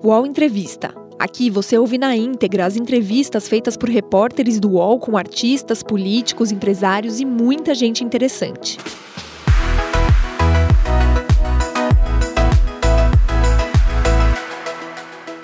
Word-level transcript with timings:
UOL 0.00 0.24
Entrevista. 0.24 0.94
Aqui 1.18 1.50
você 1.50 1.76
ouve 1.76 1.98
na 1.98 2.14
íntegra 2.14 2.64
as 2.64 2.76
entrevistas 2.76 3.48
feitas 3.48 3.76
por 3.76 3.88
repórteres 3.88 4.60
do 4.60 4.74
UOL 4.74 5.00
com 5.00 5.16
artistas, 5.16 5.82
políticos, 5.82 6.52
empresários 6.52 7.18
e 7.18 7.24
muita 7.24 7.74
gente 7.74 8.04
interessante. 8.04 8.78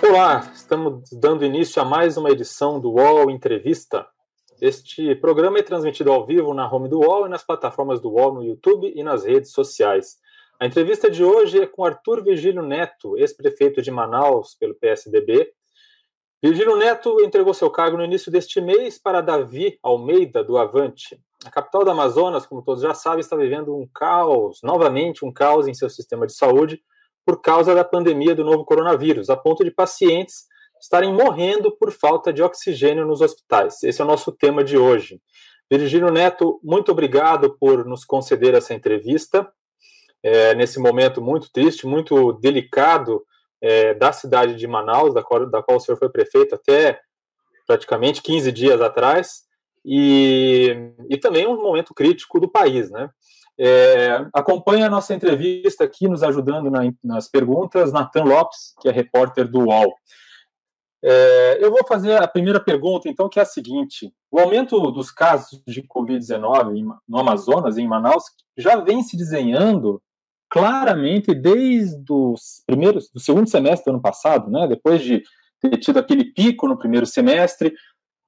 Olá, 0.01 0.49
estamos 0.55 1.11
dando 1.11 1.45
início 1.45 1.83
a 1.83 1.85
mais 1.85 2.17
uma 2.17 2.31
edição 2.31 2.79
do 2.79 2.93
UOL 2.93 3.29
Entrevista. 3.33 4.07
Este 4.61 5.17
programa 5.17 5.59
é 5.59 5.63
transmitido 5.63 6.13
ao 6.13 6.25
vivo 6.25 6.55
na 6.55 6.73
home 6.73 6.89
do 6.89 7.01
UOL 7.01 7.27
e 7.27 7.29
nas 7.29 7.43
plataformas 7.43 8.01
do 8.01 8.09
UOL 8.09 8.35
no 8.35 8.45
YouTube 8.45 8.93
e 8.95 9.03
nas 9.03 9.25
redes 9.25 9.51
sociais. 9.51 10.23
A 10.61 10.67
entrevista 10.67 11.11
de 11.11 11.25
hoje 11.25 11.61
é 11.61 11.67
com 11.67 11.85
Arthur 11.85 12.23
Virgílio 12.23 12.63
Neto, 12.63 13.19
ex-prefeito 13.19 13.83
de 13.83 13.91
Manaus 13.91 14.55
pelo 14.55 14.75
PSDB. 14.75 15.53
Virgílio 16.41 16.77
Neto 16.77 17.21
entregou 17.21 17.53
seu 17.53 17.69
cargo 17.71 17.97
no 17.97 18.05
início 18.05 18.31
deste 18.31 18.61
mês 18.61 18.97
para 18.97 19.21
Davi 19.21 19.79
Almeida, 19.83 20.45
do 20.45 20.57
Avante. 20.57 21.21
A 21.45 21.51
capital 21.51 21.85
do 21.85 21.91
Amazonas, 21.91 22.47
como 22.47 22.63
todos 22.63 22.83
já 22.83 22.95
sabem, 22.95 23.21
está 23.21 23.35
vivendo 23.35 23.77
um 23.77 23.87
caos, 23.93 24.61
novamente 24.63 25.25
um 25.25 25.33
caos 25.33 25.67
em 25.67 25.75
seu 25.75 25.91
sistema 25.91 26.25
de 26.25 26.33
saúde, 26.33 26.81
por 27.27 27.41
causa 27.41 27.75
da 27.75 27.85
pandemia 27.85 28.35
do 28.35 28.45
novo 28.45 28.65
coronavírus, 28.65 29.31
a 29.31 29.37
ponto 29.37 29.65
de 29.65 29.73
pacientes 29.73 30.47
estarem 30.81 31.13
morrendo 31.13 31.77
por 31.77 31.91
falta 31.91 32.33
de 32.33 32.43
oxigênio 32.43 33.05
nos 33.05 33.21
hospitais. 33.21 33.83
Esse 33.83 34.01
é 34.01 34.05
o 34.05 34.09
nosso 34.09 34.31
tema 34.31 34.63
de 34.63 34.79
hoje. 34.79 35.21
Virgílio 35.69 36.13
Neto, 36.13 36.61
muito 36.63 36.93
obrigado 36.93 37.57
por 37.59 37.85
nos 37.85 38.05
conceder 38.05 38.55
essa 38.55 38.73
entrevista 38.73 39.51
é, 40.25 40.55
nesse 40.55 40.81
momento 40.81 41.21
muito 41.21 41.53
triste, 41.53 41.87
muito 41.87 42.33
delicado 42.33 43.23
é, 43.61 43.93
da 43.93 44.11
cidade 44.11 44.55
de 44.55 44.67
Manaus, 44.67 45.13
da 45.13 45.23
qual, 45.23 45.49
da 45.49 45.63
qual 45.63 45.77
o 45.77 45.81
senhor 45.81 45.99
foi 45.99 46.09
prefeito 46.09 46.55
até 46.55 46.99
praticamente 47.67 48.23
15 48.23 48.51
dias 48.51 48.81
atrás, 48.81 49.43
e, 49.85 50.93
e 51.11 51.19
também 51.19 51.47
um 51.47 51.63
momento 51.63 51.93
crítico 51.93 52.41
do 52.41 52.49
país, 52.49 52.91
né? 52.91 53.11
É, 53.57 54.27
acompanha 54.33 54.87
a 54.87 54.91
nossa 54.91 55.15
entrevista 55.15 55.85
aqui, 55.85 56.09
nos 56.09 56.23
ajudando 56.23 56.71
na, 56.71 56.81
nas 57.03 57.29
perguntas, 57.29 57.93
Natan 57.93 58.25
Lopes, 58.25 58.75
que 58.81 58.89
é 58.89 58.93
repórter 58.93 59.47
do 59.47 59.61
UOL. 59.61 59.95
É, 61.03 61.59
eu 61.63 61.71
vou 61.71 61.87
fazer 61.87 62.21
a 62.21 62.27
primeira 62.27 62.59
pergunta, 62.59 63.09
então, 63.09 63.29
que 63.29 63.39
é 63.39 63.43
a 63.43 63.47
seguinte: 63.47 64.13
o 64.31 64.41
aumento 64.41 64.91
dos 64.91 65.11
casos 65.11 65.63
de 65.67 65.83
Covid-19 65.83 66.83
no 67.07 67.19
Amazonas, 67.19 67.77
em 67.77 67.87
Manaus, 67.87 68.25
já 68.57 68.77
vem 68.77 69.03
se 69.03 69.17
desenhando 69.17 70.03
claramente 70.55 71.35
desde 71.35 72.13
os 72.13 72.63
primeiros, 72.65 73.11
do 73.11 73.19
segundo 73.19 73.51
semestre 73.51 73.87
do 73.87 73.95
ano 73.95 74.01
passado, 74.01 74.49
né? 74.49 74.69
Depois 74.69 75.03
de 75.03 75.21
ter 75.61 75.77
tido 75.79 75.99
aquele 75.99 76.33
pico 76.33 76.69
no 76.69 76.79
primeiro 76.79 77.07
semestre, 77.07 77.75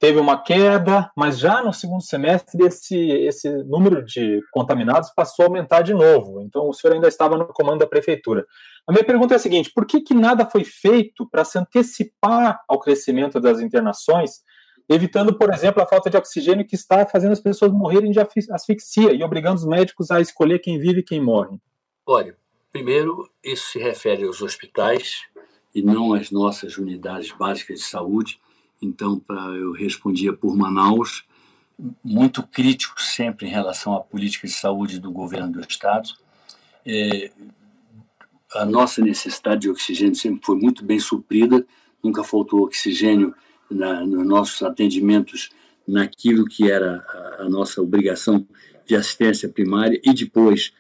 teve 0.01 0.19
uma 0.19 0.43
queda, 0.43 1.09
mas 1.17 1.39
já 1.39 1.63
no 1.63 1.73
segundo 1.73 2.03
semestre 2.03 2.67
esse, 2.67 2.97
esse 2.99 3.49
número 3.63 4.05
de 4.05 4.41
contaminados 4.51 5.11
passou 5.15 5.45
a 5.45 5.49
aumentar 5.49 5.83
de 5.83 5.95
novo. 5.95 6.43
Então 6.43 6.69
o 6.69 6.73
senhor 6.73 6.95
ainda 6.95 7.07
estava 7.07 7.37
no 7.37 7.47
comando 7.47 7.79
da 7.79 7.87
prefeitura. 7.87 8.45
A 8.89 8.93
minha 8.93 9.05
pergunta 9.05 9.35
é 9.35 9.37
a 9.37 9.39
seguinte: 9.39 9.71
por 9.73 9.87
que, 9.87 10.01
que 10.01 10.13
nada 10.13 10.45
foi 10.51 10.65
feito 10.65 11.29
para 11.31 11.45
se 11.45 11.57
antecipar 11.57 12.59
ao 12.69 12.81
crescimento 12.81 13.39
das 13.39 13.61
internações, 13.61 14.41
evitando, 14.89 15.39
por 15.39 15.55
exemplo, 15.55 15.81
a 15.81 15.87
falta 15.87 16.11
de 16.11 16.17
oxigênio 16.17 16.67
que 16.67 16.75
está 16.75 17.07
fazendo 17.07 17.31
as 17.31 17.41
pessoas 17.41 17.71
morrerem 17.71 18.11
de 18.11 18.19
asfixia 18.51 19.13
e 19.13 19.23
obrigando 19.23 19.59
os 19.59 19.65
médicos 19.65 20.11
a 20.11 20.21
escolher 20.21 20.59
quem 20.59 20.77
vive 20.77 20.99
e 20.99 21.05
quem 21.05 21.21
morre? 21.21 21.61
Olha, 22.09 22.37
primeiro, 22.71 23.29
isso 23.43 23.73
se 23.73 23.81
refere 23.81 24.25
aos 24.25 24.41
hospitais 24.41 25.23
e 25.75 25.83
não 25.83 26.15
às 26.15 26.31
nossas 26.31 26.79
unidades 26.79 27.33
básicas 27.33 27.81
de 27.81 27.85
saúde. 27.85 28.41
Então, 28.81 29.19
pra, 29.19 29.35
eu 29.35 29.73
respondia 29.73 30.33
por 30.33 30.57
Manaus, 30.57 31.25
muito 32.05 32.45
crítico 32.45 33.03
sempre 33.03 33.49
em 33.49 33.51
relação 33.51 33.93
à 33.97 34.01
política 34.01 34.47
de 34.47 34.53
saúde 34.53 35.01
do 35.01 35.11
governo 35.11 35.55
do 35.55 35.61
Estado. 35.61 36.11
É, 36.87 37.33
a 38.55 38.65
nossa 38.65 39.03
necessidade 39.03 39.63
de 39.63 39.71
oxigênio 39.71 40.15
sempre 40.15 40.47
foi 40.47 40.57
muito 40.57 40.85
bem 40.85 41.01
suprida, 41.01 41.67
nunca 42.01 42.23
faltou 42.23 42.63
oxigênio 42.63 43.35
na, 43.69 44.07
nos 44.07 44.25
nossos 44.25 44.63
atendimentos 44.63 45.51
naquilo 45.87 46.47
que 46.47 46.71
era 46.71 46.99
a, 47.01 47.43
a 47.43 47.49
nossa 47.49 47.83
obrigação 47.83 48.47
de 48.87 48.95
assistência 48.95 49.49
primária 49.49 50.01
e 50.05 50.15
depois 50.15 50.73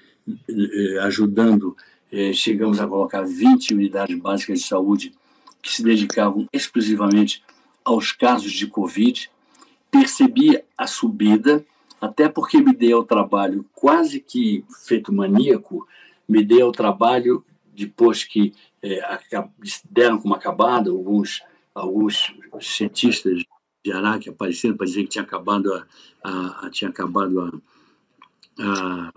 ajudando, 1.03 1.77
eh, 2.11 2.33
chegamos 2.33 2.81
a 2.81 2.87
colocar 2.87 3.25
20 3.25 3.75
unidades 3.75 4.19
básicas 4.19 4.61
de 4.61 4.67
saúde 4.67 5.13
que 5.63 5.73
se 5.73 5.83
dedicavam 5.83 6.49
exclusivamente 6.53 7.43
aos 7.85 8.13
casos 8.13 8.53
de 8.53 8.67
Covid. 8.67 9.31
Percebi 9.91 10.63
a 10.77 10.87
subida, 10.87 11.65
até 12.01 12.29
porque 12.29 12.59
me 12.59 12.75
dei 12.75 12.93
ao 12.93 13.05
trabalho 13.05 13.65
quase 13.73 14.21
que 14.21 14.65
feito 14.85 15.13
maníaco, 15.13 15.87
me 16.29 16.45
dei 16.45 16.61
ao 16.61 16.73
trabalho 16.73 17.45
depois 17.75 18.25
que 18.25 18.53
é, 18.83 19.01
deram 19.91 20.19
como 20.19 20.35
acabado 20.35 20.91
alguns 20.91 21.43
alguns 21.75 22.33
cientistas 22.61 23.43
de 23.85 23.93
Araque 23.93 24.31
apareceram 24.31 24.77
para 24.77 24.87
dizer 24.87 25.03
que 25.03 25.11
tinha 25.11 25.25
acabado 25.25 25.73
a, 25.75 25.87
a, 26.25 26.67
a 26.67 26.71
tinha 26.71 26.89
acabado 26.89 27.41
a, 27.41 27.53
a 28.59 29.13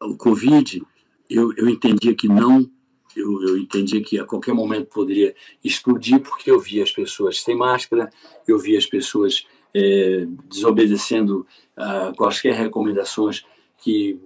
o 0.00 0.16
Covid, 0.16 0.82
eu, 1.28 1.52
eu 1.56 1.68
entendia 1.68 2.14
que 2.14 2.28
não, 2.28 2.70
eu, 3.16 3.42
eu 3.42 3.58
entendia 3.58 4.02
que 4.02 4.18
a 4.18 4.24
qualquer 4.24 4.54
momento 4.54 4.86
poderia 4.86 5.34
explodir, 5.62 6.20
porque 6.20 6.50
eu 6.50 6.58
via 6.58 6.82
as 6.82 6.92
pessoas 6.92 7.40
sem 7.40 7.56
máscara, 7.56 8.10
eu 8.46 8.58
via 8.58 8.78
as 8.78 8.86
pessoas 8.86 9.46
é, 9.74 10.26
desobedecendo 10.48 11.46
a 11.76 12.12
quaisquer 12.16 12.54
recomendações 12.54 13.44
que 13.78 14.20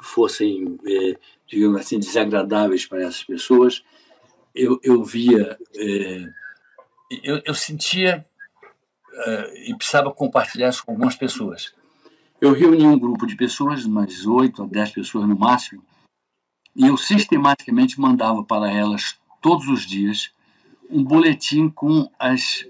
fossem, 0.00 0.78
é, 0.86 1.18
digamos 1.46 1.80
assim, 1.80 1.98
desagradáveis 1.98 2.86
para 2.86 3.02
essas 3.02 3.24
pessoas. 3.24 3.82
Eu, 4.54 4.78
eu 4.82 5.02
via, 5.02 5.58
é, 5.76 6.28
eu, 7.22 7.42
eu 7.44 7.54
sentia 7.54 8.24
e 9.66 9.72
precisava 9.76 10.12
compartilhar 10.12 10.70
isso 10.70 10.84
com 10.84 10.90
algumas 10.90 11.14
pessoas 11.14 11.72
eu 12.40 12.52
reuni 12.52 12.86
um 12.86 12.98
grupo 12.98 13.26
de 13.26 13.36
pessoas, 13.36 13.84
umas 13.84 14.26
8 14.26 14.62
a 14.62 14.66
10 14.66 14.90
pessoas 14.90 15.28
no 15.28 15.38
máximo, 15.38 15.82
e 16.76 16.86
eu 16.86 16.96
sistematicamente 16.96 18.00
mandava 18.00 18.42
para 18.44 18.70
elas, 18.70 19.18
todos 19.40 19.68
os 19.68 19.86
dias, 19.86 20.32
um 20.90 21.02
boletim 21.02 21.68
com 21.68 22.10
as, 22.18 22.66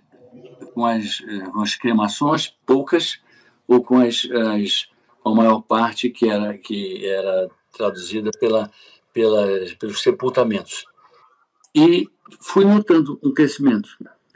com 0.74 0.84
as, 0.84 1.22
eh, 1.26 1.50
com 1.50 1.62
as 1.62 1.74
cremações, 1.74 2.54
poucas, 2.66 3.20
ou 3.66 3.82
com 3.82 3.98
as, 3.98 4.28
as 4.30 4.88
a 5.24 5.30
maior 5.30 5.62
parte 5.62 6.10
que 6.10 6.28
era, 6.28 6.56
que 6.58 7.06
era 7.06 7.50
traduzida 7.72 8.30
pela, 8.38 8.70
pela, 9.12 9.46
pelos 9.78 10.02
sepultamentos. 10.02 10.84
E 11.74 12.06
fui 12.40 12.64
notando 12.64 13.18
um 13.22 13.32
crescimento. 13.32 13.88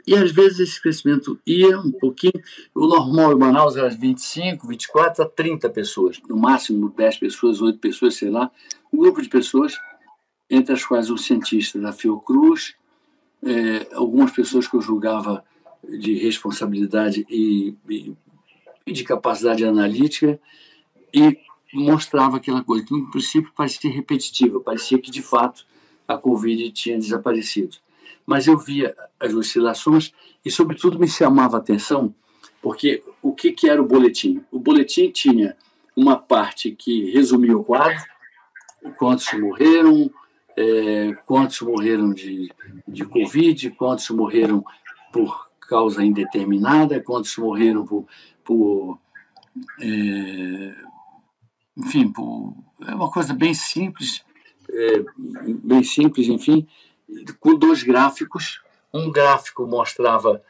E 0.07 0.15
às 0.15 0.31
vezes 0.31 0.59
esse 0.59 0.81
crescimento 0.81 1.39
ia 1.45 1.79
um 1.79 1.91
pouquinho. 1.91 2.41
O 2.73 2.87
normal 2.87 3.33
em 3.33 3.37
Manaus 3.37 3.75
era 3.75 3.89
25, 3.89 4.67
24 4.67 5.23
a 5.23 5.27
30 5.27 5.69
pessoas, 5.69 6.19
no 6.27 6.37
máximo 6.37 6.89
10 6.89 7.17
pessoas, 7.17 7.61
8 7.61 7.79
pessoas, 7.79 8.15
sei 8.15 8.29
lá. 8.29 8.49
Um 8.91 8.97
grupo 8.97 9.21
de 9.21 9.29
pessoas, 9.29 9.77
entre 10.49 10.73
as 10.73 10.83
quais 10.83 11.09
um 11.09 11.17
cientista 11.17 11.79
da 11.79 11.91
Fiocruz, 11.91 12.75
é, 13.43 13.87
algumas 13.93 14.31
pessoas 14.31 14.67
que 14.67 14.75
eu 14.75 14.81
julgava 14.81 15.43
de 15.87 16.15
responsabilidade 16.15 17.25
e, 17.29 17.75
e, 17.89 18.13
e 18.85 18.91
de 18.91 19.03
capacidade 19.03 19.63
analítica, 19.63 20.39
e 21.13 21.37
mostrava 21.73 22.37
aquela 22.37 22.63
coisa 22.63 22.85
que, 22.85 22.93
no 22.93 23.09
princípio, 23.11 23.51
parecia 23.55 23.91
repetitiva, 23.91 24.59
parecia 24.59 24.99
que, 24.99 25.11
de 25.11 25.21
fato, 25.21 25.65
a 26.07 26.17
Covid 26.17 26.71
tinha 26.71 26.97
desaparecido 26.97 27.77
mas 28.29 28.45
eu 28.45 28.59
via 28.59 28.95
as 29.19 29.33
oscilações 29.33 30.13
e, 30.45 30.51
sobretudo, 30.51 30.99
me 30.99 31.07
chamava 31.07 31.57
a 31.57 31.59
atenção 31.59 32.13
porque 32.61 33.03
o 33.23 33.33
que, 33.33 33.51
que 33.51 33.67
era 33.67 33.81
o 33.81 33.87
boletim? 33.87 34.43
O 34.51 34.59
boletim 34.59 35.09
tinha 35.09 35.57
uma 35.95 36.15
parte 36.15 36.71
que 36.71 37.09
resumia 37.09 37.57
o 37.57 37.63
quadro, 37.63 37.99
quantos 38.99 39.33
morreram, 39.33 40.11
é, 40.55 41.11
quantos 41.25 41.59
morreram 41.61 42.13
de, 42.13 42.51
de 42.87 43.03
Covid, 43.03 43.71
quantos 43.71 44.07
morreram 44.11 44.63
por 45.11 45.49
causa 45.67 46.05
indeterminada, 46.05 47.01
quantos 47.01 47.35
morreram 47.35 47.83
por, 47.83 48.05
por 48.43 48.99
é, 49.81 50.75
enfim, 51.75 52.11
por, 52.11 52.53
é 52.87 52.93
uma 52.93 53.09
coisa 53.09 53.33
bem 53.33 53.55
simples, 53.55 54.23
é, 54.69 55.03
bem 55.63 55.81
simples, 55.83 56.27
enfim, 56.27 56.67
com 57.39 57.55
dois 57.55 57.83
gráficos. 57.83 58.61
Um 58.93 59.11
gráfico 59.11 59.67
mostrava 59.67 60.43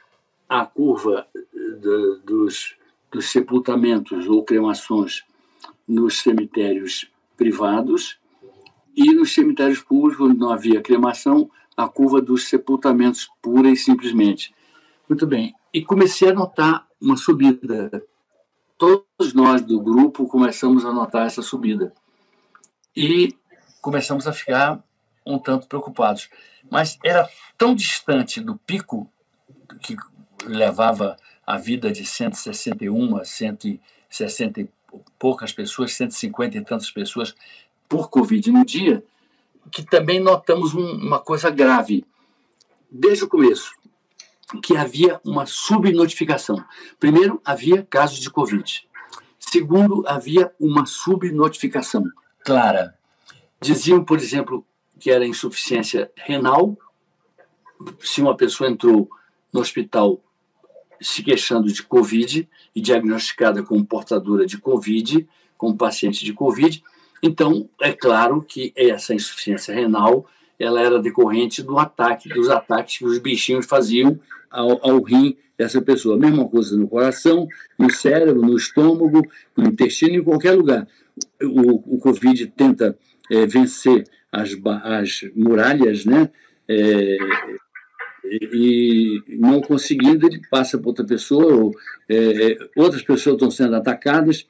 a 0.47 0.65
curva 0.65 1.27
de, 1.53 2.19
dos, 2.23 2.75
dos 3.11 3.29
sepultamentos 3.29 4.27
ou 4.27 4.43
cremações 4.43 5.23
nos 5.87 6.19
cemitérios 6.19 7.09
privados 7.35 8.19
e 8.95 9.13
nos 9.13 9.33
cemitérios 9.33 9.81
públicos, 9.81 10.19
onde 10.19 10.37
não 10.37 10.49
havia 10.49 10.81
cremação, 10.81 11.49
a 11.75 11.87
curva 11.87 12.21
dos 12.21 12.49
sepultamentos, 12.49 13.29
pura 13.41 13.69
e 13.69 13.75
simplesmente. 13.75 14.53
Muito 15.07 15.25
bem. 15.25 15.53
E 15.73 15.83
comecei 15.83 16.29
a 16.29 16.33
notar 16.33 16.87
uma 16.99 17.15
subida. 17.15 18.03
Todos 18.77 19.33
nós 19.33 19.61
do 19.61 19.79
grupo 19.79 20.27
começamos 20.27 20.85
a 20.85 20.91
notar 20.91 21.25
essa 21.25 21.41
subida. 21.41 21.93
E 22.95 23.33
começamos 23.81 24.27
a 24.27 24.33
ficar 24.33 24.83
um 25.25 25.37
tanto 25.37 25.67
preocupados. 25.67 26.29
Mas 26.69 26.97
era 27.03 27.29
tão 27.57 27.75
distante 27.75 28.41
do 28.41 28.55
pico 28.55 29.11
que 29.81 29.95
levava 30.45 31.17
a 31.45 31.57
vida 31.57 31.91
de 31.91 32.05
161 32.05 33.17
a 33.17 33.25
160 33.25 34.61
e 34.61 34.69
poucas 35.17 35.51
pessoas, 35.51 35.93
150 35.93 36.57
e 36.57 36.61
tantas 36.63 36.91
pessoas 36.91 37.35
por 37.87 38.09
Covid 38.09 38.51
no 38.51 38.65
dia, 38.65 39.03
que 39.71 39.83
também 39.83 40.19
notamos 40.19 40.73
um, 40.73 40.91
uma 40.91 41.19
coisa 41.19 41.49
grave. 41.49 42.05
Desde 42.91 43.23
o 43.23 43.27
começo, 43.27 43.71
que 44.63 44.75
havia 44.75 45.19
uma 45.23 45.45
subnotificação. 45.45 46.63
Primeiro, 46.99 47.41
havia 47.45 47.83
casos 47.83 48.19
de 48.19 48.29
Covid. 48.29 48.87
Segundo, 49.39 50.03
havia 50.07 50.51
uma 50.59 50.85
subnotificação 50.85 52.03
clara. 52.43 52.95
Diziam, 53.61 54.03
por 54.03 54.17
exemplo, 54.17 54.65
que 54.99 55.09
era 55.09 55.25
insuficiência 55.25 56.11
renal. 56.15 56.77
Se 57.99 58.21
uma 58.21 58.35
pessoa 58.35 58.69
entrou 58.69 59.09
no 59.51 59.61
hospital 59.61 60.21
se 61.01 61.23
queixando 61.23 61.71
de 61.71 61.81
Covid 61.81 62.47
e 62.75 62.81
diagnosticada 62.81 63.63
como 63.63 63.85
portadora 63.85 64.45
de 64.45 64.57
Covid, 64.57 65.27
como 65.57 65.77
paciente 65.77 66.25
de 66.25 66.33
Covid, 66.33 66.83
então 67.23 67.69
é 67.81 67.91
claro 67.91 68.41
que 68.41 68.73
essa 68.75 69.13
insuficiência 69.13 69.73
renal 69.73 70.27
ela 70.59 70.81
era 70.81 70.99
decorrente 70.99 71.63
do 71.63 71.79
ataque, 71.79 72.27
dos 72.27 72.49
ataques 72.49 72.97
que 72.97 73.05
os 73.05 73.17
bichinhos 73.17 73.65
faziam 73.65 74.19
ao, 74.51 74.85
ao 74.85 75.01
rim 75.01 75.37
dessa 75.57 75.81
pessoa. 75.81 76.17
Mesma 76.17 76.47
coisa 76.47 76.77
no 76.77 76.87
coração, 76.87 77.47
no 77.77 77.89
cérebro, 77.89 78.41
no 78.41 78.57
estômago, 78.57 79.25
no 79.55 79.67
intestino, 79.67 80.15
em 80.15 80.23
qualquer 80.23 80.51
lugar. 80.51 80.85
O, 81.41 81.95
o 81.95 81.99
Covid 81.99 82.47
tenta 82.47 82.97
é, 83.31 83.45
vencer 83.45 84.05
as, 84.31 84.51
as 84.83 85.21
muralhas, 85.35 86.05
né? 86.05 86.29
É, 86.67 87.17
e 88.31 89.23
não 89.39 89.61
conseguindo, 89.61 90.27
ele 90.27 90.41
passa 90.49 90.77
para 90.77 90.87
outra 90.87 91.05
pessoa, 91.05 91.53
ou, 91.55 91.71
é, 92.07 92.57
outras 92.75 93.01
pessoas 93.01 93.35
estão 93.35 93.49
sendo 93.49 93.75
atacadas, 93.75 94.45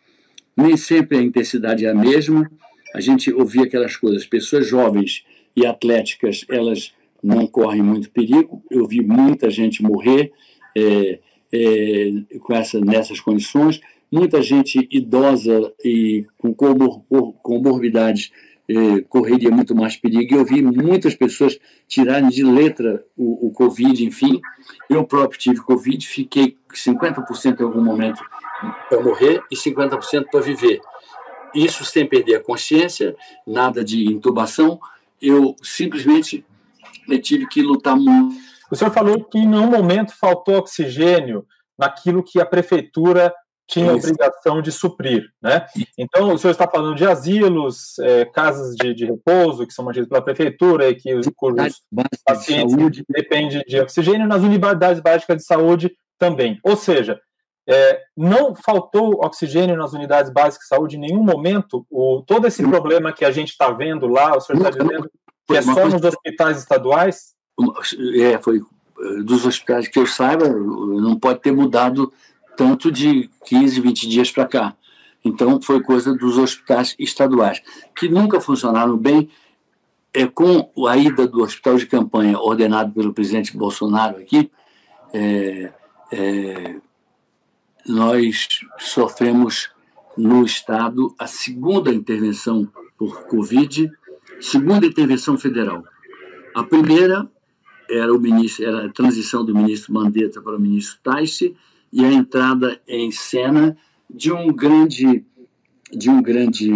nem 0.55 0.75
sempre 0.75 1.17
a 1.17 1.21
intensidade 1.21 1.85
é 1.85 1.89
a 1.89 1.95
mesma. 1.95 2.49
A 2.93 2.99
gente 2.99 3.31
ouvia 3.31 3.63
aquelas 3.63 3.95
coisas, 3.95 4.25
pessoas 4.25 4.67
jovens 4.67 5.23
e 5.55 5.65
atléticas, 5.65 6.45
elas 6.49 6.93
não 7.23 7.47
correm 7.47 7.81
muito 7.81 8.09
perigo. 8.09 8.63
Eu 8.69 8.85
vi 8.87 9.01
muita 9.01 9.49
gente 9.49 9.81
morrer 9.81 10.31
é, 10.75 11.19
é, 11.53 12.11
com 12.39 12.53
essa, 12.53 12.79
nessas 12.79 13.19
condições, 13.19 13.79
muita 14.11 14.41
gente 14.41 14.87
idosa 14.91 15.73
e 15.83 16.25
com 16.37 16.53
comor, 16.53 17.03
comorbidades 17.41 18.31
é, 18.69 19.01
correria 19.01 19.49
muito 19.49 19.75
mais 19.75 19.97
perigo. 19.97 20.35
Eu 20.35 20.45
vi 20.45 20.61
muitas 20.61 21.15
pessoas 21.15 21.57
tirarem 21.87 22.29
de 22.29 22.43
letra 22.43 23.03
o, 23.17 23.47
o 23.47 23.51
Covid, 23.51 24.05
enfim. 24.05 24.39
Eu 24.87 25.03
próprio 25.03 25.39
tive 25.39 25.59
Covid, 25.61 26.07
fiquei 26.07 26.55
50% 26.71 27.59
em 27.59 27.63
algum 27.63 27.83
momento 27.83 28.23
para 28.87 29.01
morrer 29.01 29.41
e 29.51 29.55
50% 29.55 30.25
para 30.31 30.41
viver. 30.41 30.79
Isso 31.55 31.83
sem 31.83 32.05
perder 32.05 32.35
a 32.35 32.43
consciência, 32.43 33.15
nada 33.45 33.83
de 33.83 34.05
intubação. 34.05 34.79
Eu 35.19 35.55
simplesmente 35.63 36.45
tive 37.23 37.47
que 37.47 37.63
lutar 37.63 37.95
muito. 37.95 38.35
O 38.69 38.75
senhor 38.75 38.91
falou 38.91 39.23
que 39.23 39.39
em 39.39 39.47
nenhum 39.47 39.71
momento 39.71 40.13
faltou 40.15 40.57
oxigênio 40.57 41.43
naquilo 41.75 42.21
que 42.21 42.39
a 42.39 42.45
prefeitura 42.45 43.33
tinha 43.69 43.91
a 43.91 43.95
obrigação 43.95 44.61
de 44.61 44.71
suprir, 44.71 45.29
né? 45.39 45.67
Então, 45.95 46.33
o 46.33 46.37
senhor 46.37 46.51
está 46.51 46.67
falando 46.67 46.95
de 46.95 47.05
asilos, 47.05 47.99
é, 47.99 48.25
casas 48.25 48.75
de, 48.75 48.93
de, 48.95 49.05
repouso, 49.05 49.65
que 49.65 49.73
são 49.73 49.85
mantidas 49.85 50.09
pela 50.09 50.23
prefeitura 50.23 50.89
e 50.89 50.95
que 50.95 51.13
os 51.13 51.27
cujos 51.35 51.83
pacientes 52.25 52.75
de 52.91 53.05
dependem 53.07 53.63
de 53.67 53.79
oxigênio, 53.79 54.27
nas 54.27 54.41
unidades 54.41 54.99
básicas 55.01 55.37
de 55.37 55.43
saúde 55.43 55.91
também. 56.17 56.59
Ou 56.63 56.75
seja, 56.75 57.21
é, 57.67 58.01
não 58.17 58.55
faltou 58.55 59.23
oxigênio 59.23 59.77
nas 59.77 59.93
unidades 59.93 60.31
básicas 60.33 60.63
de 60.63 60.75
saúde 60.75 60.97
em 60.97 61.01
nenhum 61.01 61.23
momento. 61.23 61.85
O, 61.91 62.23
todo 62.25 62.47
esse 62.47 62.67
problema 62.67 63.13
que 63.13 63.23
a 63.23 63.31
gente 63.31 63.49
está 63.49 63.69
vendo 63.69 64.07
lá, 64.07 64.35
o 64.35 64.41
senhor 64.41 64.57
está 64.57 64.71
dizendo 64.71 65.09
que 65.47 65.55
é 65.55 65.61
só 65.61 65.87
nos 65.87 66.03
hospitais 66.03 66.57
estaduais? 66.57 67.35
É, 68.19 68.41
foi 68.41 68.57
eh, 68.57 69.23
dos 69.23 69.45
hospitais 69.45 69.87
que 69.87 69.99
eu 69.99 70.07
saiba, 70.07 70.47
não 70.47 71.19
pode 71.19 71.41
ter 71.41 71.51
mudado 71.51 72.11
tanto 72.59 72.91
de 72.91 73.29
15, 73.45 73.79
20 73.79 74.09
dias 74.09 74.31
para 74.31 74.45
cá. 74.45 74.75
Então, 75.23 75.61
foi 75.61 75.81
coisa 75.81 76.13
dos 76.13 76.37
hospitais 76.37 76.93
estaduais, 76.99 77.61
que 77.95 78.09
nunca 78.09 78.41
funcionaram 78.41 78.97
bem. 78.97 79.29
É, 80.13 80.25
com 80.25 80.69
a 80.87 80.97
ida 80.97 81.25
do 81.25 81.41
hospital 81.41 81.77
de 81.77 81.85
campanha 81.85 82.37
ordenado 82.37 82.91
pelo 82.91 83.13
presidente 83.13 83.55
Bolsonaro 83.55 84.17
aqui, 84.17 84.51
é, 85.13 85.71
é, 86.11 86.75
nós 87.87 88.59
sofremos 88.77 89.69
no 90.17 90.43
Estado 90.43 91.15
a 91.17 91.27
segunda 91.27 91.93
intervenção 91.93 92.67
por 92.97 93.25
Covid, 93.27 93.89
segunda 94.41 94.85
intervenção 94.85 95.37
federal. 95.37 95.85
A 96.53 96.63
primeira 96.63 97.29
era, 97.89 98.13
o 98.13 98.19
ministro, 98.19 98.65
era 98.65 98.87
a 98.87 98.89
transição 98.89 99.45
do 99.45 99.55
ministro 99.55 99.93
Mandetta 99.93 100.41
para 100.41 100.57
o 100.57 100.59
ministro 100.59 100.99
Taixe, 101.01 101.55
e 101.91 102.03
a 102.03 102.11
entrada 102.11 102.79
em 102.87 103.11
cena 103.11 103.77
de 104.09 104.31
um 104.31 104.47
grande 104.53 105.25
de 105.91 106.09
um 106.09 106.21
grande 106.21 106.71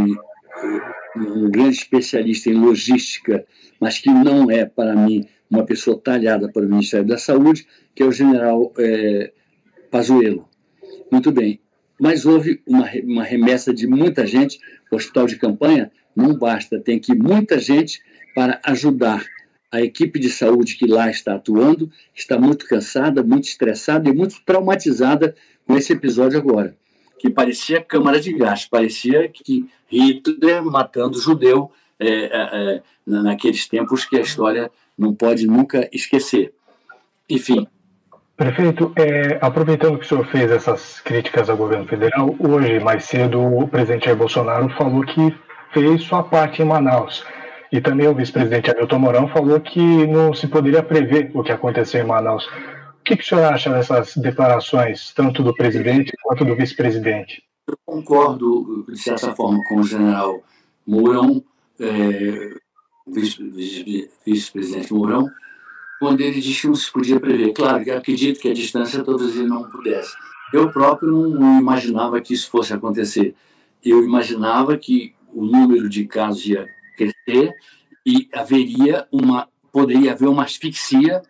um 1.15 1.50
grande 1.50 1.77
especialista 1.77 2.50
em 2.50 2.54
logística, 2.54 3.45
mas 3.80 4.00
que 4.00 4.10
não 4.10 4.50
é 4.50 4.65
para 4.65 4.95
mim 4.95 5.27
uma 5.50 5.63
pessoa 5.63 6.00
talhada 6.00 6.50
para 6.51 6.63
o 6.63 6.69
Ministério 6.69 7.06
da 7.06 7.18
Saúde, 7.18 7.68
que 7.94 8.01
é 8.01 8.06
o 8.06 8.12
General 8.12 8.74
é, 8.77 9.31
Pazuello. 9.92 10.50
Muito 11.12 11.31
bem, 11.31 11.59
mas 12.00 12.25
houve 12.25 12.62
uma, 12.66 12.89
uma 13.04 13.24
remessa 13.24 13.74
de 13.74 13.86
muita 13.86 14.25
gente. 14.25 14.59
O 14.92 14.95
hospital 14.95 15.27
de 15.27 15.36
campanha 15.36 15.92
não 16.16 16.36
basta, 16.36 16.80
tem 16.80 17.00
que 17.00 17.13
muita 17.13 17.59
gente 17.59 18.01
para 18.33 18.59
ajudar 18.63 19.24
a 19.73 19.81
equipe 19.81 20.19
de 20.19 20.30
saúde 20.30 20.75
que 20.75 20.85
lá 20.85 21.09
está 21.09 21.33
atuando 21.33 21.89
está 22.15 22.37
muito 22.37 22.68
cansada, 22.68 23.23
muito 23.23 23.45
estressada 23.45 24.07
e 24.07 24.13
muito 24.13 24.35
traumatizada 24.45 25.35
com 25.65 25.75
esse 25.75 25.92
episódio 25.94 26.37
agora, 26.37 26.75
que 27.18 27.27
parecia 27.27 27.81
câmara 27.81 28.19
de 28.19 28.31
gás, 28.33 28.65
parecia 28.65 29.27
que 29.27 29.68
Hitler 29.92 30.63
matando 30.63 31.19
judeu 31.19 31.71
é, 31.99 32.07
é, 32.07 32.30
é, 32.35 32.81
naqueles 33.07 33.68
tempos 33.68 34.06
que 34.06 34.15
a 34.15 34.21
história 34.21 34.69
não 34.95 35.11
pode 35.11 35.47
nunca 35.47 35.89
esquecer. 35.92 36.53
Enfim. 37.27 37.65
Prefeito, 38.37 38.94
é, 38.95 39.39
aproveitando 39.42 39.97
que 39.97 40.06
o 40.06 40.07
senhor 40.07 40.27
fez 40.27 40.51
essas 40.51 40.99
críticas 40.99 41.49
ao 41.49 41.57
governo 41.57 41.87
federal, 41.87 42.35
hoje, 42.37 42.80
mais 42.80 43.06
cedo, 43.06 43.42
o 43.42 43.68
presidente 43.68 44.06
Jair 44.06 44.18
Bolsonaro 44.18 44.69
falou 44.77 45.03
que 45.03 45.33
fez 45.71 46.03
sua 46.03 46.21
parte 46.21 46.61
em 46.61 46.65
Manaus. 46.65 47.25
E 47.73 47.81
também 47.81 48.07
o 48.07 48.13
vice-presidente 48.13 48.69
Hamilton 48.69 48.99
Mourão 48.99 49.27
falou 49.27 49.59
que 49.59 50.06
não 50.06 50.31
se 50.31 50.47
poderia 50.47 50.83
prever 50.83 51.31
o 51.33 51.42
que 51.42 51.51
aconteceu 51.51 52.03
em 52.03 52.07
Manaus. 52.07 52.45
O 52.45 53.03
que, 53.03 53.18
que 53.18 53.23
o 53.23 53.25
senhor 53.25 53.45
acha 53.45 53.68
dessas 53.71 54.15
declarações, 54.15 55.11
tanto 55.11 55.42
do 55.42 55.56
presidente 55.56 56.13
quanto 56.21 56.45
do 56.45 56.56
vice-presidente? 56.56 57.42
Eu 57.68 57.75
concordo, 57.83 58.85
de 58.87 58.99
certa 58.99 59.33
forma, 59.33 59.59
com 59.68 59.80
o 59.80 59.83
general 59.83 60.44
Mourão, 60.85 61.44
é, 61.80 62.53
vice-presidente 63.07 64.94
Mourão, 64.94 65.27
quando 65.99 66.21
ele 66.21 66.39
disse 66.39 66.61
que 66.61 66.68
não 66.68 66.75
se 66.75 66.92
podia 66.92 67.19
prever. 67.19 67.53
Claro 67.53 67.83
que 67.83 67.89
acredito 67.89 68.39
que 68.39 68.49
a 68.49 68.53
distância 68.53 69.03
talvez 69.03 69.35
ele 69.35 69.47
não 69.47 69.63
pudesse. 69.63 70.13
Eu 70.53 70.71
próprio 70.71 71.09
não 71.27 71.59
imaginava 71.59 72.21
que 72.21 72.35
isso 72.35 72.51
fosse 72.51 72.71
acontecer. 72.71 73.33
Eu 73.83 74.03
imaginava 74.03 74.77
que 74.77 75.15
o 75.33 75.44
número 75.44 75.89
de 75.89 76.06
casos 76.06 76.45
ia 76.45 76.68
crescer 76.95 77.54
e 78.06 78.28
haveria 78.33 79.07
uma 79.12 79.47
poderia 79.71 80.12
haver 80.12 80.30
uma 80.30 80.44
asfixia 80.44 81.23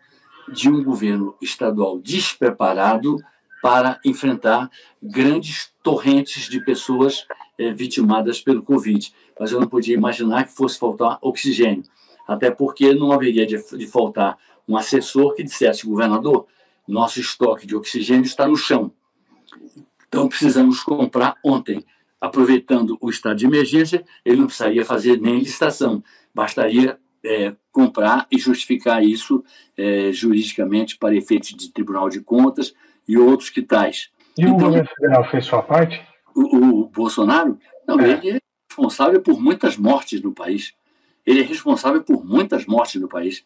de 0.52 0.68
um 0.68 0.84
governo 0.84 1.34
estadual 1.40 1.98
despreparado 1.98 3.16
para 3.62 3.98
enfrentar 4.04 4.70
grandes 5.02 5.72
torrentes 5.82 6.50
de 6.50 6.62
pessoas 6.62 7.26
eh, 7.58 7.72
vitimadas 7.72 8.42
pelo 8.42 8.62
Covid. 8.62 9.10
Mas 9.40 9.50
eu 9.50 9.58
não 9.58 9.66
podia 9.66 9.94
imaginar 9.94 10.44
que 10.44 10.52
fosse 10.52 10.78
faltar 10.78 11.18
oxigênio, 11.22 11.82
até 12.28 12.50
porque 12.50 12.92
não 12.92 13.10
haveria 13.10 13.46
de, 13.46 13.56
de 13.56 13.86
faltar 13.86 14.36
um 14.68 14.76
assessor 14.76 15.34
que 15.34 15.42
dissesse, 15.42 15.86
governador, 15.86 16.46
nosso 16.86 17.18
estoque 17.18 17.66
de 17.66 17.74
oxigênio 17.74 18.26
está 18.26 18.46
no 18.46 18.56
chão. 18.56 18.92
Então 20.06 20.28
precisamos 20.28 20.80
comprar 20.80 21.36
ontem 21.42 21.82
aproveitando 22.24 22.96
o 23.00 23.10
estado 23.10 23.36
de 23.36 23.44
emergência, 23.44 24.02
ele 24.24 24.38
não 24.38 24.46
precisaria 24.46 24.84
fazer 24.84 25.20
nem 25.20 25.38
licitação, 25.38 26.02
bastaria 26.34 26.98
é, 27.22 27.54
comprar 27.70 28.26
e 28.30 28.38
justificar 28.38 29.04
isso 29.04 29.44
é, 29.76 30.10
juridicamente 30.10 30.96
para 30.96 31.14
efeitos 31.14 31.50
de 31.50 31.70
Tribunal 31.70 32.08
de 32.08 32.20
Contas 32.20 32.74
e 33.06 33.18
outros 33.18 33.50
que 33.50 33.60
tais. 33.60 34.10
E 34.38 34.42
então, 34.42 34.56
o 34.56 34.58
governo 34.58 34.88
federal 34.96 35.30
fez 35.30 35.44
sua 35.44 35.62
parte? 35.62 36.00
O, 36.34 36.56
o 36.56 36.88
Bolsonaro? 36.88 37.58
Não, 37.86 38.00
é. 38.00 38.12
ele 38.12 38.30
é 38.30 38.38
responsável 38.68 39.20
por 39.20 39.38
muitas 39.38 39.76
mortes 39.76 40.22
no 40.22 40.32
país. 40.32 40.72
Ele 41.26 41.40
é 41.40 41.44
responsável 41.44 42.02
por 42.02 42.24
muitas 42.24 42.64
mortes 42.64 43.00
no 43.00 43.08
país. 43.08 43.44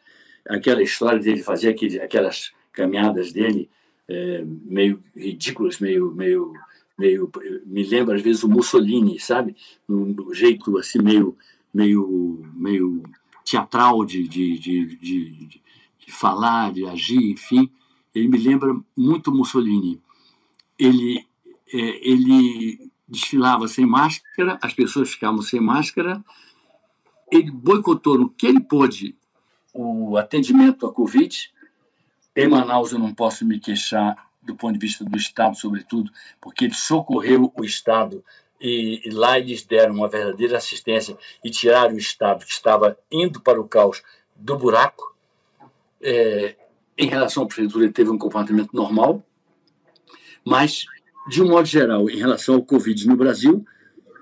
Aquela 0.49 0.83
história 0.83 1.19
dele 1.19 1.43
fazer 1.43 1.71
aquele, 1.71 2.01
aquelas 2.01 2.53
caminhadas 2.73 3.33
dele 3.33 3.69
é, 4.09 4.43
meio 4.47 5.03
ridículas, 5.15 5.79
meio, 5.81 6.13
meio, 6.13 6.53
meio. 6.99 7.31
Me 7.65 7.85
lembra 7.85 8.17
às 8.17 8.23
vezes 8.23 8.43
o 8.43 8.49
Mussolini, 8.49 9.19
sabe? 9.21 9.57
Um 9.89 10.33
jeito 10.33 10.77
assim 10.79 11.01
meio, 11.01 11.37
meio, 11.73 12.43
meio 12.55 13.03
teatral 13.45 14.05
de, 14.05 14.27
de, 14.27 14.59
de, 14.59 14.97
de, 14.97 15.63
falar, 16.13 16.73
de 16.73 16.87
agir, 16.87 17.31
enfim. 17.31 17.71
Ele 18.15 18.29
me 18.29 18.39
lembra 18.39 18.75
muito 18.97 19.33
Mussolini. 19.33 20.01
Ele, 20.79 21.25
é, 21.73 22.11
ele 22.11 22.91
desfilava 23.07 23.69
sem 23.69 23.87
máscara, 23.87 24.59
as 24.63 24.73
pessoas 24.73 25.11
ficavam 25.11 25.43
sem 25.43 25.61
máscara. 25.61 26.25
Ele 27.31 27.51
boicotou 27.51 28.19
no 28.19 28.31
que 28.31 28.47
ele 28.47 28.61
pôde 28.61 29.15
o 29.73 30.17
atendimento 30.17 30.87
à 30.87 30.93
Covid 30.93 31.51
em 32.39 32.47
Manaus 32.47 32.93
eu 32.93 33.01
não 33.01 33.13
posso 33.13 33.45
me 33.45 33.59
queixar 33.59 34.28
do 34.43 34.55
ponto 34.55 34.75
de 34.75 34.79
vista 34.79 35.05
do 35.05 35.17
Estado, 35.17 35.57
sobretudo, 35.57 36.11
porque 36.41 36.65
ele 36.65 36.75
socorreu 36.75 37.53
o 37.57 37.65
Estado 37.65 38.25
e, 38.61 39.03
e, 39.05 39.11
lá 39.11 39.39
eles 39.39 39.63
deram 39.63 39.95
uma 39.95 40.09
verdadeira 40.09 40.57
assistência 40.57 41.17
e 41.45 41.51
tiraram 41.51 41.95
o 41.95 41.99
Estado 41.99 42.45
que 42.45 42.53
estava 42.53 42.99
indo 43.11 43.41
para 43.41 43.61
o 43.61 43.69
caos 43.69 44.03
do 44.35 44.57
buraco. 44.57 45.17
É, 46.01 46.57
em 46.97 47.09
relação 47.09 47.45
à 47.45 47.47
prefeitura, 47.47 47.85
ele 47.85 47.93
teve 47.93 48.11
um 48.11 48.19
comportamento 48.19 48.73
normal, 48.73 49.25
mas, 50.45 50.85
de 51.29 51.43
um 51.43 51.49
modo 51.49 51.67
geral, 51.67 52.09
em 52.11 52.17
relação 52.17 52.57
ao 52.57 52.63
Covid 52.63 53.07
no 53.07 53.17
Brasil, 53.17 53.65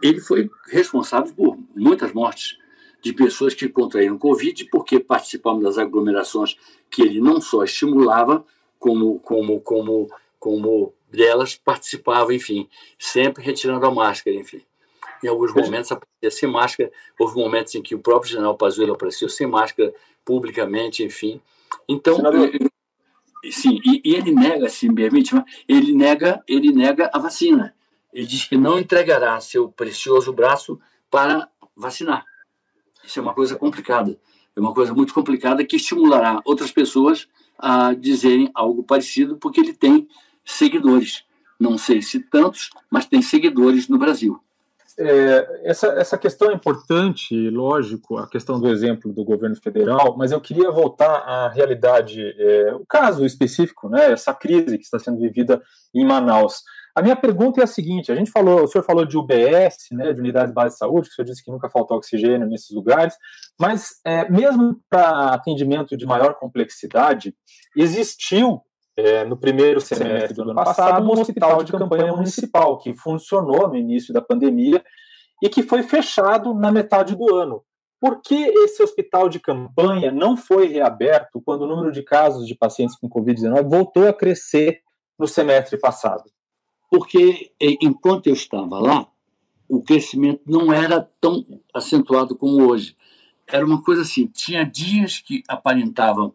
ele 0.03 0.21
foi 0.21 0.51
responsável 0.69 1.33
por 1.35 1.59
muitas 1.75 2.13
mortes 2.13 2.59
de 3.03 3.13
pessoas 3.13 3.55
que 3.55 3.69
contraíram 3.69 4.19
Covid 4.19 4.65
porque 4.67 4.99
participavam 4.99 5.63
das 5.63 5.79
aglomerações 5.79 6.57
que 6.91 7.03
ele 7.03 7.21
não 7.21 7.41
só 7.41 7.65
estimulava, 7.65 8.45
como, 8.87 9.19
como, 9.19 9.61
como, 9.61 10.09
como 10.39 10.95
delas 11.11 11.57
participava, 11.57 12.33
enfim, 12.33 12.69
sempre 12.97 13.43
retirando 13.43 13.85
a 13.85 13.91
máscara, 13.91 14.37
enfim. 14.37 14.63
Em 15.25 15.27
alguns 15.27 15.53
momentos 15.53 15.91
aparecia 15.91 16.31
sem 16.31 16.49
máscara, 16.49 16.93
houve 17.19 17.35
momentos 17.35 17.75
em 17.75 17.83
que 17.83 17.97
o 17.97 17.99
próprio 17.99 18.31
general 18.31 18.57
Pazuello 18.57 18.93
apareceu 18.93 19.29
sem 19.29 19.45
máscara 19.45 19.93
publicamente, 20.25 21.03
enfim. 21.03 21.41
Então, 21.89 22.17
sim, 23.51 23.81
e, 23.85 24.03
e, 24.05 24.15
ele 24.15 24.31
nega, 24.31 24.69
se 24.69 24.89
me 24.89 24.95
permite, 24.95 25.35
ele 25.69 25.93
nega, 25.93 26.41
ele 26.47 26.73
nega 26.73 27.11
a 27.13 27.19
vacina. 27.19 27.75
Ele 28.13 28.25
diz 28.27 28.45
que 28.45 28.57
não 28.57 28.79
entregará 28.79 29.41
seu 29.41 29.69
precioso 29.69 30.33
braço 30.33 30.79
para 31.11 31.49
vacinar. 31.75 32.25
Isso 33.05 33.19
é 33.19 33.23
uma 33.23 33.35
coisa 33.35 33.57
complicada. 33.57 34.17
É 34.55 34.61
uma 34.61 34.73
coisa 34.73 34.95
muito 34.95 35.13
complicada 35.13 35.65
que 35.65 35.75
estimulará 35.75 36.41
outras 36.45 36.71
pessoas 36.71 37.27
a 37.59 37.95
dizerem 37.95 38.51
algo 38.55 38.83
parecido, 38.83 39.37
porque 39.37 39.61
ele 39.61 39.73
tem 39.73 40.09
seguidores. 40.45 41.25
Não 41.59 41.79
sei 41.79 42.03
se 42.03 42.21
tantos, 42.21 42.71
mas 42.91 43.07
tem 43.07 43.23
seguidores 43.23 43.89
no 43.89 43.99
Brasil. 43.99 44.41
É, 44.99 45.61
essa, 45.65 45.89
essa 45.89 46.17
questão 46.17 46.51
é 46.51 46.55
importante, 46.55 47.51
lógico, 47.51 48.17
a 48.17 48.27
questão 48.27 48.59
do 48.59 48.69
exemplo 48.69 49.13
do 49.13 49.25
governo 49.25 49.57
federal, 49.57 50.17
mas 50.17 50.33
eu 50.33 50.41
queria 50.41 50.71
voltar 50.71 51.17
à 51.17 51.49
realidade, 51.51 52.35
é, 52.39 52.75
o 52.75 52.85
caso 52.87 53.25
específico, 53.27 53.91
né, 53.91 54.13
essa 54.13 54.33
crise 54.33 54.79
que 54.79 54.85
está 54.85 54.99
sendo 54.99 55.19
vivida 55.19 55.63
em 55.95 56.05
Manaus. 56.05 56.63
A 56.97 57.03
minha 57.03 57.15
pergunta 57.15 57.61
é 57.61 57.65
a 57.65 57.67
seguinte: 57.67 58.11
a 58.11 58.15
gente 58.15 58.31
falou, 58.31 58.63
o 58.63 58.67
senhor 58.67 58.83
falou 58.83 59.05
de 59.05 59.19
UBS, 59.19 59.89
né, 59.93 60.15
de 60.15 60.21
unidades 60.21 60.55
básicas 60.55 60.73
de 60.73 60.79
saúde, 60.79 61.09
que 61.09 61.13
o 61.13 61.17
senhor 61.17 61.27
disse 61.27 61.45
que 61.45 61.51
nunca 61.51 61.69
faltou 61.69 61.99
oxigênio 61.99 62.49
nesses 62.49 62.71
lugares, 62.71 63.15
mas 63.61 64.01
é, 64.03 64.27
mesmo 64.31 64.81
para 64.89 65.35
atendimento 65.35 65.95
de 65.95 66.07
maior 66.07 66.35
complexidade, 66.37 67.35
existiu 67.77 68.63
é, 68.97 69.27
no 69.27 69.37
primeiro 69.37 69.79
semestre 69.79 70.33
do 70.33 70.43
ano 70.43 70.55
passado 70.55 71.05
um 71.05 71.13
hospital 71.13 71.63
de 71.63 71.71
campanha 71.71 72.17
municipal 72.17 72.79
que 72.79 72.95
funcionou 72.95 73.69
no 73.69 73.77
início 73.77 74.15
da 74.15 74.23
pandemia 74.23 74.83
e 75.43 75.51
que 75.51 75.63
foi 75.63 75.83
fechado 75.83 76.55
na 76.55 76.73
metade 76.73 77.15
do 77.15 77.35
ano. 77.35 77.63
Por 78.01 78.23
que 78.23 78.35
esse 78.35 78.83
hospital 78.83 79.29
de 79.29 79.39
campanha 79.39 80.11
não 80.11 80.35
foi 80.35 80.67
reaberto 80.67 81.43
quando 81.45 81.63
o 81.63 81.67
número 81.67 81.93
de 81.93 82.03
casos 82.03 82.47
de 82.47 82.55
pacientes 82.55 82.97
com 82.97 83.07
Covid-19 83.07 83.69
voltou 83.69 84.09
a 84.09 84.15
crescer 84.15 84.81
no 85.19 85.27
semestre 85.27 85.79
passado? 85.79 86.25
Porque 86.91 87.53
enquanto 87.61 88.27
eu 88.29 88.35
estava 88.35 88.79
lá, 88.79 89.07
o 89.69 89.83
crescimento 89.83 90.43
não 90.47 90.73
era 90.73 91.01
tão 91.21 91.45
acentuado 91.75 92.37
como 92.37 92.67
hoje. 92.69 92.97
Era 93.47 93.65
uma 93.65 93.83
coisa 93.83 94.03
assim, 94.03 94.27
tinha 94.27 94.65
dias 94.65 95.19
que 95.19 95.43
aparentavam, 95.49 96.35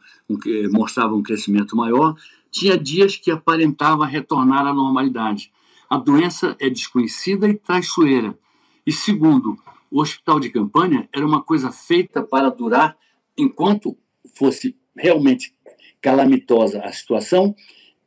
mostravam 0.72 1.17
um 1.17 1.24
crescimento 1.24 1.75
maior, 1.75 2.15
tinha 2.50 2.77
dias 2.77 3.15
que 3.15 3.31
aparentava 3.31 4.05
retornar 4.05 4.65
à 4.65 4.74
normalidade. 4.74 5.51
A 5.89 5.98
doença 5.98 6.55
é 6.60 6.70
desconhecida 6.70 7.48
e 7.48 7.58
traiçoeira. 7.58 8.38
E 8.86 8.91
segundo, 8.91 9.58
o 9.89 10.01
hospital 10.01 10.39
de 10.39 10.50
campanha 10.50 11.08
era 11.13 11.25
uma 11.25 11.41
coisa 11.41 11.72
feita 11.72 12.24
para 12.24 12.50
durar 12.50 12.98
enquanto 13.38 13.98
fosse 14.34 14.77
realmente 14.96 15.53
calamitosa 16.01 16.81
a 16.81 16.91
situação 16.91 17.55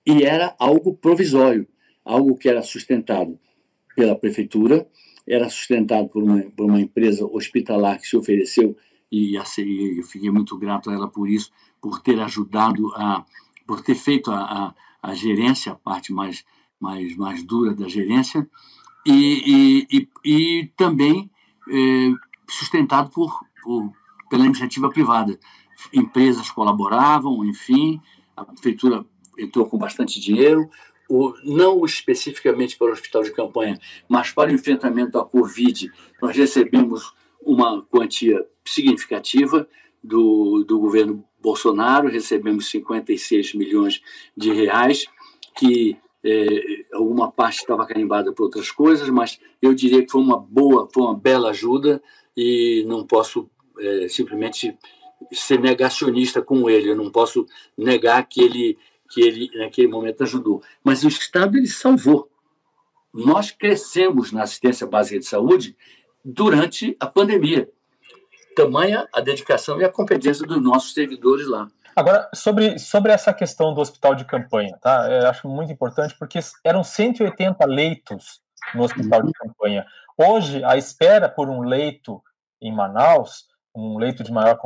e 0.06 0.22
era 0.22 0.54
algo 0.58 0.94
provisório 0.94 1.66
algo 2.04 2.36
que 2.36 2.48
era 2.48 2.62
sustentado 2.62 3.38
pela 3.96 4.16
prefeitura, 4.16 4.86
era 5.26 5.48
sustentado 5.48 6.08
por 6.08 6.22
uma, 6.22 6.42
por 6.42 6.66
uma 6.66 6.80
empresa 6.80 7.24
hospitalar 7.24 7.98
que 7.98 8.06
se 8.06 8.16
ofereceu 8.16 8.76
e 9.10 9.36
eu 9.36 10.04
fiquei 10.04 10.30
muito 10.30 10.58
grato 10.58 10.90
a 10.90 10.92
ela 10.92 11.08
por 11.08 11.28
isso, 11.28 11.52
por 11.80 12.00
ter 12.00 12.18
ajudado 12.20 12.92
a, 12.96 13.24
por 13.66 13.80
ter 13.80 13.94
feito 13.94 14.30
a, 14.32 14.40
a, 14.40 14.74
a 15.10 15.14
gerência, 15.14 15.72
a 15.72 15.76
parte 15.76 16.12
mais, 16.12 16.44
mais, 16.80 17.16
mais 17.16 17.44
dura 17.44 17.74
da 17.74 17.86
gerência, 17.88 18.48
e, 19.06 19.86
e, 19.92 19.98
e, 19.98 20.08
e 20.24 20.66
também 20.76 21.30
é, 21.70 22.12
sustentado 22.48 23.10
por, 23.10 23.38
por, 23.62 23.92
pela 24.28 24.46
iniciativa 24.46 24.88
privada. 24.88 25.38
Empresas 25.92 26.50
colaboravam, 26.50 27.44
enfim, 27.44 28.00
a 28.36 28.44
prefeitura 28.44 29.04
entrou 29.38 29.66
com 29.66 29.78
bastante 29.78 30.18
dinheiro, 30.20 30.68
o, 31.08 31.34
não 31.44 31.84
especificamente 31.84 32.76
para 32.76 32.88
o 32.88 32.92
hospital 32.92 33.22
de 33.22 33.32
campanha, 33.32 33.78
mas 34.08 34.30
para 34.30 34.50
o 34.50 34.54
enfrentamento 34.54 35.18
à 35.18 35.24
Covid, 35.24 35.90
nós 36.20 36.36
recebemos 36.36 37.12
uma 37.40 37.82
quantia 37.82 38.44
significativa 38.64 39.68
do, 40.02 40.64
do 40.64 40.78
governo 40.78 41.24
Bolsonaro, 41.40 42.08
recebemos 42.08 42.70
56 42.70 43.54
milhões 43.54 44.00
de 44.36 44.52
reais, 44.52 45.06
que 45.56 45.96
é, 46.24 46.84
alguma 46.94 47.30
parte 47.30 47.58
estava 47.58 47.86
carimbada 47.86 48.32
por 48.32 48.44
outras 48.44 48.70
coisas, 48.70 49.08
mas 49.10 49.38
eu 49.60 49.74
diria 49.74 50.02
que 50.02 50.10
foi 50.10 50.22
uma 50.22 50.38
boa, 50.38 50.88
foi 50.92 51.02
uma 51.02 51.14
bela 51.14 51.50
ajuda 51.50 52.02
e 52.34 52.82
não 52.86 53.06
posso 53.06 53.50
é, 53.78 54.08
simplesmente 54.08 54.76
ser 55.32 55.60
negacionista 55.60 56.40
com 56.40 56.68
ele, 56.68 56.90
eu 56.90 56.96
não 56.96 57.10
posso 57.10 57.46
negar 57.76 58.26
que 58.26 58.42
ele 58.42 58.78
que 59.14 59.22
ele 59.22 59.50
naquele 59.54 59.88
momento 59.88 60.24
ajudou. 60.24 60.62
Mas 60.82 61.04
o 61.04 61.08
Estado 61.08 61.56
ele 61.56 61.68
salvou. 61.68 62.28
Nós 63.12 63.52
crescemos 63.52 64.32
na 64.32 64.42
assistência 64.42 64.86
básica 64.86 65.20
de 65.20 65.24
saúde 65.24 65.76
durante 66.24 66.96
a 66.98 67.06
pandemia. 67.06 67.70
Tamanha 68.56 69.08
a 69.12 69.20
dedicação 69.20 69.80
e 69.80 69.84
a 69.84 69.88
competência 69.88 70.44
dos 70.46 70.60
nossos 70.60 70.92
servidores 70.92 71.46
lá. 71.46 71.68
Agora, 71.94 72.28
sobre, 72.34 72.76
sobre 72.78 73.12
essa 73.12 73.32
questão 73.32 73.72
do 73.72 73.80
hospital 73.80 74.16
de 74.16 74.24
campanha, 74.24 74.76
tá? 74.82 75.08
Eu 75.08 75.28
acho 75.28 75.48
muito 75.48 75.72
importante 75.72 76.16
porque 76.18 76.40
eram 76.64 76.82
180 76.82 77.64
leitos 77.66 78.40
no 78.74 78.82
hospital 78.82 79.22
de 79.22 79.32
campanha. 79.32 79.86
Hoje, 80.16 80.64
a 80.64 80.76
espera 80.76 81.28
por 81.28 81.48
um 81.48 81.60
leito 81.60 82.20
em 82.60 82.74
Manaus, 82.74 83.46
um 83.74 83.96
leito 83.96 84.24
de 84.24 84.32
maior 84.32 84.56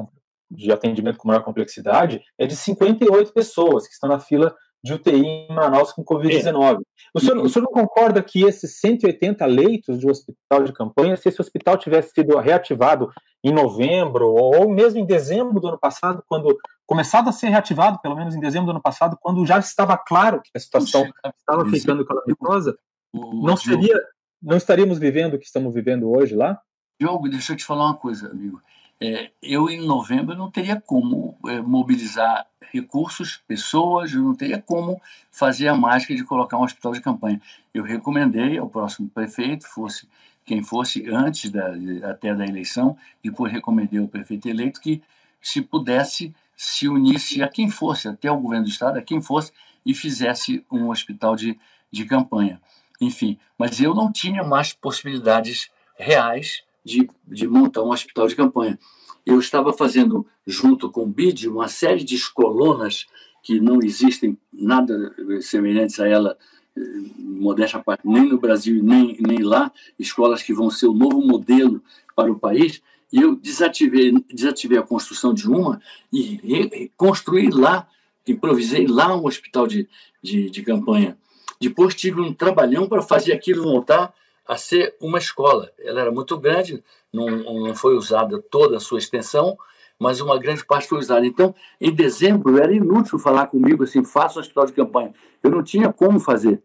de 0.51 0.73
atendimento 0.73 1.19
com 1.19 1.29
maior 1.29 1.43
complexidade 1.43 2.23
é 2.39 2.47
de 2.47 2.57
58 2.57 3.33
pessoas 3.33 3.87
que 3.87 3.93
estão 3.93 4.09
na 4.09 4.19
fila 4.19 4.55
de 4.83 4.95
UTI 4.95 5.27
em 5.27 5.49
Manaus 5.53 5.93
com 5.93 6.05
Covid-19. 6.05 6.77
É. 6.77 6.79
O, 7.13 7.21
senhor, 7.21 7.39
o 7.39 7.49
senhor 7.49 7.65
não 7.65 7.73
concorda 7.73 8.23
que 8.23 8.45
esses 8.45 8.79
180 8.79 9.45
leitos 9.47 9.99
de 9.99 10.09
hospital 10.09 10.63
de 10.65 10.73
campanha, 10.73 11.17
se 11.17 11.29
esse 11.29 11.41
hospital 11.41 11.77
tivesse 11.77 12.13
sido 12.15 12.39
reativado 12.39 13.11
em 13.43 13.53
novembro 13.53 14.29
ou 14.29 14.71
mesmo 14.71 15.01
em 15.01 15.07
dezembro 15.07 15.61
do 15.61 15.69
ano 15.69 15.79
passado, 15.79 16.23
quando 16.27 16.57
começado 16.87 17.29
a 17.29 17.33
ser 17.33 17.49
reativado, 17.49 18.01
pelo 18.01 18.17
menos 18.17 18.35
em 18.35 18.41
dezembro 18.41 18.67
do 18.67 18.71
ano 18.73 18.83
passado, 18.83 19.19
quando 19.21 19.45
já 19.45 19.59
estava 19.59 19.97
claro 19.97 20.41
que 20.43 20.51
a 20.55 20.61
situação 20.61 21.03
Puxa, 21.03 21.35
estava 21.39 21.69
ficando 21.69 22.05
calamitosa, 22.05 22.79
não 23.13 23.57
seria, 23.57 24.01
não 24.41 24.57
estaríamos 24.57 24.99
vivendo 24.99 25.35
o 25.35 25.39
que 25.39 25.47
estamos 25.47 25.75
vivendo 25.75 26.11
hoje 26.11 26.35
lá? 26.35 26.61
Diogo, 27.01 27.29
deixa 27.29 27.53
eu 27.53 27.57
te 27.57 27.65
falar 27.65 27.87
uma 27.87 27.97
coisa, 27.97 28.29
amigo 28.29 28.61
é, 29.01 29.31
eu 29.43 29.71
em 29.71 29.81
novembro 29.81 30.37
não 30.37 30.51
teria 30.51 30.81
como 30.81 31.37
é, 31.47 31.61
mobilizar 31.61 32.47
recursos, 32.73 33.41
pessoas, 33.47 34.13
eu 34.13 34.23
não 34.23 34.35
teria 34.35 34.61
como 34.61 35.01
fazer 35.31 35.69
a 35.69 35.75
mágica 35.75 36.15
de 36.15 36.25
colocar 36.25 36.59
um 36.59 36.65
hospital 36.65 36.93
de 36.93 37.01
campanha. 37.01 37.41
Eu 37.73 37.85
recomendei 37.85 38.59
ao 38.59 38.69
próximo 38.69 39.09
prefeito, 39.09 39.67
fosse 39.67 40.09
quem 40.45 40.63
fosse 40.63 41.09
antes 41.11 41.51
da, 41.51 41.75
até 42.11 42.35
da 42.35 42.47
eleição, 42.47 42.97
depois 43.23 43.53
recomendei 43.53 44.01
ao 44.01 44.09
prefeito 44.09 44.49
eleito 44.49 44.81
que 44.81 45.03
se 45.41 45.61
pudesse 45.61 46.35
se 46.57 46.89
unisse 46.89 47.41
a 47.41 47.49
quem 47.49 47.71
fosse, 47.71 48.09
até 48.09 48.29
o 48.29 48.41
governo 48.41 48.65
do 48.65 48.71
estado, 48.71 48.99
a 48.99 49.03
quem 49.03 49.23
fosse, 49.23 49.53
e 49.87 49.95
fizesse 49.95 50.65
um 50.69 50.91
hospital 50.91 51.37
de, 51.37 51.57
de 51.89 52.05
campanha. 52.05 52.61
Enfim, 53.01 53.39
mas 53.57 53.81
eu 53.81 53.95
não 53.95 54.11
tinha 54.11 54.43
mais 54.43 54.73
possibilidades 54.73 55.71
reais 55.97 56.65
de, 56.89 57.09
de 57.27 57.47
montar 57.47 57.83
um 57.83 57.91
hospital 57.91 58.27
de 58.27 58.35
campanha. 58.35 58.79
Eu 59.25 59.39
estava 59.39 59.73
fazendo, 59.73 60.27
junto 60.47 60.91
com 60.91 61.03
o 61.03 61.07
BID, 61.07 61.49
uma 61.49 61.69
série 61.69 62.03
de 62.03 62.15
escolonas 62.15 63.07
que 63.43 63.61
não 63.61 63.81
existem 63.83 64.37
nada 64.53 65.15
semelhantes 65.43 66.01
a 66.01 66.09
ela, 66.09 66.37
eh, 66.77 66.81
modéstia 67.19 67.79
parte, 67.79 68.07
nem 68.07 68.29
no 68.29 68.39
Brasil 68.39 68.83
nem, 68.83 69.19
nem 69.21 69.43
lá, 69.43 69.71
escolas 69.99 70.43
que 70.43 70.55
vão 70.55 70.71
ser 70.71 70.87
o 70.87 70.95
novo 70.95 71.21
modelo 71.21 71.83
para 72.17 72.33
o 72.33 72.39
país, 72.39 72.83
e 73.13 73.21
eu 73.21 73.37
desativei, 73.37 74.13
desativei 74.33 74.79
a 74.79 74.83
construção 74.83 75.33
de 75.33 75.49
uma 75.49 75.81
e 76.13 76.91
construí 76.97 77.49
lá, 77.51 77.87
improvisei 78.27 78.87
lá 78.87 79.17
um 79.17 79.27
hospital 79.27 79.67
de, 79.67 79.89
de, 80.23 80.51
de 80.51 80.63
campanha. 80.63 81.17
Depois 81.61 81.95
tive 81.95 82.21
um 82.21 82.33
trabalhão 82.33 82.87
para 82.87 83.03
fazer 83.03 83.33
aquilo 83.33 83.63
voltar 83.63 84.13
a 84.49 84.57
ser 84.57 84.97
uma 84.99 85.19
escola. 85.19 85.71
Ela 85.79 86.01
era 86.01 86.11
muito 86.11 86.39
grande, 86.39 86.83
não, 87.13 87.27
não 87.27 87.75
foi 87.75 87.95
usada 87.95 88.41
toda 88.51 88.79
a 88.79 88.81
sua 88.81 88.99
extensão, 88.99 89.59
mas 89.99 90.21
uma 90.21 90.39
grande 90.39 90.65
parte 90.65 90.89
foi 90.89 90.99
usada. 90.99 91.27
Então, 91.27 91.55
em 91.79 91.93
dezembro, 91.93 92.59
era 92.59 92.73
inútil 92.73 93.19
falar 93.19 93.49
comigo 93.49 93.85
assim, 93.85 94.03
faça 94.03 94.39
um 94.39 94.41
hospital 94.41 94.65
de 94.65 94.73
campanha. 94.73 95.13
Eu 95.43 95.51
não 95.51 95.63
tinha 95.63 95.93
como 95.93 96.19
fazer. 96.19 96.63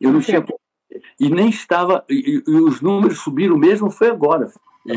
Eu 0.00 0.12
não 0.12 0.20
tinha. 0.20 0.44
E 1.18 1.28
nem 1.28 1.50
estava. 1.50 2.04
E, 2.08 2.42
e 2.46 2.52
os 2.52 2.80
números 2.80 3.18
subiram 3.20 3.56
mesmo, 3.56 3.90
foi 3.90 4.08
agora 4.08 4.50
é, 4.88 4.94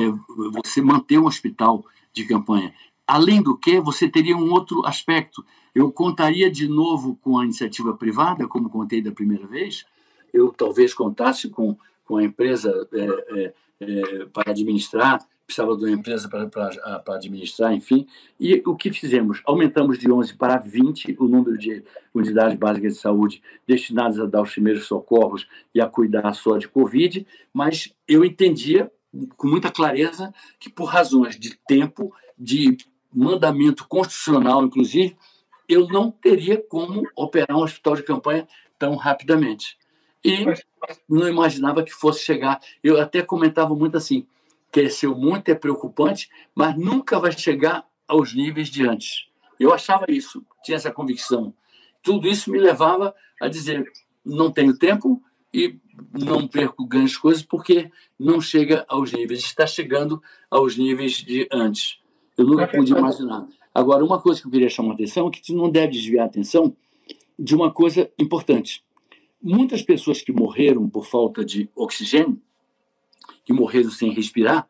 você 0.64 0.82
manter 0.82 1.20
um 1.20 1.26
hospital 1.26 1.84
de 2.14 2.26
campanha. 2.26 2.74
Além 3.06 3.42
do 3.42 3.58
que, 3.58 3.82
você 3.82 4.08
teria 4.08 4.38
um 4.38 4.50
outro 4.52 4.86
aspecto. 4.86 5.44
Eu 5.76 5.92
contaria 5.92 6.50
de 6.50 6.68
novo 6.68 7.18
com 7.22 7.38
a 7.38 7.44
iniciativa 7.44 7.94
privada, 7.94 8.48
como 8.48 8.70
contei 8.70 9.02
da 9.02 9.12
primeira 9.12 9.46
vez. 9.46 9.86
Eu 10.34 10.54
talvez 10.56 10.94
contasse 10.94 11.50
com, 11.50 11.78
com 12.06 12.18
a 12.18 12.24
empresa 12.24 12.88
é, 12.94 13.40
é, 13.40 13.54
é 13.82 14.26
para 14.26 14.52
administrar, 14.52 15.26
precisava 15.46 15.76
de 15.78 15.84
uma 15.84 15.92
empresa 15.92 16.30
para, 16.30 16.48
para, 16.48 17.00
para, 17.00 17.16
administrar, 17.16 17.74
enfim. 17.74 18.08
E 18.40 18.62
o 18.66 18.76
que 18.76 18.92
fizemos? 18.92 19.42
Aumentamos 19.46 20.00
de 20.00 20.12
11 20.12 20.36
para 20.36 20.58
20 20.58 21.18
o 21.20 21.28
número 21.28 21.58
de 21.58 21.84
unidades 22.14 22.58
básicas 22.58 22.94
de 22.94 23.00
saúde 23.00 23.42
destinadas 23.68 24.20
a 24.20 24.26
dar 24.26 24.42
os 24.42 24.52
primeiros 24.52 24.86
socorros 24.86 25.48
e 25.74 25.82
a 25.82 25.88
cuidar 25.88 26.34
só 26.34 26.58
de 26.58 26.68
Covid, 26.68 27.26
mas 27.54 27.94
eu 28.08 28.24
entendia 28.24 28.92
com 29.38 29.48
muita 29.48 29.72
clareza 29.72 30.34
que, 30.60 30.70
por 30.70 30.86
razões 30.86 31.38
de 31.40 31.56
tempo, 31.68 32.14
de 32.38 32.78
mandamento 33.14 33.88
constitucional, 33.88 34.64
inclusive, 34.64 35.16
eu 35.70 35.88
não 35.88 36.12
teria 36.12 36.58
como 36.58 37.04
operar 37.16 37.56
um 37.56 37.64
hospital 37.64 37.96
de 37.96 38.04
campanha 38.04 38.48
tão 38.80 38.96
rapidamente. 38.96 39.78
E 40.24 40.46
não 41.10 41.28
imaginava 41.28 41.84
que 41.84 41.92
fosse 41.92 42.24
chegar. 42.24 42.60
Eu 42.84 43.00
até 43.00 43.22
comentava 43.22 43.76
muito 43.76 43.98
assim: 43.98 44.26
cresceu 44.72 45.16
muito, 45.16 45.50
é 45.50 45.56
preocupante, 45.56 46.30
mas 46.56 46.78
nunca 46.78 47.20
vai 47.20 47.32
chegar 47.32 47.86
aos 48.08 48.34
níveis 48.34 48.70
de 48.70 48.88
antes. 48.88 49.28
Eu 49.60 49.74
achava 49.74 50.06
isso, 50.10 50.46
tinha 50.64 50.76
essa 50.76 50.92
convicção. 50.92 51.54
Tudo 52.02 52.28
isso 52.28 52.52
me 52.52 52.60
levava 52.60 53.14
a 53.42 53.48
dizer: 53.48 53.92
não 54.26 54.52
tenho 54.52 54.78
tempo, 54.78 55.22
e 55.54 55.78
não 56.12 56.48
perco 56.48 56.86
grandes 56.86 57.16
coisas 57.16 57.44
porque 57.44 57.92
não 58.20 58.42
chega 58.42 58.84
aos 58.88 59.12
níveis, 59.12 59.42
está 59.42 59.68
chegando 59.68 60.22
aos 60.50 60.76
níveis 60.76 61.14
de 61.14 61.48
antes. 61.52 62.00
Eu 62.36 62.46
nunca 62.46 62.68
pude 62.68 62.92
imaginar. 62.92 63.48
Agora, 63.74 64.04
uma 64.04 64.20
coisa 64.20 64.42
que 64.42 64.48
eu 64.48 64.52
queria 64.52 64.70
chamar 64.70 64.92
a 64.92 64.94
atenção 64.94 65.28
é 65.28 65.32
que 65.32 65.46
você 65.46 65.54
não 65.54 65.70
deve 65.70 65.94
desviar 65.94 66.24
a 66.24 66.28
atenção 66.28 66.76
de 67.38 67.54
uma 67.54 67.72
coisa 67.72 68.10
importante. 68.18 68.84
Muitas 69.46 69.82
pessoas 69.82 70.22
que 70.22 70.32
morreram 70.32 70.90
por 70.90 71.06
falta 71.06 71.44
de 71.44 71.70
oxigênio, 71.76 72.42
que 73.44 73.52
morreram 73.52 73.92
sem 73.92 74.10
respirar, 74.10 74.70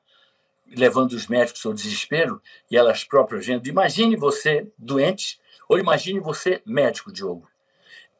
levando 0.66 1.12
os 1.12 1.28
médicos 1.28 1.64
ao 1.64 1.74
desespero 1.74 2.42
e 2.72 2.76
elas 2.76 3.04
próprias 3.04 3.46
vendo. 3.46 3.68
Imagine 3.68 4.16
você 4.16 4.68
doente, 4.76 5.40
ou 5.70 5.78
imagine 5.78 6.20
você 6.20 6.60
médico, 6.66 7.12
Diogo. 7.12 7.48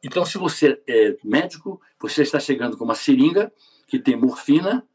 Então, 0.00 0.24
se 0.24 0.38
você 0.38 0.80
é 0.86 1.16
médico, 1.24 1.80
você 1.98 2.22
está 2.22 2.38
chegando 2.38 2.76
com 2.76 2.84
uma 2.84 2.94
seringa 2.94 3.52
que 3.88 3.98
tem 3.98 4.14
morfina 4.14 4.86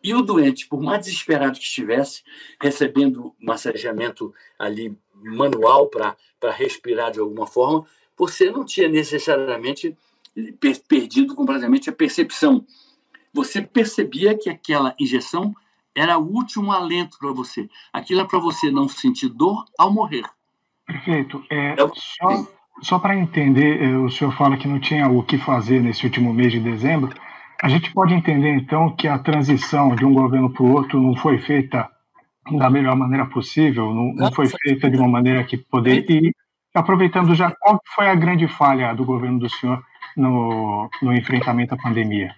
e 0.00 0.14
o 0.14 0.22
doente, 0.22 0.68
por 0.68 0.80
mais 0.80 1.04
desesperado 1.04 1.58
que 1.58 1.64
estivesse, 1.64 2.22
recebendo 2.60 3.34
massageamento 3.40 4.32
ali 4.56 4.96
manual 5.12 5.88
para 5.88 6.16
respirar 6.52 7.10
de 7.10 7.18
alguma 7.18 7.46
forma, 7.46 7.84
você 8.16 8.50
não 8.50 8.64
tinha 8.64 8.88
necessariamente 8.88 9.96
perdido 10.88 11.34
completamente 11.34 11.90
a 11.90 11.92
percepção. 11.92 12.64
Você 13.32 13.60
percebia 13.62 14.36
que 14.36 14.48
aquela 14.48 14.94
injeção 14.98 15.54
era 15.94 16.18
o 16.18 16.26
último 16.26 16.72
alento 16.72 17.18
para 17.18 17.32
você. 17.32 17.68
Aquilo 17.92 18.20
é 18.20 18.24
para 18.24 18.38
você 18.38 18.70
não 18.70 18.88
sentir 18.88 19.28
dor 19.28 19.64
ao 19.78 19.92
morrer. 19.92 20.24
Perfeito. 20.86 21.42
É, 21.50 21.72
é 21.72 21.76
só 21.94 22.46
só 22.82 22.98
para 22.98 23.16
entender, 23.16 23.82
eh, 23.82 23.96
o 23.96 24.10
senhor 24.10 24.32
fala 24.32 24.56
que 24.56 24.68
não 24.68 24.78
tinha 24.78 25.08
o 25.08 25.22
que 25.22 25.38
fazer 25.38 25.80
nesse 25.80 26.04
último 26.04 26.32
mês 26.32 26.52
de 26.52 26.60
dezembro. 26.60 27.14
A 27.62 27.68
gente 27.68 27.92
pode 27.92 28.12
entender, 28.12 28.54
então, 28.54 28.94
que 28.94 29.08
a 29.08 29.18
transição 29.18 29.94
de 29.96 30.04
um 30.04 30.12
governo 30.12 30.50
para 30.50 30.62
o 30.62 30.72
outro 30.72 31.00
não 31.00 31.16
foi 31.16 31.38
feita 31.38 31.88
da 32.50 32.68
melhor 32.68 32.94
maneira 32.94 33.26
possível, 33.26 33.92
não, 33.94 34.12
não 34.14 34.30
foi 34.30 34.46
feita 34.46 34.90
de 34.90 34.96
uma 34.98 35.08
maneira 35.08 35.42
que 35.42 35.56
poder. 35.56 36.04
E 36.08 36.32
aproveitando 36.74 37.34
já, 37.34 37.50
qual 37.50 37.80
foi 37.94 38.08
a 38.08 38.14
grande 38.14 38.46
falha 38.46 38.92
do 38.94 39.04
governo 39.04 39.38
do 39.38 39.48
senhor 39.48 39.82
no, 40.16 40.88
no 41.02 41.12
enfrentamento 41.12 41.74
à 41.74 41.76
pandemia? 41.76 42.34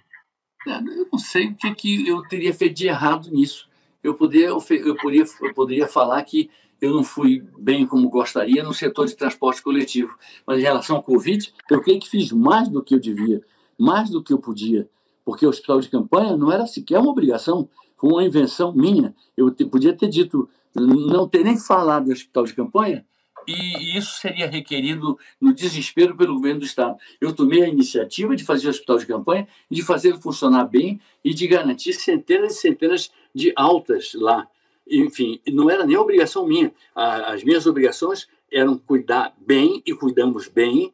É, 0.67 0.79
eu 0.79 1.09
não 1.13 1.19
sei 1.19 1.49
o 1.49 1.55
que, 1.55 1.75
que 1.75 2.09
eu 2.09 2.23
teria 2.29 2.53
feito 2.53 2.77
de 2.77 2.89
errado 2.89 3.31
nisso. 3.31 3.69
Eu 4.03 4.15
poderia, 4.15 4.49
eu 4.49 4.97
poderia, 4.97 5.25
eu 5.43 5.55
poderia 5.55 5.89
falar 5.89 6.23
que 6.23 6.51
eu 6.81 6.93
não 6.93 7.03
fui 7.03 7.45
bem 7.59 7.87
como 7.87 8.09
gostaria 8.09 8.63
no 8.63 8.73
setor 8.73 9.07
de 9.07 9.17
transporte 9.17 9.63
coletivo. 9.63 10.17
Mas 10.47 10.59
em 10.59 10.63
relação 10.63 10.97
ao 10.97 11.03
Covid, 11.03 11.53
eu 11.71 11.81
creio 11.81 12.01
que 12.01 12.09
fiz 12.09 12.31
mais 12.33 12.69
do 12.69 12.83
que 12.83 12.95
eu 12.95 13.01
devia, 13.01 13.43
mais 13.79 14.11
do 14.11 14.23
que 14.23 14.33
eu 14.33 14.39
podia, 14.39 14.89
porque 15.25 15.45
o 15.45 15.49
hospital 15.49 15.81
de 15.81 15.89
campanha 15.89 16.37
não 16.37 16.53
era 16.53 16.67
sequer 16.67 16.99
uma 16.99 17.11
obrigação, 17.11 17.69
foi 17.97 18.11
uma 18.11 18.25
invenção 18.25 18.73
minha. 18.73 19.15
Eu 19.37 19.51
te, 19.51 19.65
podia 19.65 19.93
ter 19.93 20.09
dito, 20.09 20.49
não 20.75 21.29
ter 21.29 21.45
nem 21.45 21.59
falado 21.59 22.07
do 22.07 22.13
hospital 22.13 22.45
de 22.45 22.55
campanha, 22.55 23.05
e 23.49 23.97
isso 23.97 24.21
seria 24.21 24.47
requerido 24.47 25.19
no 25.41 25.55
desespero 25.55 26.17
pelo 26.17 26.35
governo 26.35 26.61
do 26.61 26.67
Estado. 26.67 26.97
Eu 27.21 27.33
tomei 27.35 27.63
a 27.63 27.69
iniciativa 27.69 28.37
de 28.37 28.45
fazer 28.45 28.67
o 28.67 28.71
hospital 28.71 28.99
de 28.99 29.07
campanha, 29.07 29.49
de 29.71 29.83
fazer 29.83 30.09
ele 30.11 30.21
funcionar 30.21 30.65
bem 30.65 31.01
e 31.25 31.33
de 31.33 31.47
garantir 31.47 31.95
centenas 31.95 32.57
e 32.57 32.61
centenas 32.61 33.11
de 33.35 33.53
altas 33.57 34.13
lá 34.15 34.49
enfim, 34.91 35.41
não 35.47 35.69
era 35.69 35.85
nem 35.85 35.97
obrigação 35.97 36.47
minha. 36.47 36.73
As 36.95 37.45
minhas 37.45 37.67
obrigações 37.67 38.27
eram 38.51 38.79
cuidar 38.79 39.35
bem 39.39 39.83
e 39.85 39.95
cuidamos 39.95 40.49
bem. 40.49 40.93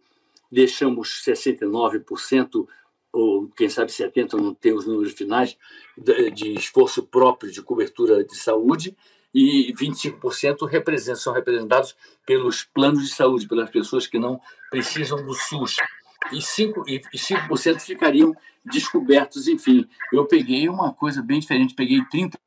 Deixamos 0.50 1.22
69% 1.24 2.66
ou 3.12 3.48
quem 3.56 3.68
sabe 3.68 3.92
70 3.92 4.36
não 4.36 4.52
tem 4.52 4.72
os 4.72 4.86
números 4.86 5.12
finais 5.12 5.56
de 5.96 6.54
esforço 6.54 7.04
próprio 7.04 7.52
de 7.52 7.62
cobertura 7.62 8.24
de 8.24 8.36
saúde 8.36 8.96
e 9.34 9.72
25% 9.74 10.66
representam, 10.68 11.20
são 11.20 11.32
representados 11.32 11.96
pelos 12.24 12.62
planos 12.62 13.02
de 13.02 13.14
saúde, 13.14 13.48
pelas 13.48 13.68
pessoas 13.68 14.06
que 14.06 14.18
não 14.18 14.40
precisam 14.70 15.24
do 15.24 15.34
SUS. 15.34 15.76
E 16.32 16.38
5%, 16.38 17.02
e 17.12 17.18
5 17.18 17.80
ficariam 17.80 18.34
descobertos, 18.64 19.48
enfim. 19.48 19.86
Eu 20.12 20.26
peguei 20.26 20.68
uma 20.68 20.92
coisa 20.94 21.20
bem 21.22 21.40
diferente, 21.40 21.74
peguei 21.74 22.02
30 22.10 22.38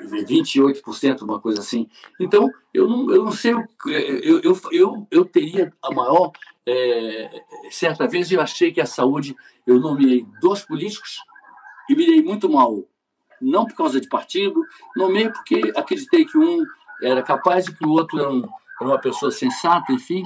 28%, 0.00 1.22
uma 1.22 1.40
coisa 1.40 1.60
assim. 1.60 1.88
Então, 2.18 2.50
eu 2.72 2.88
não, 2.88 3.10
eu 3.10 3.24
não 3.24 3.32
sei, 3.32 3.52
eu, 3.52 4.40
eu, 4.40 4.60
eu, 4.70 5.06
eu 5.10 5.24
teria 5.24 5.72
a 5.82 5.92
maior. 5.92 6.32
É, 6.66 7.44
certa 7.70 8.06
vez 8.06 8.30
eu 8.30 8.40
achei 8.40 8.72
que 8.72 8.80
a 8.80 8.86
saúde, 8.86 9.36
eu 9.66 9.78
nomeei 9.78 10.24
dois 10.40 10.62
políticos 10.62 11.18
e 11.90 11.94
me 11.94 12.06
dei 12.06 12.22
muito 12.22 12.48
mal. 12.48 12.84
Não 13.42 13.66
por 13.66 13.76
causa 13.76 14.00
de 14.00 14.08
partido, 14.08 14.64
nomeei 14.96 15.28
porque 15.30 15.72
acreditei 15.76 16.24
que 16.24 16.38
um 16.38 16.64
era 17.02 17.22
capaz 17.22 17.66
e 17.66 17.74
que 17.74 17.84
o 17.84 17.90
outro 17.90 18.18
era, 18.18 18.30
um, 18.30 18.48
era 18.80 18.90
uma 18.90 19.00
pessoa 19.00 19.30
sensata, 19.32 19.92
enfim. 19.92 20.24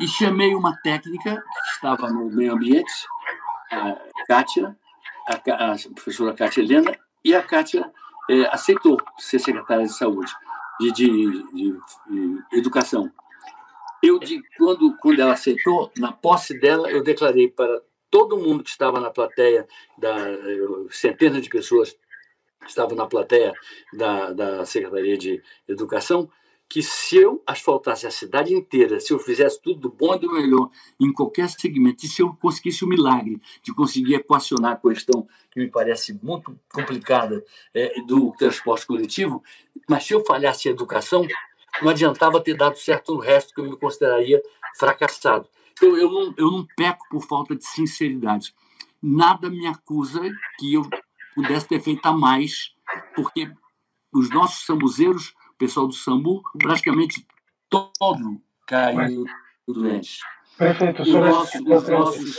E 0.00 0.08
chamei 0.08 0.54
uma 0.54 0.76
técnica 0.78 1.36
que 1.36 1.74
estava 1.74 2.10
no 2.10 2.30
meio 2.30 2.54
ambiente, 2.54 2.92
a 3.70 3.96
Kátia, 4.26 4.76
a, 5.28 5.72
a 5.72 5.76
professora 5.94 6.34
Kátia 6.34 6.62
Helena, 6.62 6.96
e 7.22 7.34
a 7.34 7.42
Kátia 7.42 7.90
é, 8.30 8.46
aceitou 8.46 8.96
ser 9.18 9.38
secretária 9.38 9.84
de 9.84 9.92
saúde, 9.92 10.32
de, 10.80 10.90
de, 10.92 11.30
de, 11.52 11.72
de 12.08 12.42
educação. 12.52 13.12
Eu, 14.02 14.18
de, 14.18 14.42
quando, 14.56 14.96
quando 14.96 15.20
ela 15.20 15.34
aceitou, 15.34 15.92
na 15.98 16.10
posse 16.10 16.58
dela, 16.58 16.90
eu 16.90 17.02
declarei 17.02 17.48
para 17.48 17.82
todo 18.10 18.38
mundo 18.38 18.64
que 18.64 18.70
estava 18.70 18.98
na 18.98 19.10
plateia, 19.10 19.68
da, 19.98 20.16
centenas 20.90 21.42
de 21.42 21.48
pessoas 21.48 21.94
que 22.60 22.68
estavam 22.68 22.96
na 22.96 23.06
plateia 23.06 23.52
da, 23.92 24.32
da 24.32 24.64
Secretaria 24.64 25.16
de 25.16 25.42
Educação, 25.66 26.28
que 26.70 26.84
se 26.84 27.16
eu 27.16 27.42
asfaltasse 27.44 28.06
a 28.06 28.12
cidade 28.12 28.54
inteira, 28.54 29.00
se 29.00 29.12
eu 29.12 29.18
fizesse 29.18 29.60
tudo 29.60 29.80
do 29.80 29.90
bom 29.90 30.14
e 30.14 30.20
do 30.20 30.32
melhor 30.32 30.70
em 31.00 31.12
qualquer 31.12 31.48
segmento, 31.48 32.06
e 32.06 32.08
se 32.08 32.22
eu 32.22 32.32
conseguisse 32.40 32.84
o 32.84 32.88
milagre 32.88 33.40
de 33.60 33.74
conseguir 33.74 34.14
equacionar 34.14 34.72
a 34.74 34.76
questão 34.76 35.26
que 35.50 35.58
me 35.58 35.68
parece 35.68 36.16
muito 36.22 36.56
complicada 36.72 37.44
é, 37.74 38.00
do 38.02 38.30
transporte 38.38 38.86
coletivo, 38.86 39.42
mas 39.88 40.04
se 40.04 40.14
eu 40.14 40.24
falhasse 40.24 40.68
a 40.68 40.70
educação, 40.70 41.26
não 41.82 41.88
adiantava 41.88 42.40
ter 42.40 42.56
dado 42.56 42.78
certo 42.78 43.14
no 43.14 43.20
resto 43.20 43.52
que 43.52 43.60
eu 43.60 43.64
me 43.64 43.76
consideraria 43.76 44.40
fracassado. 44.78 45.48
Então 45.72 45.96
eu 45.96 46.08
não, 46.08 46.34
eu 46.36 46.50
não 46.52 46.66
peco 46.76 47.04
por 47.10 47.22
falta 47.22 47.56
de 47.56 47.66
sinceridade. 47.66 48.54
Nada 49.02 49.50
me 49.50 49.66
acusa 49.66 50.20
que 50.56 50.74
eu 50.74 50.82
pudesse 51.34 51.68
ter 51.68 51.80
feito 51.80 52.04
a 52.06 52.12
mais, 52.12 52.72
porque 53.14 53.50
os 54.12 54.30
nossos 54.30 54.66
samuzeiros 54.66 55.34
pessoal 55.60 55.86
do 55.86 55.92
SAMU, 55.92 56.42
praticamente 56.58 57.26
todo 57.68 58.40
caiu 58.66 59.26
doente. 59.68 60.18
Prefeito, 60.56 61.02
o 61.02 61.04
senhor, 61.04 61.28
nosso, 61.28 61.62
nossos... 61.62 62.38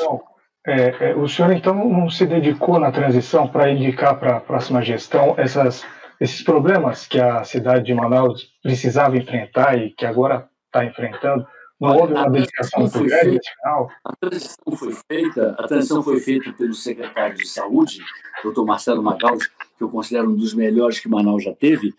é, 0.65 1.09
é, 1.09 1.15
o 1.15 1.27
senhor 1.27 1.51
então 1.51 1.73
não 1.73 2.09
se 2.09 2.25
dedicou 2.25 2.79
na 2.79 2.91
transição 2.91 3.47
para 3.47 3.71
indicar 3.71 4.19
para 4.19 4.37
a 4.37 4.39
próxima 4.39 4.81
gestão 4.81 5.35
essas, 5.37 5.85
esses 6.19 6.43
problemas 6.43 7.07
que 7.07 7.19
a 7.19 7.43
cidade 7.43 7.85
de 7.85 7.93
Manaus 7.93 8.51
precisava 8.61 9.17
enfrentar 9.17 9.77
e 9.77 9.91
que 9.91 10.05
agora 10.05 10.49
está 10.65 10.83
enfrentando? 10.85 11.45
Não 11.81 11.97
houve 11.97 12.13
uma 12.13 12.29
dedicação 12.29 12.81
muito 12.81 13.03
grande 13.03 13.39
final? 13.55 13.91
A 14.05 14.15
transição 14.15 14.75
foi 14.77 14.93
feita, 15.11 15.55
a 15.57 15.67
transição 15.67 16.03
foi 16.03 16.19
feita 16.19 16.53
pelo 16.53 16.75
secretário 16.75 17.35
de 17.35 17.47
Saúde, 17.47 17.99
doutor 18.43 18.63
Marcelo 18.67 19.01
Magaldi, 19.01 19.49
que 19.49 19.83
eu 19.83 19.89
considero 19.89 20.29
um 20.29 20.35
dos 20.35 20.53
melhores 20.53 20.99
que 20.99 21.09
Manaus 21.09 21.43
já 21.43 21.55
teve, 21.55 21.91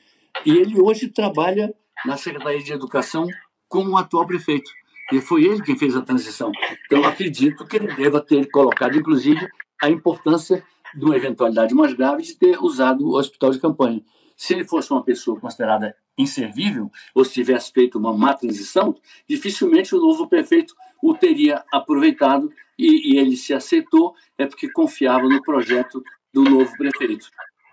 e 0.46 0.56
ele 0.56 0.80
hoje 0.80 1.08
trabalha 1.08 1.74
na 2.06 2.16
Secretaria 2.16 2.62
de 2.62 2.72
Educação 2.72 3.26
como 3.68 3.90
o 3.90 3.96
atual 3.96 4.24
prefeito. 4.24 4.70
E 5.12 5.20
foi 5.20 5.44
ele 5.44 5.60
quem 5.62 5.76
fez 5.76 5.96
a 5.96 6.00
transição. 6.00 6.52
Então, 6.86 7.04
acredito 7.04 7.66
que 7.66 7.76
ele 7.76 7.92
deva 7.92 8.20
ter 8.20 8.48
colocado, 8.52 8.96
inclusive, 8.96 9.48
a 9.82 9.90
importância 9.90 10.64
de 10.94 11.04
uma 11.04 11.16
eventualidade 11.16 11.74
mais 11.74 11.92
grave 11.92 12.22
de 12.22 12.38
ter 12.38 12.56
usado 12.62 13.04
o 13.04 13.18
hospital 13.18 13.50
de 13.50 13.58
campanha. 13.58 14.00
Se 14.36 14.54
ele 14.54 14.64
fosse 14.64 14.92
uma 14.92 15.02
pessoa 15.02 15.40
considerada 15.40 15.96
inservível, 16.16 16.90
ou 17.14 17.24
se 17.24 17.32
tivesse 17.32 17.72
feito 17.72 17.98
uma 17.98 18.12
má 18.12 18.34
transição, 18.34 18.94
dificilmente 19.28 19.94
o 19.94 20.00
novo 20.00 20.28
prefeito 20.28 20.74
o 21.02 21.14
teria 21.14 21.64
aproveitado 21.72 22.52
e, 22.78 23.14
e 23.14 23.18
ele 23.18 23.36
se 23.36 23.52
aceitou, 23.52 24.14
é 24.38 24.46
porque 24.46 24.70
confiava 24.70 25.28
no 25.28 25.42
projeto 25.42 26.02
do 26.32 26.42
novo 26.44 26.76
prefeito 26.76 27.28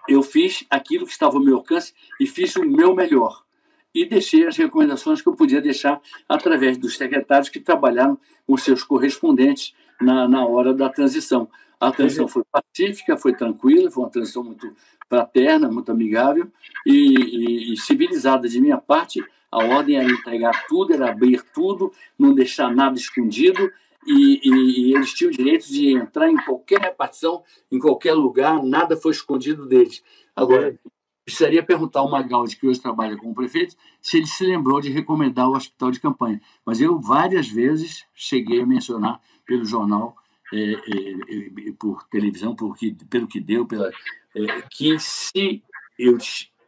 eu 0.10 0.24
fiz 0.24 0.66
aquilo 0.70 1.06
que 1.06 1.12
estava 1.12 1.38
ao 1.38 1.44
meu 1.44 1.58
alcance 1.58 1.94
e 2.20 2.26
fiz 2.26 2.56
o 2.56 2.66
meu 2.66 2.96
melhor. 2.96 3.44
E 3.94 4.06
deixei 4.06 4.46
as 4.46 4.58
recomendações 4.58 5.22
que 5.22 5.30
eu 5.30 5.36
podia 5.36 5.62
deixar 5.62 6.02
através 6.28 6.78
dos 6.78 6.98
secretários 6.98 7.50
que 7.50 7.60
trabalharam 7.60 8.18
com 8.46 8.58
seus 8.58 8.84
correspondentes 8.84 9.74
na, 10.02 10.28
na 10.28 10.46
hora 10.46 10.74
da 10.74 10.90
transição. 10.90 11.50
A 11.80 11.92
transição 11.92 12.28
foi 12.28 12.44
pacífica, 12.52 13.18
foi 13.18 13.34
tranquila, 13.34 13.90
foi 13.90 14.04
uma 14.04 14.10
transição 14.10 14.44
muito 14.44 14.76
fraterna, 15.10 15.70
muito 15.70 15.92
amigável 15.92 16.48
e, 16.86 16.94
e, 16.94 17.74
e 17.74 17.78
civilizada 17.78 18.48
de 18.48 18.62
minha 18.62 18.78
parte. 18.78 19.24
A 19.52 19.58
ordem 19.66 19.98
era 19.98 20.10
entregar 20.10 20.68
tudo, 20.68 20.94
era 20.94 21.10
abrir 21.10 21.44
tudo, 21.54 21.92
não 22.18 22.34
deixar 22.34 22.74
nada 22.74 22.98
escondido 22.98 23.72
e, 24.06 24.40
e, 24.44 24.50
e, 24.92 24.96
eles 24.96 25.14
tinham 25.14 25.32
o 25.32 25.36
direito 25.36 25.68
de 25.68 25.94
entrar 25.94 26.30
em 26.30 26.38
qualquer 26.38 26.80
repartição, 26.80 27.44
em 27.72 27.80
qualquer 27.80 28.14
lugar, 28.14 28.64
nada 28.64 28.96
foi 28.96 29.12
escondido 29.12 29.68
deles. 29.68 30.04
Agora, 30.36 30.80
precisaria 31.26 31.62
perguntar 31.62 32.00
ao 32.00 32.10
Magaldi, 32.10 32.56
que 32.56 32.68
hoje 32.68 32.82
trabalha 32.82 33.18
como 33.18 33.36
prefeito, 33.36 33.76
se 34.02 34.18
ele 34.18 34.26
se 34.26 34.44
lembrou 34.46 34.80
de 34.82 34.90
recomendar 34.90 35.48
o 35.48 35.56
hospital 35.56 35.92
de 35.92 36.00
campanha. 36.00 36.42
Mas 36.66 36.80
eu, 36.80 37.00
várias 37.00 37.48
vezes, 37.48 38.06
cheguei 38.16 38.62
a 38.62 38.66
mencionar 38.66 39.22
pelo 39.46 39.66
jornal, 39.66 40.16
é, 40.52 40.74
é, 40.74 41.72
por 41.78 42.04
televisão, 42.08 42.56
por 42.56 42.76
que, 42.76 42.96
pelo 43.10 43.28
que 43.28 43.40
deu, 43.40 43.66
pela, 43.68 43.92
é, 44.36 44.62
que 44.70 45.00
se 45.00 45.64
eu, 45.98 46.18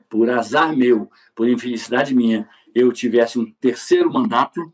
por 0.10 0.30
azar 0.30 0.76
meu, 0.76 1.10
por 1.36 1.48
infelicidade 1.48 2.14
minha, 2.14 2.48
eu 2.74 2.92
tivesse 2.92 3.40
um 3.40 3.52
terceiro 3.60 4.12
mandato, 4.12 4.72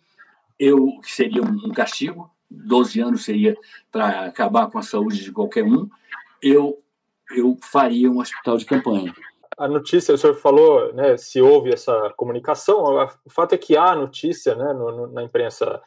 eu 0.60 1.00
seria 1.04 1.42
um 1.42 1.72
castigo, 1.72 2.30
12 2.50 3.00
anos 3.02 3.26
seria 3.26 3.56
para 3.92 4.26
acabar 4.26 4.68
com 4.68 4.78
a 4.80 4.84
saúde 4.84 5.24
de 5.24 5.32
qualquer 5.32 5.64
um, 5.64 5.90
eu, 6.42 6.82
eu 7.36 7.58
faria 7.62 8.10
um 8.10 8.20
hospital 8.20 8.58
de 8.58 8.66
campanha. 8.66 9.14
A 9.58 9.68
notícia, 9.68 10.14
o 10.14 10.18
senhor 10.18 10.36
falou, 10.36 10.94
né, 10.94 11.18
se 11.18 11.42
houve 11.42 11.74
essa 11.74 12.14
comunicação, 12.16 13.08
o 13.26 13.30
fato 13.30 13.56
é 13.56 13.58
que 13.58 13.76
há 13.76 13.96
notícia 13.96 14.56
né, 14.56 14.72
no, 14.72 15.08
na 15.08 15.24
imprensa 15.24 15.82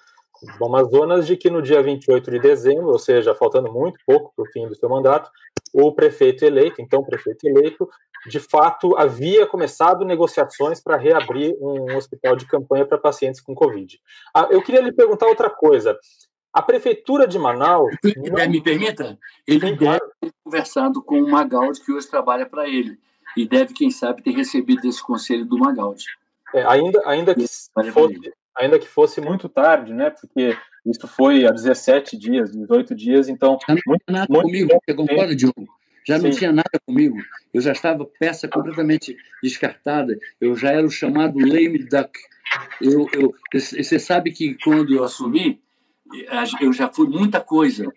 do 0.58 0.64
Amazonas 0.64 1.26
de 1.26 1.36
que 1.36 1.50
no 1.50 1.62
dia 1.62 1.82
28 1.82 2.30
de 2.30 2.38
dezembro, 2.40 2.88
ou 2.88 2.98
seja, 2.98 3.34
faltando 3.34 3.72
muito 3.72 4.00
pouco 4.06 4.32
para 4.34 4.42
o 4.42 4.52
fim 4.52 4.66
do 4.66 4.74
seu 4.74 4.88
mandato, 4.88 5.30
o 5.72 5.92
prefeito 5.92 6.44
eleito, 6.44 6.80
então 6.80 7.04
prefeito 7.04 7.46
eleito, 7.46 7.88
de 8.26 8.40
fato 8.40 8.96
havia 8.96 9.46
começado 9.46 10.04
negociações 10.04 10.80
para 10.80 10.96
reabrir 10.96 11.54
um 11.60 11.96
hospital 11.96 12.36
de 12.36 12.46
campanha 12.46 12.84
para 12.84 12.98
pacientes 12.98 13.40
com 13.40 13.54
Covid. 13.54 14.00
Ah, 14.34 14.48
eu 14.50 14.62
queria 14.62 14.80
lhe 14.80 14.92
perguntar 14.92 15.26
outra 15.26 15.48
coisa. 15.48 15.98
A 16.52 16.60
prefeitura 16.60 17.26
de 17.26 17.38
Manaus. 17.38 17.94
Não... 18.02 18.48
Me 18.48 18.60
permita? 18.60 19.18
Ele 19.46 19.68
Sim, 19.68 19.76
deve 19.76 20.00
ter 20.20 20.32
conversado 20.42 21.02
com 21.02 21.20
o 21.20 21.30
Magaldi, 21.30 21.80
que 21.80 21.92
hoje 21.92 22.08
trabalha 22.08 22.44
para 22.44 22.68
ele. 22.68 22.98
E 23.36 23.46
deve, 23.46 23.72
quem 23.72 23.90
sabe, 23.90 24.22
ter 24.22 24.32
recebido 24.32 24.86
esse 24.88 25.02
conselho 25.02 25.44
do 25.44 25.56
Magaldi. 25.56 26.04
É, 26.52 26.64
ainda, 26.64 27.00
ainda, 27.06 27.32
que 27.32 27.46
fosse, 27.92 28.32
ainda 28.58 28.78
que 28.78 28.88
fosse 28.88 29.20
muito 29.20 29.48
tarde, 29.48 29.94
né? 29.94 30.10
Porque 30.10 30.56
isso 30.86 31.06
foi 31.06 31.46
há 31.46 31.50
17 31.50 32.16
dias, 32.16 32.52
18 32.52 32.94
dias, 32.94 33.28
então. 33.28 33.58
Já 33.66 33.74
não 33.74 33.82
muito, 33.86 34.04
tinha 34.04 34.18
nada 34.18 34.26
muito 34.30 34.46
comigo, 34.46 34.80
você 34.86 34.94
concorda, 34.94 35.36
Diogo? 35.36 35.68
Já 36.06 36.18
Sim. 36.18 36.24
não 36.24 36.30
tinha 36.30 36.52
nada 36.52 36.80
comigo. 36.86 37.16
Eu 37.52 37.60
já 37.60 37.72
estava 37.72 38.04
peça 38.18 38.48
completamente 38.48 39.16
descartada. 39.42 40.18
Eu 40.40 40.56
já 40.56 40.70
era 40.70 40.84
o 40.84 40.90
chamado 40.90 41.38
lame 41.38 41.78
duck. 41.78 42.18
Eu, 42.80 43.06
eu, 43.12 43.34
você 43.52 43.98
sabe 43.98 44.32
que 44.32 44.54
quando 44.64 44.94
eu 44.94 45.04
assumi, 45.04 45.60
eu 46.60 46.72
já 46.72 46.88
fui 46.88 47.06
muita 47.06 47.40
coisa. 47.40 47.92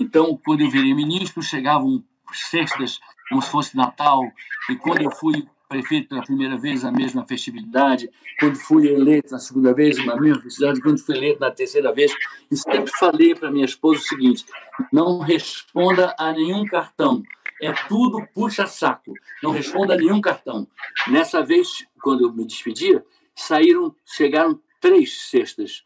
Então, 0.00 0.38
quando 0.44 0.60
eu 0.60 0.70
virei 0.70 0.94
ministro, 0.94 1.42
chegavam 1.42 2.02
sextas 2.32 3.00
como 3.28 3.42
se 3.42 3.50
fosse 3.50 3.76
Natal, 3.76 4.22
e 4.70 4.76
quando 4.76 5.02
eu 5.02 5.10
fui 5.10 5.46
prefeito 5.68 6.08
pela 6.08 6.22
primeira 6.22 6.56
vez, 6.56 6.84
a 6.84 6.90
mesma 6.90 7.26
festividade, 7.26 8.10
quando 8.40 8.56
fui 8.56 8.88
eleito 8.88 9.30
na 9.30 9.38
segunda 9.38 9.74
vez, 9.74 9.98
a 9.98 10.16
mesma 10.16 10.40
festividade, 10.42 10.80
quando 10.80 10.98
fui 10.98 11.16
eleito 11.16 11.40
na 11.40 11.50
terceira 11.50 11.92
vez, 11.92 12.12
e 12.50 12.56
sempre 12.56 12.90
falei 12.98 13.34
para 13.34 13.50
minha 13.50 13.66
esposa 13.66 14.00
o 14.00 14.02
seguinte: 14.02 14.46
não 14.90 15.18
responda 15.18 16.14
a 16.18 16.32
nenhum 16.32 16.64
cartão, 16.64 17.22
é 17.60 17.72
tudo 17.86 18.26
puxa-saco, 18.34 19.12
não 19.42 19.50
responda 19.50 19.92
a 19.92 19.96
nenhum 19.96 20.20
cartão. 20.20 20.66
Nessa 21.06 21.44
vez, 21.44 21.86
quando 22.02 22.24
eu 22.24 22.32
me 22.32 22.46
despedia, 22.46 23.04
saíram, 23.34 23.94
chegaram 24.06 24.58
três 24.80 25.28
cestas. 25.28 25.84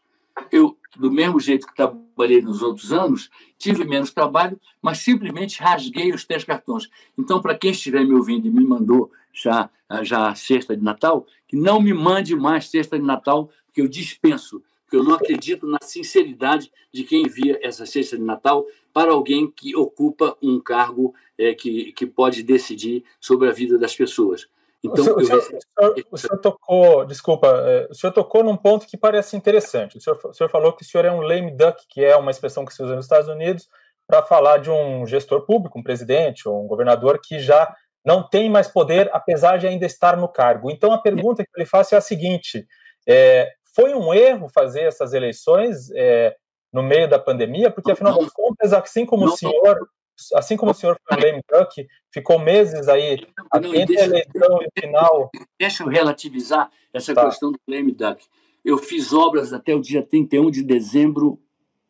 Eu 0.51 0.77
do 0.95 1.11
mesmo 1.11 1.39
jeito 1.39 1.67
que 1.67 1.75
trabalhei 1.75 2.41
nos 2.41 2.61
outros 2.61 2.93
anos, 2.93 3.29
tive 3.57 3.83
menos 3.83 4.11
trabalho, 4.11 4.59
mas 4.81 4.99
simplesmente 4.99 5.61
rasguei 5.61 6.11
os 6.13 6.23
três 6.23 6.43
cartões. 6.43 6.89
Então, 7.17 7.41
para 7.41 7.55
quem 7.55 7.71
estiver 7.71 8.03
me 8.05 8.13
ouvindo 8.13 8.47
e 8.47 8.51
me 8.51 8.63
mandou 8.63 9.11
já, 9.33 9.69
já 10.03 10.29
a 10.29 10.35
cesta 10.35 10.77
de 10.77 10.83
Natal, 10.83 11.25
que 11.47 11.57
não 11.57 11.81
me 11.81 11.93
mande 11.93 12.35
mais 12.35 12.69
cesta 12.69 12.97
de 12.97 13.05
Natal, 13.05 13.49
porque 13.65 13.81
eu 13.81 13.87
dispenso, 13.87 14.61
porque 14.85 14.97
eu 14.97 15.03
não 15.03 15.15
acredito 15.15 15.65
na 15.65 15.79
sinceridade 15.81 16.71
de 16.93 17.03
quem 17.03 17.23
envia 17.23 17.59
essa 17.61 17.85
cesta 17.85 18.15
de 18.15 18.23
Natal 18.23 18.65
para 18.93 19.11
alguém 19.11 19.49
que 19.49 19.75
ocupa 19.75 20.37
um 20.41 20.59
cargo 20.59 21.15
é, 21.37 21.53
que, 21.53 21.91
que 21.93 22.05
pode 22.05 22.43
decidir 22.43 23.03
sobre 23.19 23.49
a 23.49 23.51
vida 23.51 23.77
das 23.77 23.95
pessoas. 23.95 24.47
Então, 24.83 25.15
o, 25.15 25.23
senhor, 25.23 25.39
o, 25.39 25.41
senhor, 25.41 25.95
o, 26.11 26.17
senhor, 26.17 26.37
tocou, 26.39 27.05
desculpa, 27.05 27.47
é, 27.47 27.87
o 27.89 27.95
senhor 27.95 28.11
tocou 28.11 28.43
num 28.43 28.57
ponto 28.57 28.85
que 28.85 28.97
parece 28.97 29.37
interessante. 29.37 29.97
O 29.97 30.01
senhor, 30.01 30.19
o 30.21 30.33
senhor, 30.33 30.49
falou 30.49 30.73
que 30.73 30.83
o 30.83 30.85
senhor 30.85 31.05
é 31.05 31.11
um 31.11 31.21
lame 31.21 31.51
duck, 31.51 31.87
que 31.87 32.03
é 32.03 32.15
uma 32.17 32.29
expressão 32.29 32.65
que 32.65 32.73
se 32.73 32.83
usa 32.83 32.93
nos 32.93 33.05
Estados 33.05 33.29
Unidos 33.29 33.69
para 34.05 34.21
falar 34.21 34.57
de 34.57 34.69
um 34.69 35.07
gestor 35.07 35.45
público, 35.45 35.79
um 35.79 35.83
presidente 35.83 36.47
ou 36.49 36.63
um 36.63 36.67
governador 36.67 37.19
que 37.19 37.39
já 37.39 37.73
não 38.05 38.27
tem 38.27 38.49
mais 38.49 38.67
poder, 38.67 39.09
apesar 39.13 39.57
de 39.57 39.67
ainda 39.67 39.85
estar 39.85 40.17
no 40.17 40.27
cargo. 40.27 40.69
Então, 40.69 40.91
a 40.91 40.97
pergunta 40.97 41.43
que 41.43 41.49
eu 41.55 41.61
lhe 41.61 41.65
faço 41.65 41.95
é 41.95 41.97
a 41.97 42.01
seguinte: 42.01 42.67
é, 43.07 43.53
foi 43.75 43.93
um 43.93 44.13
erro 44.13 44.49
fazer 44.49 44.81
essas 44.81 45.13
eleições 45.13 45.89
é, 45.91 46.35
no 46.71 46.83
meio 46.83 47.09
da 47.09 47.19
pandemia? 47.19 47.71
Porque, 47.71 47.91
afinal 47.91 48.17
das 48.19 48.31
contas, 48.31 48.73
assim 48.73 49.05
como 49.05 49.25
o 49.25 49.37
senhor 49.37 49.87
assim 50.35 50.55
como 50.55 50.71
o 50.71 50.75
senhor 50.75 50.97
foi 51.07 51.17
o 51.17 51.21
lame 51.21 51.41
duck, 51.51 51.87
ficou 52.11 52.39
meses 52.39 52.87
aí 52.87 53.25
entre 53.73 53.99
a 53.99 54.03
eleição 54.03 54.61
e 54.61 54.67
o 54.67 54.71
final. 54.79 55.31
Deixa 55.59 55.83
eu 55.83 55.87
relativizar 55.87 56.69
essa 56.93 57.13
tá. 57.13 57.25
questão 57.25 57.51
do 57.51 57.59
lame 57.67 57.91
duck. 57.91 58.23
Eu 58.63 58.77
fiz 58.77 59.11
obras 59.11 59.51
até 59.51 59.73
o 59.75 59.81
dia 59.81 60.03
31 60.03 60.49
de 60.51 60.63
dezembro, 60.63 61.39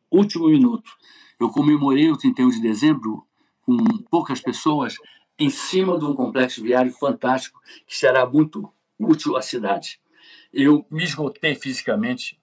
último 0.09 0.47
minuto. 0.47 0.89
Eu 1.39 1.49
comemorei 1.49 2.09
o 2.09 2.17
31 2.17 2.49
de 2.49 2.61
dezembro 2.61 3.23
com 3.65 3.77
poucas 4.09 4.41
pessoas 4.41 4.95
em 5.37 5.49
cima 5.49 5.97
de 5.97 6.05
um 6.05 6.13
complexo 6.13 6.61
viário 6.61 6.91
fantástico 6.91 7.61
que 7.85 7.95
será 7.95 8.25
muito 8.25 8.71
útil 8.99 9.35
à 9.35 9.41
cidade. 9.41 9.99
Eu 10.53 10.85
me 10.89 11.03
esgotei 11.03 11.55
fisicamente 11.55 12.39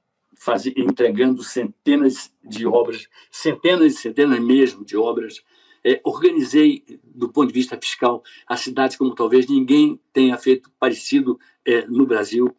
entregando 0.76 1.42
centenas 1.42 2.32
de 2.42 2.66
obras, 2.66 3.08
centenas 3.30 3.94
e 3.94 3.96
centenas 3.96 4.40
mesmo 4.40 4.84
de 4.84 4.96
obras. 4.96 5.42
É, 5.84 6.00
organizei, 6.04 6.84
do 7.04 7.28
ponto 7.28 7.48
de 7.48 7.54
vista 7.54 7.78
fiscal, 7.80 8.22
a 8.46 8.56
cidade 8.56 8.98
como 8.98 9.14
talvez 9.14 9.46
ninguém 9.46 10.00
tenha 10.12 10.36
feito 10.36 10.70
parecido 10.78 11.38
é, 11.64 11.86
no 11.86 12.06
Brasil. 12.06 12.54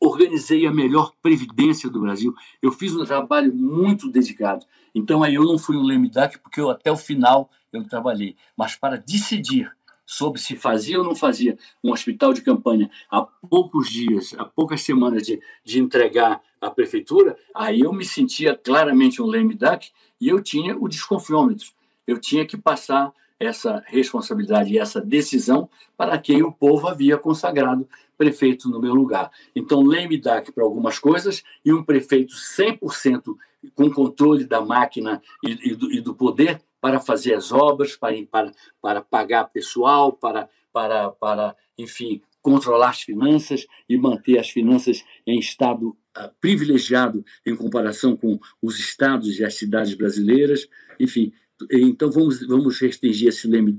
Organizei 0.00 0.66
a 0.66 0.72
melhor 0.72 1.12
previdência 1.22 1.90
do 1.90 2.00
Brasil. 2.00 2.34
Eu 2.62 2.72
fiz 2.72 2.96
um 2.96 3.04
trabalho 3.04 3.54
muito 3.54 4.10
dedicado. 4.10 4.64
Então, 4.94 5.22
aí 5.22 5.34
eu 5.34 5.44
não 5.44 5.58
fui 5.58 5.76
um 5.76 5.82
lame 5.82 6.08
duck, 6.08 6.38
porque 6.38 6.60
eu, 6.60 6.70
até 6.70 6.90
o 6.90 6.96
final 6.96 7.50
eu 7.72 7.86
trabalhei. 7.86 8.34
Mas 8.56 8.74
para 8.74 8.96
decidir 8.96 9.70
sobre 10.10 10.40
se 10.40 10.56
fazia 10.56 10.98
ou 10.98 11.04
não 11.04 11.14
fazia 11.14 11.56
um 11.84 11.92
hospital 11.92 12.32
de 12.32 12.42
campanha 12.42 12.90
há 13.08 13.22
poucos 13.22 13.88
dias, 13.88 14.34
há 14.36 14.44
poucas 14.44 14.80
semanas 14.80 15.22
de, 15.22 15.40
de 15.64 15.78
entregar 15.78 16.40
à 16.60 16.68
prefeitura, 16.68 17.36
aí 17.54 17.82
eu 17.82 17.92
me 17.92 18.04
sentia 18.04 18.56
claramente 18.56 19.22
um 19.22 19.26
lame 19.26 19.54
duck 19.54 19.88
e 20.20 20.28
eu 20.28 20.42
tinha 20.42 20.76
o 20.76 20.88
desconfiômetro. 20.88 21.68
Eu 22.06 22.18
tinha 22.18 22.44
que 22.44 22.56
passar 22.56 23.12
essa 23.40 23.82
responsabilidade 23.86 24.72
e 24.72 24.78
essa 24.78 25.00
decisão 25.00 25.68
para 25.96 26.18
quem 26.18 26.42
o 26.42 26.52
povo 26.52 26.86
havia 26.86 27.16
consagrado 27.16 27.88
prefeito 28.18 28.68
no 28.68 28.78
meu 28.78 28.92
lugar. 28.92 29.30
Então, 29.56 29.80
lame 29.80 30.18
duck 30.18 30.52
para 30.52 30.62
algumas 30.62 30.98
coisas 30.98 31.42
e 31.64 31.72
um 31.72 31.82
prefeito 31.82 32.34
100% 32.34 33.34
com 33.74 33.90
controle 33.90 34.44
da 34.44 34.60
máquina 34.60 35.22
e, 35.42 35.70
e, 35.70 35.74
do, 35.74 35.90
e 35.90 36.00
do 36.02 36.14
poder 36.14 36.60
para 36.82 37.00
fazer 37.00 37.34
as 37.34 37.50
obras, 37.50 37.96
para, 37.96 38.14
para, 38.26 38.52
para 38.80 39.00
pagar 39.00 39.44
pessoal, 39.44 40.12
para, 40.12 40.48
para, 40.70 41.10
para, 41.10 41.56
enfim, 41.78 42.20
controlar 42.42 42.90
as 42.90 43.02
finanças 43.02 43.66
e 43.88 43.96
manter 43.96 44.38
as 44.38 44.50
finanças 44.50 45.02
em 45.26 45.38
estado 45.38 45.96
uh, 46.16 46.30
privilegiado 46.40 47.24
em 47.46 47.56
comparação 47.56 48.16
com 48.16 48.38
os 48.62 48.78
estados 48.78 49.38
e 49.38 49.44
as 49.44 49.54
cidades 49.54 49.94
brasileiras. 49.94 50.68
Enfim, 50.98 51.32
então 51.70 52.10
vamos, 52.10 52.46
vamos 52.46 52.80
restringir 52.80 53.28
esse 53.28 53.48
leme 53.48 53.74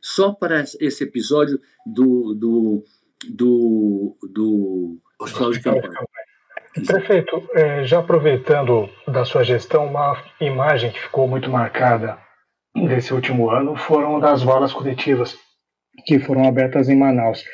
só 0.00 0.32
para 0.32 0.62
esse 0.62 1.04
episódio 1.04 1.60
do, 1.86 2.34
do, 2.34 2.84
do, 3.30 4.16
do 4.32 4.98
Hospital 5.20 5.52
de 5.52 5.60
Campanha. 5.60 5.90
Prefeito, 6.86 7.48
é, 7.54 7.84
já 7.84 8.00
aproveitando 8.00 8.88
da 9.06 9.24
sua 9.24 9.44
gestão, 9.44 9.86
uma 9.86 10.20
imagem 10.40 10.90
que 10.90 11.00
ficou 11.00 11.28
muito 11.28 11.48
marcada 11.48 12.18
desse 12.74 13.14
último 13.14 13.48
ano 13.48 13.76
foram 13.76 14.18
das 14.18 14.42
valas 14.42 14.72
coletivas 14.72 15.38
que 16.04 16.18
foram 16.18 16.48
abertas 16.48 16.88
em 16.88 16.96
Manaus. 16.96 17.44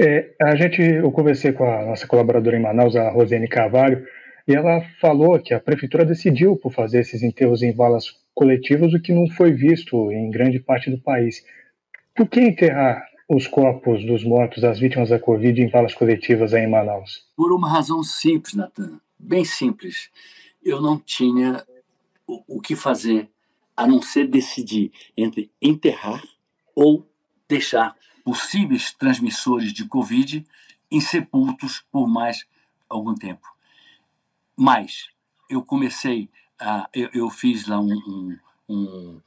É, 0.00 0.30
a 0.40 0.54
gente, 0.54 0.80
eu 0.80 1.10
conversei 1.12 1.52
com 1.52 1.64
a 1.64 1.84
nossa 1.84 2.06
colaboradora 2.06 2.56
em 2.56 2.62
Manaus, 2.62 2.96
a 2.96 3.10
Rosane 3.10 3.48
Carvalho, 3.48 4.06
e 4.46 4.54
ela 4.54 4.80
falou 5.00 5.38
que 5.38 5.52
a 5.52 5.60
prefeitura 5.60 6.06
decidiu 6.06 6.56
por 6.56 6.72
fazer 6.72 7.00
esses 7.00 7.22
enterros 7.22 7.62
em 7.62 7.74
valas 7.74 8.06
coletivas, 8.38 8.94
o 8.94 9.00
que 9.00 9.12
não 9.12 9.28
foi 9.30 9.50
visto 9.52 10.12
em 10.12 10.30
grande 10.30 10.60
parte 10.60 10.88
do 10.88 11.00
país. 11.00 11.44
Por 12.14 12.28
que 12.28 12.40
enterrar 12.40 13.04
os 13.28 13.48
corpos 13.48 14.06
dos 14.06 14.22
mortos, 14.22 14.62
das 14.62 14.78
vítimas 14.78 15.08
da 15.08 15.18
Covid, 15.18 15.60
em 15.60 15.68
valas 15.68 15.92
coletivas 15.92 16.54
aí 16.54 16.62
em 16.62 16.70
Manaus? 16.70 17.26
Por 17.36 17.52
uma 17.52 17.68
razão 17.68 18.00
simples, 18.04 18.54
Natan, 18.54 19.00
bem 19.18 19.44
simples. 19.44 20.08
Eu 20.62 20.80
não 20.80 21.00
tinha 21.00 21.64
o, 22.28 22.58
o 22.58 22.60
que 22.60 22.76
fazer 22.76 23.28
a 23.76 23.88
não 23.88 24.00
ser 24.00 24.28
decidir 24.28 24.92
entre 25.16 25.50
enterrar 25.60 26.22
ou 26.76 27.04
deixar 27.48 27.96
possíveis 28.24 28.92
transmissores 28.92 29.72
de 29.72 29.84
Covid 29.84 30.46
insepultos 30.88 31.84
por 31.90 32.06
mais 32.06 32.46
algum 32.88 33.16
tempo. 33.16 33.48
Mas 34.56 35.08
eu 35.50 35.60
comecei, 35.60 36.28
a, 36.60 36.88
eu, 36.94 37.08
eu 37.12 37.30
fiz 37.30 37.66
lá 37.66 37.80
um, 37.80 38.36
um, 38.68 39.20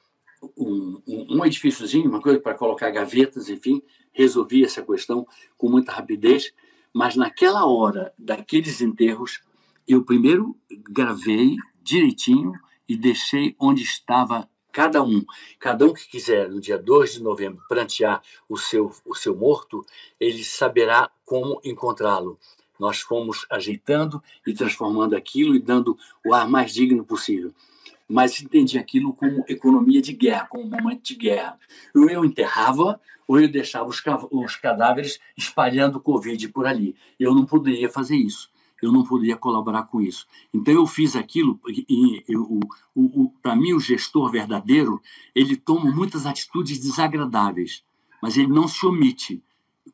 um, 0.58 1.02
um 1.08 1.46
edifíciozinho, 1.46 2.10
uma 2.10 2.22
coisa 2.22 2.40
para 2.40 2.56
colocar 2.56 2.90
gavetas, 2.90 3.50
enfim, 3.50 3.82
resolvi 4.12 4.64
essa 4.64 4.82
questão 4.82 5.28
com 5.58 5.70
muita 5.70 5.92
rapidez, 5.92 6.54
mas 6.94 7.16
naquela 7.16 7.66
hora 7.66 8.14
daqueles 8.18 8.82
enterros, 8.82 9.42
eu 9.88 10.04
primeiro 10.04 10.58
gravei 10.90 11.56
direitinho 11.82 12.54
e 12.88 12.96
deixei 12.96 13.56
onde 13.60 13.84
estava 13.84 14.50
cada 14.72 15.04
um. 15.04 15.24
Cada 15.60 15.86
um 15.86 15.94
que 15.94 16.08
quiser, 16.08 16.50
no 16.50 16.60
dia 16.60 16.78
2 16.78 17.14
de 17.14 17.24
novembro, 17.24 17.64
prantear 17.68 18.22
o 18.48 18.58
seu, 18.58 18.92
o 19.06 19.14
seu 19.14 19.36
morto, 19.36 19.86
ele 20.20 20.44
saberá 20.44 21.10
como 21.26 21.60
encontrá-lo. 21.64 22.40
Nós 22.82 23.00
fomos 23.00 23.46
ajeitando 23.48 24.24
e 24.46 24.56
transformando 24.56 25.16
aquilo 25.16 25.56
e 25.56 25.60
dando 25.60 25.96
o 26.26 26.34
ar 26.34 26.50
mais 26.50 26.74
digno 26.74 27.06
possível. 27.06 27.54
Mas 28.10 28.42
entendi 28.42 28.80
aquilo 28.80 29.14
como 29.14 29.46
economia 29.48 30.02
de 30.02 30.14
guerra, 30.14 30.48
como 30.48 30.68
momento 30.68 31.04
de 31.04 31.14
guerra. 31.14 31.60
Ou 31.96 32.10
eu 32.10 32.26
enterrava, 32.26 33.00
ou 33.28 33.40
eu 33.40 33.48
deixava 33.48 33.88
os, 33.88 34.02
os 34.32 34.56
cadáveres 34.56 35.20
espalhando 35.38 36.00
Covid 36.00 36.50
por 36.50 36.66
ali. 36.66 36.96
Eu 37.20 37.36
não 37.36 37.46
poderia 37.46 37.88
fazer 37.88 38.16
isso 38.16 38.50
eu 38.82 38.92
não 38.92 39.04
poderia 39.04 39.38
colaborar 39.38 39.84
com 39.84 40.02
isso. 40.02 40.26
Então 40.52 40.74
eu 40.74 40.88
fiz 40.88 41.16
aquilo 41.16 41.60
para 43.40 43.56
mim 43.56 43.74
o 43.74 43.80
gestor 43.80 44.32
verdadeiro 44.32 45.00
ele 45.36 45.56
toma 45.56 45.92
muitas 45.92 46.26
atitudes 46.26 46.80
desagradáveis, 46.80 47.84
mas 48.20 48.38
ele 48.38 48.48
não 48.48 48.68
se 48.68 48.84
omite. 48.84 49.44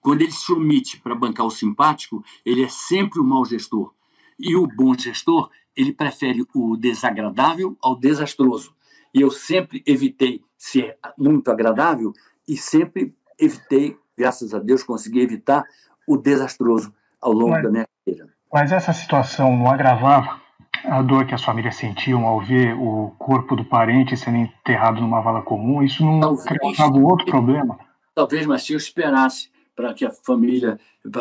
Quando 0.07 0.21
ele 0.21 0.31
se 0.31 0.53
omite 0.53 1.01
para 1.01 1.13
bancar 1.13 1.45
o 1.45 1.51
simpático, 1.51 2.23
ele 2.45 2.63
é 2.63 2.69
sempre 2.69 3.19
o 3.19 3.25
mau 3.25 3.43
gestor. 3.43 3.91
E 4.39 4.55
o 4.55 4.65
bom 4.65 4.97
gestor 4.97 5.49
ele 5.75 5.91
prefere 5.91 6.45
o 6.55 6.77
desagradável 6.77 7.75
ao 7.81 7.93
desastroso. 7.93 8.73
E 9.13 9.19
eu 9.19 9.29
sempre 9.29 9.83
evitei 9.85 10.41
ser 10.57 10.97
muito 11.17 11.51
agradável 11.51 12.13
e 12.47 12.55
sempre 12.55 13.13
evitei, 13.37 13.97
graças 14.17 14.53
a 14.53 14.59
Deus, 14.59 14.81
consegui 14.81 15.19
evitar 15.19 15.65
o 16.07 16.15
desastroso 16.15 16.93
ao 17.21 17.33
longo 17.33 17.49
mas, 17.49 17.63
da 17.63 17.69
minha 17.69 17.87
carreira. 18.05 18.29
Mas 18.53 18.71
essa 18.71 18.93
situação 18.93 19.57
não 19.57 19.69
agravava 19.69 20.41
a 20.85 21.01
dor 21.01 21.25
que 21.25 21.35
as 21.35 21.43
famílias 21.43 21.75
sentiam 21.75 22.25
ao 22.25 22.39
ver 22.39 22.73
o 22.75 23.13
corpo 23.19 23.57
do 23.57 23.65
parente 23.65 24.15
sendo 24.15 24.37
enterrado 24.37 25.01
numa 25.01 25.19
vala 25.19 25.41
comum? 25.41 25.83
Isso 25.83 26.01
não 26.05 26.21
talvez, 26.21 26.45
criava 26.45 26.97
outro 26.97 27.25
problema? 27.25 27.77
Talvez, 28.15 28.45
mas 28.45 28.63
se 28.63 28.71
eu 28.71 28.77
esperasse 28.77 29.49
para 29.77 29.93
que 29.93 30.03
a 30.03 30.09
família, 30.09 30.79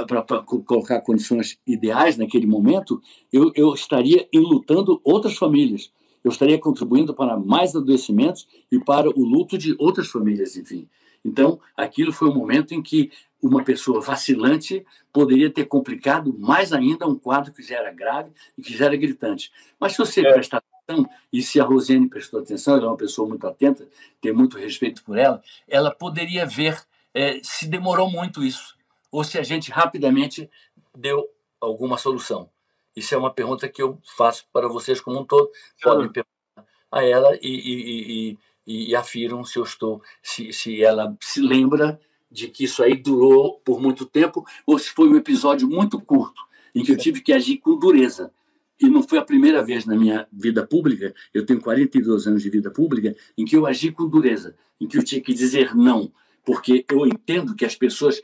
para 0.08 0.42
colocar 0.42 1.02
condições 1.02 1.58
ideais 1.66 2.16
naquele 2.16 2.46
momento, 2.46 3.02
eu, 3.30 3.52
eu 3.54 3.74
estaria 3.74 4.26
enlutando 4.32 4.98
outras 5.04 5.36
famílias. 5.36 5.92
Eu 6.24 6.30
estaria 6.30 6.58
contribuindo 6.58 7.12
para 7.12 7.36
mais 7.36 7.76
adoecimentos 7.76 8.48
e 8.72 8.80
para 8.80 9.10
o 9.10 9.22
luto 9.22 9.58
de 9.58 9.76
outras 9.78 10.08
famílias, 10.08 10.56
enfim. 10.56 10.88
Então, 11.22 11.60
aquilo 11.76 12.10
foi 12.14 12.30
um 12.30 12.34
momento 12.34 12.72
em 12.72 12.82
que 12.82 13.10
uma 13.42 13.62
pessoa 13.62 14.00
vacilante 14.00 14.86
poderia 15.12 15.50
ter 15.50 15.66
complicado 15.66 16.34
mais 16.38 16.72
ainda 16.72 17.06
um 17.06 17.14
quadro 17.14 17.52
que 17.52 17.62
já 17.62 17.76
era 17.76 17.92
grave 17.92 18.30
e 18.56 18.62
que 18.62 18.74
já 18.74 18.86
era 18.86 18.96
gritante. 18.96 19.52
Mas 19.78 19.92
se 19.92 19.98
você 19.98 20.26
é. 20.26 20.32
prestar 20.32 20.62
atenção, 20.86 21.06
e 21.30 21.42
se 21.42 21.60
a 21.60 21.64
Rosane 21.64 22.08
prestou 22.08 22.40
atenção, 22.40 22.76
ela 22.76 22.86
é 22.86 22.88
uma 22.88 22.96
pessoa 22.96 23.28
muito 23.28 23.46
atenta, 23.46 23.86
tem 24.18 24.32
muito 24.32 24.56
respeito 24.56 25.04
por 25.04 25.18
ela, 25.18 25.42
ela 25.68 25.90
poderia 25.90 26.46
ver 26.46 26.82
é, 27.16 27.40
se 27.42 27.66
demorou 27.66 28.10
muito 28.10 28.44
isso, 28.44 28.76
ou 29.10 29.24
se 29.24 29.38
a 29.38 29.42
gente 29.42 29.70
rapidamente 29.70 30.50
deu 30.94 31.26
alguma 31.58 31.96
solução. 31.96 32.50
Isso 32.94 33.14
é 33.14 33.18
uma 33.18 33.32
pergunta 33.32 33.66
que 33.70 33.80
eu 33.80 33.98
faço 34.16 34.44
para 34.52 34.68
vocês 34.68 35.00
como 35.00 35.20
um 35.20 35.24
todo. 35.24 35.50
Podem 35.82 36.12
perguntar 36.12 36.70
a 36.92 37.02
ela 37.02 37.34
e, 37.40 37.48
e, 37.48 38.38
e, 38.66 38.88
e, 38.90 38.96
afiram 38.96 39.42
se 39.44 39.58
eu 39.58 39.64
estou, 39.64 40.02
se, 40.22 40.52
se 40.52 40.82
ela 40.82 41.16
se 41.22 41.40
lembra 41.40 41.98
de 42.30 42.48
que 42.48 42.64
isso 42.64 42.82
aí 42.82 42.94
durou 42.94 43.60
por 43.60 43.80
muito 43.80 44.04
tempo 44.04 44.44
ou 44.66 44.78
se 44.78 44.90
foi 44.90 45.08
um 45.08 45.16
episódio 45.16 45.66
muito 45.66 45.98
curto 45.98 46.42
em 46.74 46.82
que 46.82 46.92
eu 46.92 46.98
tive 46.98 47.22
que 47.22 47.32
agir 47.32 47.56
com 47.58 47.78
dureza. 47.78 48.30
E 48.78 48.90
não 48.90 49.02
foi 49.02 49.18
a 49.18 49.24
primeira 49.24 49.64
vez 49.64 49.86
na 49.86 49.96
minha 49.96 50.28
vida 50.30 50.66
pública, 50.66 51.14
eu 51.32 51.46
tenho 51.46 51.62
42 51.62 52.26
anos 52.26 52.42
de 52.42 52.50
vida 52.50 52.70
pública, 52.70 53.16
em 53.38 53.46
que 53.46 53.56
eu 53.56 53.64
agi 53.64 53.90
com 53.90 54.06
dureza, 54.06 54.54
em 54.78 54.86
que 54.86 54.98
eu 54.98 55.02
tinha 55.02 55.22
que 55.22 55.32
dizer 55.32 55.74
não, 55.74 56.12
porque 56.46 56.86
eu 56.88 57.04
entendo 57.04 57.56
que 57.56 57.64
as 57.64 57.74
pessoas 57.74 58.22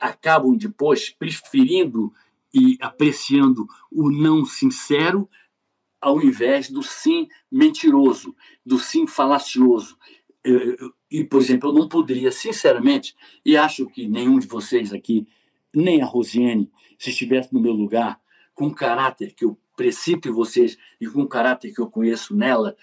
acabam 0.00 0.56
depois 0.56 1.08
preferindo 1.08 2.12
e 2.52 2.76
apreciando 2.80 3.66
o 3.90 4.10
não 4.10 4.44
sincero 4.44 5.30
ao 6.00 6.20
invés 6.20 6.68
do 6.68 6.82
sim 6.82 7.28
mentiroso, 7.50 8.34
do 8.66 8.78
sim 8.78 9.06
falacioso. 9.06 9.96
e, 11.08 11.22
por 11.22 11.40
exemplo, 11.40 11.70
eu 11.70 11.72
não 11.72 11.88
poderia, 11.88 12.32
sinceramente, 12.32 13.14
e 13.44 13.56
acho 13.56 13.86
que 13.86 14.08
nenhum 14.08 14.40
de 14.40 14.48
vocês 14.48 14.92
aqui, 14.92 15.28
nem 15.72 16.02
a 16.02 16.04
Rosiane, 16.04 16.68
se 16.98 17.10
estivesse 17.10 17.54
no 17.54 17.60
meu 17.60 17.72
lugar, 17.72 18.20
com 18.52 18.66
o 18.66 18.74
caráter 18.74 19.32
que 19.32 19.44
eu 19.44 19.56
precipito 19.76 20.28
em 20.28 20.32
vocês 20.32 20.76
e 21.00 21.06
com 21.06 21.22
o 21.22 21.28
caráter 21.28 21.72
que 21.72 21.80
eu 21.80 21.88
conheço 21.88 22.34
nela, 22.34 22.76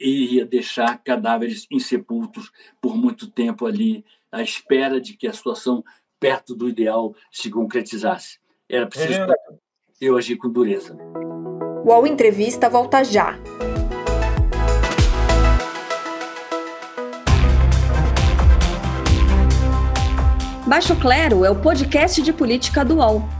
iria 0.00 0.46
deixar 0.46 1.02
cadáveres 1.02 1.66
insepultos 1.70 2.50
por 2.80 2.96
muito 2.96 3.30
tempo 3.30 3.66
ali, 3.66 4.04
à 4.32 4.42
espera 4.42 5.00
de 5.00 5.14
que 5.14 5.26
a 5.26 5.32
situação 5.32 5.84
perto 6.18 6.54
do 6.54 6.68
ideal 6.68 7.14
se 7.30 7.50
concretizasse. 7.50 8.38
Era 8.68 8.86
preciso 8.86 9.20
eu 10.00 10.16
agir 10.16 10.36
com 10.36 10.48
dureza. 10.48 10.96
O 11.84 11.92
All 11.92 12.06
Entrevista 12.06 12.68
volta 12.68 13.04
já. 13.04 13.38
Baixo 20.66 20.94
Clero 21.00 21.44
é 21.44 21.50
o 21.50 21.60
podcast 21.60 22.22
de 22.22 22.32
política 22.32 22.84
do 22.84 22.98
UOL. 22.98 23.39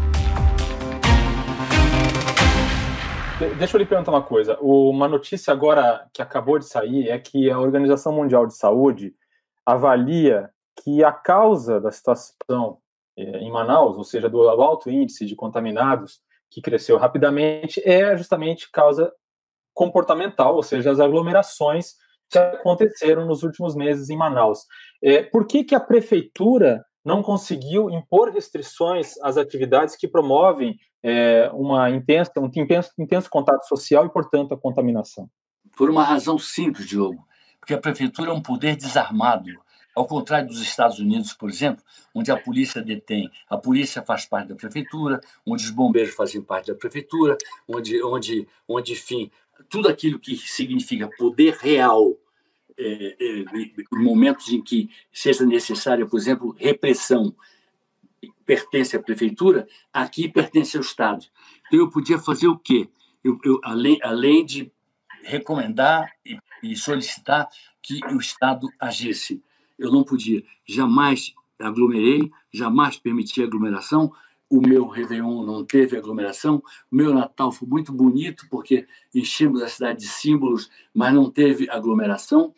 Deixa 3.57 3.75
eu 3.75 3.79
lhe 3.79 3.87
perguntar 3.87 4.11
uma 4.11 4.21
coisa. 4.21 4.55
Uma 4.61 5.07
notícia 5.07 5.51
agora 5.51 6.07
que 6.13 6.21
acabou 6.21 6.59
de 6.59 6.65
sair 6.67 7.09
é 7.09 7.17
que 7.17 7.49
a 7.49 7.59
Organização 7.59 8.13
Mundial 8.13 8.45
de 8.45 8.55
Saúde 8.55 9.15
avalia 9.65 10.51
que 10.83 11.03
a 11.03 11.11
causa 11.11 11.81
da 11.81 11.91
situação 11.91 12.77
é, 13.17 13.39
em 13.39 13.51
Manaus, 13.51 13.97
ou 13.97 14.03
seja, 14.03 14.29
do 14.29 14.47
alto 14.47 14.91
índice 14.91 15.25
de 15.25 15.35
contaminados 15.35 16.21
que 16.51 16.61
cresceu 16.61 16.97
rapidamente, 16.97 17.81
é 17.83 18.15
justamente 18.15 18.69
causa 18.69 19.11
comportamental, 19.73 20.55
ou 20.55 20.61
seja, 20.61 20.91
as 20.91 20.99
aglomerações 20.99 21.95
que 22.29 22.37
aconteceram 22.37 23.25
nos 23.25 23.41
últimos 23.41 23.75
meses 23.75 24.11
em 24.11 24.17
Manaus. 24.17 24.67
É, 25.01 25.23
por 25.23 25.47
que, 25.47 25.63
que 25.63 25.73
a 25.73 25.79
prefeitura 25.79 26.85
não 27.03 27.23
conseguiu 27.23 27.89
impor 27.89 28.31
restrições 28.31 29.17
às 29.21 29.37
atividades 29.37 29.95
que 29.95 30.07
promovem 30.07 30.79
é, 31.03 31.49
uma 31.53 31.89
intensa, 31.89 32.31
um 32.37 32.45
intenso, 32.45 32.91
intenso 32.97 33.29
contato 33.29 33.67
social 33.67 34.05
e, 34.05 34.09
portanto, 34.09 34.53
a 34.53 34.57
contaminação? 34.57 35.29
Por 35.75 35.89
uma 35.89 36.03
razão 36.03 36.37
simples, 36.37 36.87
Diogo, 36.87 37.25
porque 37.59 37.73
a 37.73 37.79
prefeitura 37.79 38.29
é 38.29 38.33
um 38.33 38.41
poder 38.41 38.75
desarmado. 38.75 39.49
Ao 39.95 40.05
contrário 40.05 40.47
dos 40.47 40.61
Estados 40.61 40.99
Unidos, 40.99 41.33
por 41.33 41.49
exemplo, 41.49 41.83
onde 42.15 42.31
a 42.31 42.37
polícia 42.37 42.81
detém, 42.81 43.29
a 43.49 43.57
polícia 43.57 44.01
faz 44.01 44.25
parte 44.25 44.49
da 44.49 44.55
prefeitura, 44.55 45.19
onde 45.45 45.65
os 45.65 45.69
bombeiros 45.69 46.13
fazem 46.13 46.41
parte 46.41 46.71
da 46.71 46.77
prefeitura, 46.77 47.37
onde, 47.67 48.01
onde, 48.01 48.47
onde 48.67 48.93
enfim, 48.93 49.29
tudo 49.69 49.89
aquilo 49.89 50.17
que 50.17 50.37
significa 50.37 51.09
poder 51.17 51.55
real 51.55 52.15
é, 52.83 53.15
é, 53.19 53.45
momentos 53.91 54.49
em 54.49 54.61
que 54.61 54.89
seja 55.11 55.45
necessária, 55.45 56.05
por 56.05 56.17
exemplo, 56.17 56.55
repressão, 56.57 57.35
pertence 58.45 58.95
à 58.95 59.01
prefeitura, 59.01 59.67
aqui 59.93 60.27
pertence 60.27 60.75
ao 60.75 60.83
Estado. 60.83 61.25
Então, 61.67 61.79
eu 61.79 61.89
podia 61.89 62.19
fazer 62.19 62.47
o 62.47 62.57
quê? 62.57 62.89
Eu, 63.23 63.39
eu 63.43 63.59
além, 63.63 63.99
além 64.01 64.45
de 64.45 64.71
recomendar 65.23 66.11
e, 66.25 66.37
e 66.63 66.75
solicitar 66.75 67.47
que 67.81 67.99
o 68.07 68.17
Estado 68.17 68.67
agisse. 68.79 69.41
Eu 69.77 69.91
não 69.91 70.03
podia, 70.03 70.43
jamais 70.65 71.33
aglomerei, 71.59 72.31
jamais 72.51 72.97
permiti 72.97 73.41
aglomeração. 73.41 74.11
O 74.49 74.59
meu 74.59 74.87
Réveillon 74.87 75.43
não 75.45 75.63
teve 75.63 75.97
aglomeração. 75.97 76.61
O 76.91 76.95
meu 76.95 77.13
Natal 77.13 77.51
foi 77.51 77.67
muito 77.67 77.93
bonito, 77.93 78.47
porque 78.49 78.85
enchemos 79.13 79.61
a 79.61 79.67
cidade 79.67 79.99
de 79.99 80.07
símbolos, 80.07 80.69
mas 80.93 81.13
não 81.13 81.29
teve 81.29 81.69
aglomeração. 81.69 82.53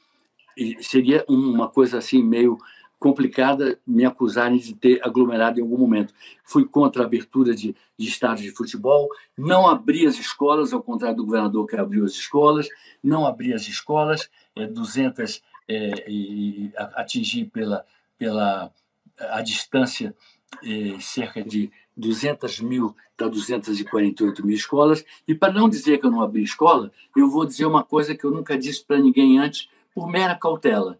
Seria 0.81 1.25
uma 1.27 1.67
coisa 1.67 1.97
assim 1.97 2.21
meio 2.21 2.57
complicada 3.03 3.77
me 3.85 4.05
acusarem 4.05 4.57
de 4.57 4.73
ter 4.73 5.05
aglomerado 5.05 5.59
em 5.59 5.61
algum 5.61 5.77
momento. 5.77 6.13
Fui 6.41 6.63
contra 6.63 7.03
a 7.03 7.05
abertura 7.05 7.53
de, 7.53 7.75
de 7.97 8.07
estádios 8.07 8.49
de 8.49 8.55
futebol, 8.55 9.09
não 9.37 9.67
abri 9.67 10.07
as 10.07 10.17
escolas, 10.17 10.71
ao 10.71 10.81
contrário 10.81 11.17
do 11.17 11.25
governador 11.25 11.67
que 11.67 11.75
abriu 11.75 12.05
as 12.05 12.13
escolas, 12.13 12.69
não 13.03 13.27
abri 13.27 13.53
as 13.53 13.63
escolas, 13.63 14.29
é, 14.55 14.65
200 14.65 15.43
é, 15.67 16.09
e 16.09 16.71
atingir 16.95 17.45
pela, 17.47 17.85
pela 18.17 18.71
a 19.19 19.41
distância 19.41 20.15
é, 20.63 20.97
cerca 21.01 21.43
de 21.43 21.69
200 21.97 22.61
mil 22.61 22.95
para 23.17 23.27
248 23.27 24.45
mil 24.45 24.55
escolas. 24.55 25.03
E 25.27 25.35
para 25.35 25.51
não 25.51 25.67
dizer 25.67 25.97
que 25.97 26.05
eu 26.05 26.11
não 26.11 26.21
abri 26.21 26.41
escola, 26.41 26.89
eu 27.17 27.29
vou 27.29 27.45
dizer 27.45 27.65
uma 27.65 27.83
coisa 27.83 28.15
que 28.15 28.23
eu 28.23 28.31
nunca 28.31 28.57
disse 28.57 28.81
para 28.83 28.99
ninguém 28.99 29.39
antes, 29.39 29.67
por 29.93 30.07
mera 30.07 30.35
cautela 30.35 30.99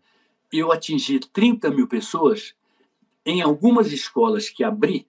eu 0.51 0.71
atingi 0.71 1.19
30 1.19 1.71
mil 1.71 1.87
pessoas 1.87 2.53
em 3.25 3.41
algumas 3.41 3.91
escolas 3.91 4.49
que 4.49 4.63
abri 4.63 5.07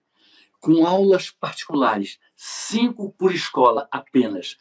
com 0.59 0.85
aulas 0.85 1.29
particulares, 1.29 2.17
cinco 2.35 3.13
por 3.15 3.31
escola 3.31 3.87
apenas, 3.91 4.57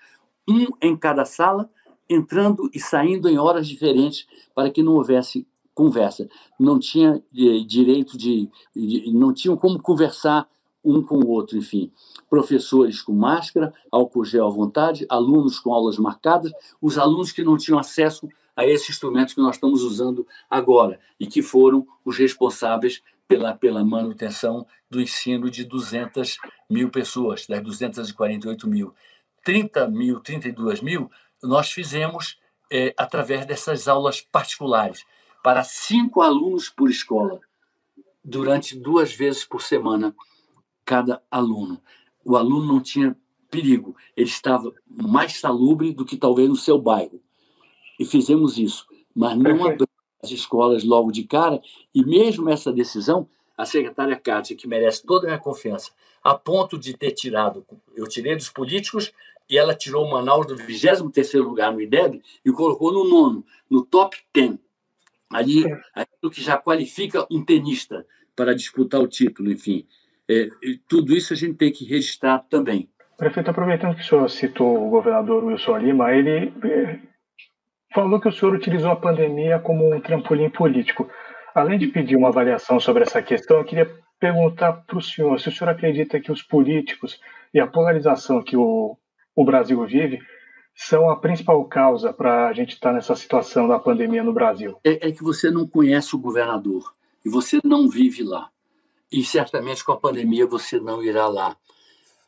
um 0.46 0.66
em 0.82 0.94
cada 0.94 1.24
sala, 1.24 1.70
entrando 2.08 2.70
e 2.74 2.78
saindo 2.78 3.28
em 3.28 3.38
horas 3.38 3.66
diferentes 3.66 4.26
para 4.54 4.70
que 4.70 4.82
não 4.82 4.92
houvesse 4.92 5.46
conversa. 5.74 6.28
Não 6.60 6.78
tinha 6.78 7.22
eh, 7.34 7.60
direito 7.66 8.18
de, 8.18 8.50
de, 8.76 9.10
não 9.14 9.32
tinham 9.32 9.56
como 9.56 9.80
conversar 9.80 10.46
um 10.84 11.02
com 11.02 11.16
o 11.16 11.28
outro, 11.28 11.56
enfim. 11.56 11.90
Professores 12.28 13.00
com 13.00 13.14
máscara, 13.14 13.72
álcool 13.90 14.26
gel 14.26 14.46
à 14.46 14.50
vontade, 14.50 15.06
alunos 15.08 15.58
com 15.58 15.72
aulas 15.72 15.96
marcadas, 15.96 16.52
os 16.82 16.98
alunos 16.98 17.32
que 17.32 17.42
não 17.42 17.56
tinham 17.56 17.78
acesso 17.78 18.28
a 18.56 18.64
esses 18.66 18.90
instrumentos 18.90 19.34
que 19.34 19.40
nós 19.40 19.56
estamos 19.56 19.82
usando 19.82 20.26
agora 20.48 21.00
e 21.18 21.26
que 21.26 21.42
foram 21.42 21.86
os 22.04 22.16
responsáveis 22.16 23.02
pela, 23.26 23.54
pela 23.54 23.84
manutenção 23.84 24.66
do 24.88 25.00
ensino 25.00 25.50
de 25.50 25.64
200 25.64 26.38
mil 26.70 26.90
pessoas, 26.90 27.46
das 27.46 27.62
248 27.62 28.68
mil. 28.68 28.94
30 29.42 29.88
mil, 29.88 30.20
32 30.20 30.80
mil, 30.80 31.10
nós 31.42 31.70
fizemos 31.70 32.38
é, 32.70 32.94
através 32.96 33.44
dessas 33.44 33.88
aulas 33.88 34.20
particulares, 34.20 35.04
para 35.42 35.62
cinco 35.62 36.22
alunos 36.22 36.70
por 36.70 36.88
escola, 36.88 37.40
durante 38.24 38.78
duas 38.78 39.12
vezes 39.12 39.44
por 39.44 39.60
semana, 39.60 40.14
cada 40.84 41.22
aluno. 41.30 41.82
O 42.24 42.36
aluno 42.36 42.66
não 42.66 42.80
tinha 42.80 43.14
perigo, 43.50 43.94
ele 44.16 44.28
estava 44.28 44.72
mais 44.86 45.38
salubre 45.38 45.92
do 45.92 46.04
que 46.04 46.16
talvez 46.16 46.48
no 46.48 46.56
seu 46.56 46.78
bairro 46.78 47.23
e 47.98 48.04
fizemos 48.04 48.58
isso, 48.58 48.86
mas 49.14 49.36
não 49.36 49.50
abrimos 49.50 49.86
as 50.22 50.30
escolas 50.30 50.84
logo 50.84 51.12
de 51.12 51.24
cara, 51.24 51.60
e 51.94 52.04
mesmo 52.04 52.48
essa 52.48 52.72
decisão, 52.72 53.28
a 53.56 53.64
secretária 53.64 54.16
Kátia, 54.16 54.56
que 54.56 54.66
merece 54.66 55.04
toda 55.04 55.26
a 55.26 55.30
minha 55.30 55.38
confiança, 55.38 55.92
a 56.22 56.34
ponto 56.34 56.78
de 56.78 56.96
ter 56.96 57.12
tirado, 57.12 57.64
eu 57.94 58.08
tirei 58.08 58.34
dos 58.34 58.48
políticos 58.48 59.12
e 59.48 59.58
ela 59.58 59.74
tirou 59.74 60.04
o 60.04 60.10
Manaus 60.10 60.46
do 60.46 60.56
23º 60.56 61.42
lugar 61.42 61.72
no 61.72 61.80
IDEB 61.80 62.22
e 62.44 62.50
colocou 62.50 62.90
no 62.90 63.04
nono, 63.04 63.44
no 63.70 63.84
top 63.84 64.16
10. 64.34 64.58
Ali, 65.30 65.64
aquilo 65.94 66.30
que 66.30 66.40
já 66.40 66.56
qualifica 66.56 67.26
um 67.30 67.44
tenista 67.44 68.06
para 68.34 68.54
disputar 68.54 69.00
o 69.00 69.08
título, 69.08 69.52
enfim. 69.52 69.86
É, 70.28 70.48
tudo 70.88 71.14
isso 71.14 71.32
a 71.32 71.36
gente 71.36 71.56
tem 71.56 71.70
que 71.70 71.84
registrar 71.84 72.38
também. 72.48 72.88
Prefeito, 73.16 73.50
aproveitando 73.50 73.94
que 73.94 74.02
o 74.02 74.04
senhor 74.04 74.28
citou 74.30 74.86
o 74.86 74.90
governador 74.90 75.44
Wilson 75.44 75.76
Lima, 75.78 76.12
ele 76.12 76.52
falou 77.94 78.20
que 78.20 78.28
o 78.28 78.32
senhor 78.32 78.52
utilizou 78.52 78.90
a 78.90 78.96
pandemia 78.96 79.60
como 79.60 79.94
um 79.94 80.00
trampolim 80.00 80.50
político. 80.50 81.08
Além 81.54 81.78
de 81.78 81.86
pedir 81.86 82.16
uma 82.16 82.28
avaliação 82.28 82.80
sobre 82.80 83.04
essa 83.04 83.22
questão, 83.22 83.58
eu 83.58 83.64
queria 83.64 83.88
perguntar 84.18 84.72
para 84.72 84.98
o 84.98 85.02
senhor 85.02 85.38
se 85.38 85.48
o 85.48 85.52
senhor 85.52 85.70
acredita 85.70 86.20
que 86.20 86.32
os 86.32 86.42
políticos 86.42 87.20
e 87.52 87.60
a 87.60 87.66
polarização 87.66 88.42
que 88.42 88.56
o, 88.56 88.98
o 89.36 89.44
Brasil 89.44 89.82
vive 89.86 90.20
são 90.74 91.08
a 91.08 91.16
principal 91.16 91.64
causa 91.66 92.12
para 92.12 92.48
a 92.48 92.52
gente 92.52 92.74
estar 92.74 92.90
tá 92.90 92.96
nessa 92.96 93.14
situação 93.14 93.68
da 93.68 93.78
pandemia 93.78 94.24
no 94.24 94.32
Brasil. 94.32 94.76
É, 94.82 95.08
é, 95.08 95.12
que 95.12 95.22
você 95.22 95.48
não 95.48 95.68
conhece 95.68 96.16
o 96.16 96.18
governador 96.18 96.92
e 97.24 97.28
você 97.28 97.60
não 97.62 97.88
vive 97.88 98.24
lá. 98.24 98.50
E 99.12 99.22
certamente 99.24 99.84
com 99.84 99.92
a 99.92 100.00
pandemia 100.00 100.46
você 100.46 100.80
não 100.80 101.00
irá 101.00 101.28
lá. 101.28 101.56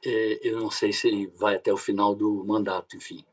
É, 0.04 0.48
eu 0.48 0.60
não 0.60 0.70
sei 0.70 0.92
se 0.92 1.08
ele 1.08 1.26
vai 1.36 1.56
até 1.56 1.72
o 1.72 1.76
final 1.76 2.14
do 2.14 2.44
mandato, 2.46 2.96
enfim 2.96 3.24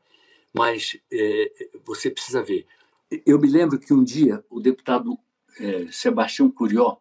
mas 0.54 0.96
é, 1.12 1.68
você 1.84 2.08
precisa 2.08 2.42
ver. 2.42 2.66
Eu 3.26 3.40
me 3.40 3.48
lembro 3.48 3.78
que 3.78 3.92
um 3.92 4.04
dia 4.04 4.44
o 4.48 4.60
deputado 4.60 5.18
é, 5.58 5.86
Sebastião 5.90 6.48
Curió, 6.50 6.96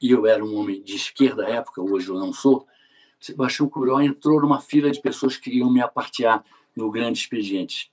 e 0.00 0.10
eu 0.10 0.26
era 0.26 0.44
um 0.44 0.54
homem 0.56 0.82
de 0.82 0.94
esquerda 0.94 1.46
à 1.46 1.48
época, 1.48 1.80
hoje 1.80 2.08
eu 2.08 2.18
não 2.18 2.32
sou, 2.32 2.66
Sebastião 3.18 3.68
Curió 3.68 4.00
entrou 4.00 4.40
numa 4.40 4.60
fila 4.60 4.90
de 4.90 5.00
pessoas 5.00 5.36
que 5.36 5.50
iam 5.50 5.72
me 5.72 5.80
apartear 5.80 6.44
no 6.76 6.90
grande 6.90 7.20
expediente. 7.20 7.90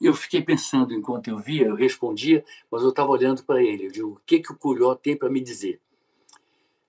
Eu 0.00 0.14
fiquei 0.14 0.40
pensando 0.40 0.94
enquanto 0.94 1.28
eu 1.28 1.38
via, 1.38 1.66
eu 1.66 1.74
respondia, 1.74 2.42
mas 2.70 2.82
eu 2.82 2.88
estava 2.88 3.10
olhando 3.10 3.44
para 3.44 3.62
ele. 3.62 3.86
Eu 3.86 3.90
digo, 3.90 4.08
o 4.12 4.20
que, 4.24 4.38
que 4.38 4.52
o 4.52 4.56
Curió 4.56 4.94
tem 4.94 5.16
para 5.16 5.28
me 5.28 5.40
dizer? 5.40 5.80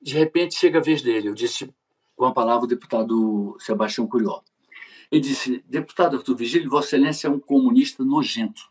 De 0.02 0.14
repente 0.14 0.56
chega 0.56 0.80
a 0.80 0.82
vez 0.82 1.02
dele. 1.02 1.28
Eu 1.28 1.34
disse 1.34 1.74
com 2.16 2.26
a 2.26 2.32
palavra 2.32 2.64
o 2.64 2.68
deputado 2.68 3.58
Sebastião 3.60 4.08
Curió. 4.08 4.42
Ele 5.12 5.22
disse, 5.22 5.64
deputado 5.68 6.18
Arthur 6.18 6.36
Vigílio, 6.36 6.70
Vossa 6.70 6.96
Excelência 6.96 7.28
é 7.28 7.30
um 7.30 7.40
comunista 7.40 8.04
nojento. 8.04 8.70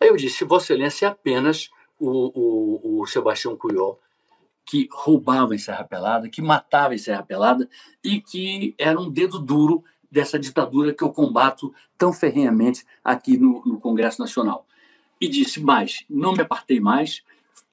Aí 0.00 0.08
eu 0.08 0.16
disse, 0.16 0.44
Vossa 0.44 0.72
Excelência 0.72 1.06
é 1.06 1.08
apenas 1.10 1.70
o, 1.98 2.08
o, 2.08 3.00
o 3.02 3.06
Sebastião 3.06 3.56
Curió, 3.56 3.96
que 4.64 4.88
roubava 4.90 5.54
em 5.54 5.58
Serra 5.58 5.84
Pelada, 5.84 6.28
que 6.28 6.40
matava 6.40 6.94
em 6.94 6.98
Serra 6.98 7.22
Pelada 7.22 7.68
e 8.02 8.20
que 8.20 8.74
era 8.78 8.98
um 8.98 9.10
dedo 9.10 9.38
duro 9.38 9.84
dessa 10.10 10.38
ditadura 10.38 10.94
que 10.94 11.02
eu 11.02 11.10
combato 11.10 11.74
tão 11.98 12.12
ferrenhamente 12.12 12.84
aqui 13.04 13.36
no, 13.36 13.62
no 13.64 13.80
Congresso 13.80 14.20
Nacional. 14.20 14.66
E 15.20 15.28
disse 15.28 15.60
mais: 15.60 16.04
não 16.08 16.32
me 16.32 16.42
apartei 16.42 16.80
mais, 16.80 17.22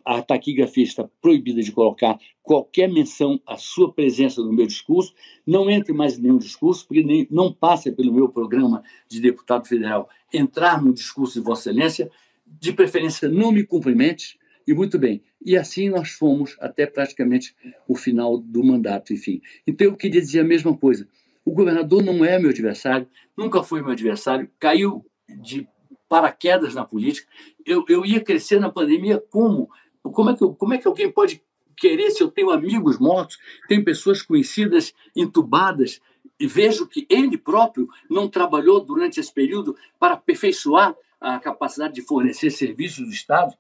a 0.06 0.22
taquigrafia 0.22 0.84
está 0.84 1.08
proibida 1.22 1.62
de 1.62 1.72
colocar 1.72 2.18
qualquer 2.42 2.88
menção 2.88 3.40
à 3.46 3.58
sua 3.58 3.94
presença 3.94 4.42
no 4.42 4.52
meu 4.52 4.66
discurso, 4.66 5.14
não 5.46 5.70
entre 5.70 5.94
mais 5.94 6.18
em 6.18 6.24
nenhum 6.24 6.38
discurso, 6.38 6.88
porque 6.88 7.04
nem, 7.04 7.28
não 7.30 7.54
passa 7.54 7.92
pelo 7.92 8.14
meu 8.14 8.28
programa 8.30 8.84
de 9.08 9.22
deputado 9.22 9.68
federal 9.68 10.10
entrar 10.34 10.82
no 10.82 10.94
discurso 10.94 11.40
de 11.40 11.46
Vossa 11.46 11.70
Excelência, 11.70 12.10
de 12.46 12.74
preferência 12.74 13.30
não 13.30 13.52
me 13.52 13.64
cumprimente, 13.64 14.40
e 14.66 14.74
muito 14.74 15.00
bem. 15.00 15.22
E 15.44 15.58
assim 15.58 15.90
nós 15.90 16.10
fomos 16.10 16.56
até 16.60 16.86
praticamente 16.86 17.56
o 17.88 17.96
final 17.96 18.38
do 18.38 18.64
mandato, 18.64 19.14
enfim. 19.14 19.42
Então 19.66 19.88
eu 19.88 19.96
queria 19.96 20.22
dizer 20.22 20.42
a 20.42 20.44
mesma 20.44 20.76
coisa. 20.78 21.08
O 21.44 21.52
governador 21.52 22.04
não 22.04 22.24
é 22.24 22.38
meu 22.38 22.52
adversário, 22.52 23.08
nunca 23.36 23.64
foi 23.64 23.82
meu 23.82 23.92
adversário, 23.92 24.50
caiu 24.60 25.04
de 25.42 25.68
paraquedas 26.10 26.74
na 26.74 26.84
política. 26.84 27.32
Eu, 27.66 27.86
eu 27.88 28.06
ia 28.06 28.20
crescer 28.20 28.60
na 28.60 28.70
pandemia 28.70 29.24
como? 29.30 29.70
Como 30.02 30.32
é, 30.32 30.34
que, 30.36 30.46
como 30.56 30.74
é 30.74 30.78
que 30.78 30.88
alguém 30.88 31.12
pode 31.12 31.42
querer 31.78 32.12
se 32.12 32.22
eu 32.22 32.30
tenho 32.30 32.50
amigos 32.50 32.98
mortos, 32.98 33.38
tenho 33.68 33.86
pessoas 33.86 34.22
conhecidas 34.22 34.94
entubadas, 35.16 36.02
e 36.40 36.48
vejo 36.48 36.88
que 36.88 37.06
ele 37.10 37.38
próprio 37.38 37.88
não 38.10 38.28
trabalhou 38.28 38.80
durante 38.80 39.20
esse 39.20 39.34
período 39.34 39.76
para 40.00 40.14
aperfeiçoar 40.14 40.96
a 41.20 41.38
capacidade 41.38 41.94
de 41.94 42.02
fornecer 42.02 42.50
serviços 42.50 43.06
do 43.06 43.14
Estado? 43.14 43.54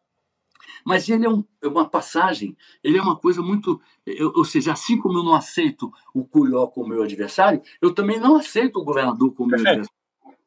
Mas 0.85 1.09
ele 1.09 1.25
é, 1.25 1.29
um, 1.29 1.43
é, 1.61 1.67
uma 1.67 1.87
passagem, 1.87 2.55
ele 2.81 2.97
é 2.97 3.01
uma 3.01 3.17
coisa 3.17 3.41
muito. 3.41 3.81
Eu, 4.05 4.31
ou 4.33 4.45
seja, 4.45 4.71
assim 4.71 4.97
como 4.97 5.19
eu 5.19 5.23
não 5.23 5.35
aceito 5.35 5.91
o 6.13 6.23
Curió 6.23 6.67
como 6.67 6.89
meu 6.89 7.03
adversário, 7.03 7.61
eu 7.81 7.93
também 7.93 8.19
não 8.19 8.37
aceito 8.37 8.79
o 8.79 8.83
governador 8.83 9.33
como 9.33 9.49
meu 9.49 9.59
adversário. 9.59 9.98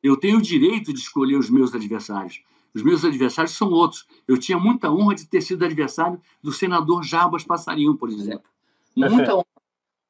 Eu 0.02 0.16
tenho 0.16 0.38
o 0.38 0.42
direito 0.42 0.92
de 0.92 0.98
escolher 0.98 1.36
os 1.36 1.48
meus 1.48 1.74
adversários. 1.74 2.42
Os 2.74 2.82
meus 2.82 3.04
adversários 3.04 3.54
são 3.54 3.70
outros. 3.70 4.06
Eu 4.26 4.38
tinha 4.38 4.58
muita 4.58 4.90
honra 4.90 5.14
de 5.14 5.26
ter 5.26 5.40
sido 5.40 5.64
adversário 5.64 6.20
do 6.42 6.50
senador 6.52 7.02
Jarbas 7.04 7.44
Passarinho, 7.44 7.96
por 7.96 8.08
exemplo. 8.08 8.48
Muita 8.96 9.34
honra. 9.34 9.46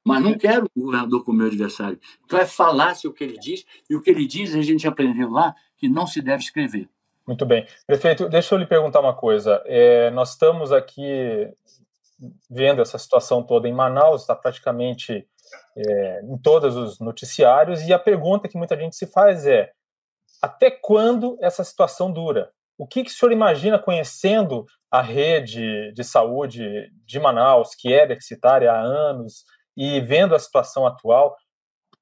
Mas 0.05 0.23
não 0.23 0.37
quero 0.37 0.67
o 0.75 0.81
governador 0.81 1.25
como 1.25 1.39
meu 1.39 1.47
adversário. 1.47 1.99
Então 2.25 2.39
é 2.39 2.47
falácia 2.47 3.09
o 3.09 3.13
que 3.13 3.23
ele 3.23 3.39
diz, 3.39 3.65
e 3.89 3.95
o 3.95 4.01
que 4.01 4.11
ele 4.11 4.27
diz 4.27 4.55
a 4.55 4.63
gente 4.63 4.87
aprendeu 4.87 5.31
lá 5.31 5.55
que 5.77 5.89
não 5.89 6.07
se 6.07 6.21
deve 6.21 6.43
escrever. 6.43 6.89
Muito 7.27 7.47
bem. 7.47 7.67
Prefeito, 7.87 8.29
deixa 8.29 8.55
eu 8.55 8.59
lhe 8.59 8.67
perguntar 8.67 9.01
uma 9.01 9.15
coisa. 9.15 9.63
É, 9.65 10.11
nós 10.11 10.31
estamos 10.31 10.73
aqui 10.73 11.03
vendo 12.51 12.83
essa 12.83 12.99
situação 12.99 13.43
toda 13.43 13.69
em 13.69 13.73
Manaus, 13.73 14.23
está 14.23 14.35
praticamente 14.35 15.27
é, 15.77 16.21
em 16.25 16.37
todos 16.39 16.77
os 16.77 16.99
noticiários, 16.99 17.83
e 17.83 17.93
a 17.93 17.99
pergunta 17.99 18.49
que 18.49 18.59
muita 18.59 18.77
gente 18.77 18.97
se 18.97 19.07
faz 19.07 19.47
é: 19.47 19.73
até 20.43 20.71
quando 20.71 21.39
essa 21.41 21.63
situação 21.63 22.13
dura? 22.13 22.51
O 22.77 22.87
que, 22.87 23.05
que 23.05 23.11
o 23.11 23.15
senhor 23.15 23.31
imagina 23.31 23.79
conhecendo 23.79 24.67
a 24.91 25.01
rede 25.01 25.93
de 25.93 26.03
saúde 26.03 26.91
de 27.07 27.21
Manaus, 27.21 27.77
que 27.77 27.93
é 27.93 28.07
deficitária 28.07 28.73
há 28.73 28.81
anos, 28.81 29.45
e 29.77 30.01
vendo 30.01 30.35
a 30.35 30.39
situação 30.39 30.85
atual? 30.85 31.37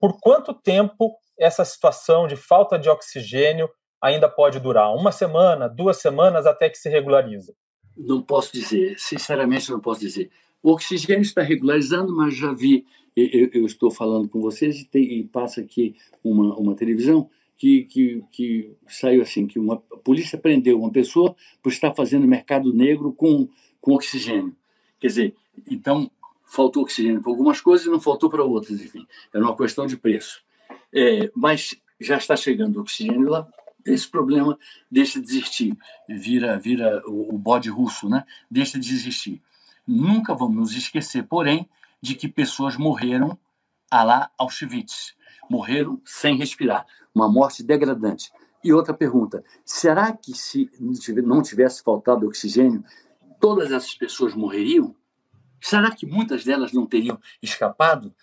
Por 0.00 0.18
quanto 0.18 0.54
tempo 0.54 1.14
essa 1.38 1.64
situação 1.64 2.26
de 2.26 2.34
falta 2.34 2.78
de 2.78 2.88
oxigênio 2.88 3.68
ainda 4.00 4.28
pode 4.28 4.58
durar? 4.58 4.94
Uma 4.94 5.12
semana, 5.12 5.68
duas 5.68 5.98
semanas 5.98 6.46
até 6.46 6.70
que 6.70 6.78
se 6.78 6.88
regulariza? 6.88 7.54
Não 7.94 8.22
posso 8.22 8.52
dizer, 8.52 8.98
sinceramente 8.98 9.70
não 9.70 9.80
posso 9.80 10.00
dizer. 10.00 10.30
O 10.62 10.72
oxigênio 10.72 11.22
está 11.22 11.42
regularizando, 11.42 12.14
mas 12.16 12.34
já 12.34 12.54
vi, 12.54 12.86
eu, 13.14 13.50
eu 13.52 13.66
estou 13.66 13.90
falando 13.90 14.28
com 14.28 14.40
vocês 14.40 14.80
e, 14.80 14.88
tem, 14.88 15.02
e, 15.02 15.24
passa 15.24 15.60
aqui 15.60 15.94
uma, 16.24 16.56
uma 16.56 16.74
televisão 16.74 17.28
que, 17.60 17.84
que, 17.84 18.24
que 18.32 18.72
saiu 18.88 19.20
assim, 19.20 19.46
que 19.46 19.58
uma 19.58 19.82
a 19.92 19.96
polícia 19.98 20.38
prendeu 20.38 20.80
uma 20.80 20.90
pessoa 20.90 21.36
por 21.62 21.70
estar 21.70 21.94
fazendo 21.94 22.26
mercado 22.26 22.72
negro 22.72 23.12
com, 23.12 23.46
com 23.82 23.92
oxigênio. 23.92 24.56
Quer 24.98 25.08
dizer, 25.08 25.34
então 25.70 26.10
faltou 26.46 26.82
oxigênio 26.82 27.20
para 27.20 27.30
algumas 27.30 27.60
coisas 27.60 27.86
e 27.86 27.90
não 27.90 28.00
faltou 28.00 28.30
para 28.30 28.42
outras, 28.42 28.80
enfim. 28.80 29.06
Era 29.30 29.44
uma 29.44 29.54
questão 29.54 29.86
de 29.86 29.98
preço. 29.98 30.42
É, 30.90 31.30
mas 31.36 31.74
já 32.00 32.16
está 32.16 32.34
chegando 32.34 32.80
oxigênio 32.80 33.28
lá 33.28 33.46
esse 33.84 34.08
problema 34.08 34.58
deixa 34.90 35.20
de 35.20 35.26
existir, 35.26 35.76
vira, 36.08 36.58
vira 36.58 37.02
o, 37.06 37.34
o 37.34 37.38
bode 37.38 37.68
russo, 37.68 38.08
né? 38.08 38.24
deixa 38.50 38.78
de 38.78 38.90
existir. 38.90 39.42
Nunca 39.86 40.34
vamos 40.34 40.74
esquecer, 40.74 41.24
porém, 41.24 41.68
de 42.00 42.14
que 42.14 42.26
pessoas 42.26 42.76
morreram 42.76 43.38
a 43.90 44.02
lá 44.02 44.30
Auschwitz, 44.38 45.14
morreram 45.50 46.00
sem 46.06 46.36
respirar, 46.36 46.86
uma 47.14 47.28
morte 47.28 47.62
degradante. 47.62 48.30
E 48.62 48.72
outra 48.72 48.94
pergunta: 48.94 49.44
será 49.64 50.12
que 50.12 50.34
se 50.34 50.70
não 51.22 51.42
tivesse 51.42 51.82
faltado 51.82 52.26
oxigênio, 52.26 52.84
todas 53.40 53.72
essas 53.72 53.94
pessoas 53.94 54.34
morreriam? 54.34 54.94
Será 55.60 55.90
que 55.90 56.06
muitas 56.06 56.44
delas 56.44 56.72
não 56.72 56.86
teriam 56.86 57.18
escapado? 57.42 58.14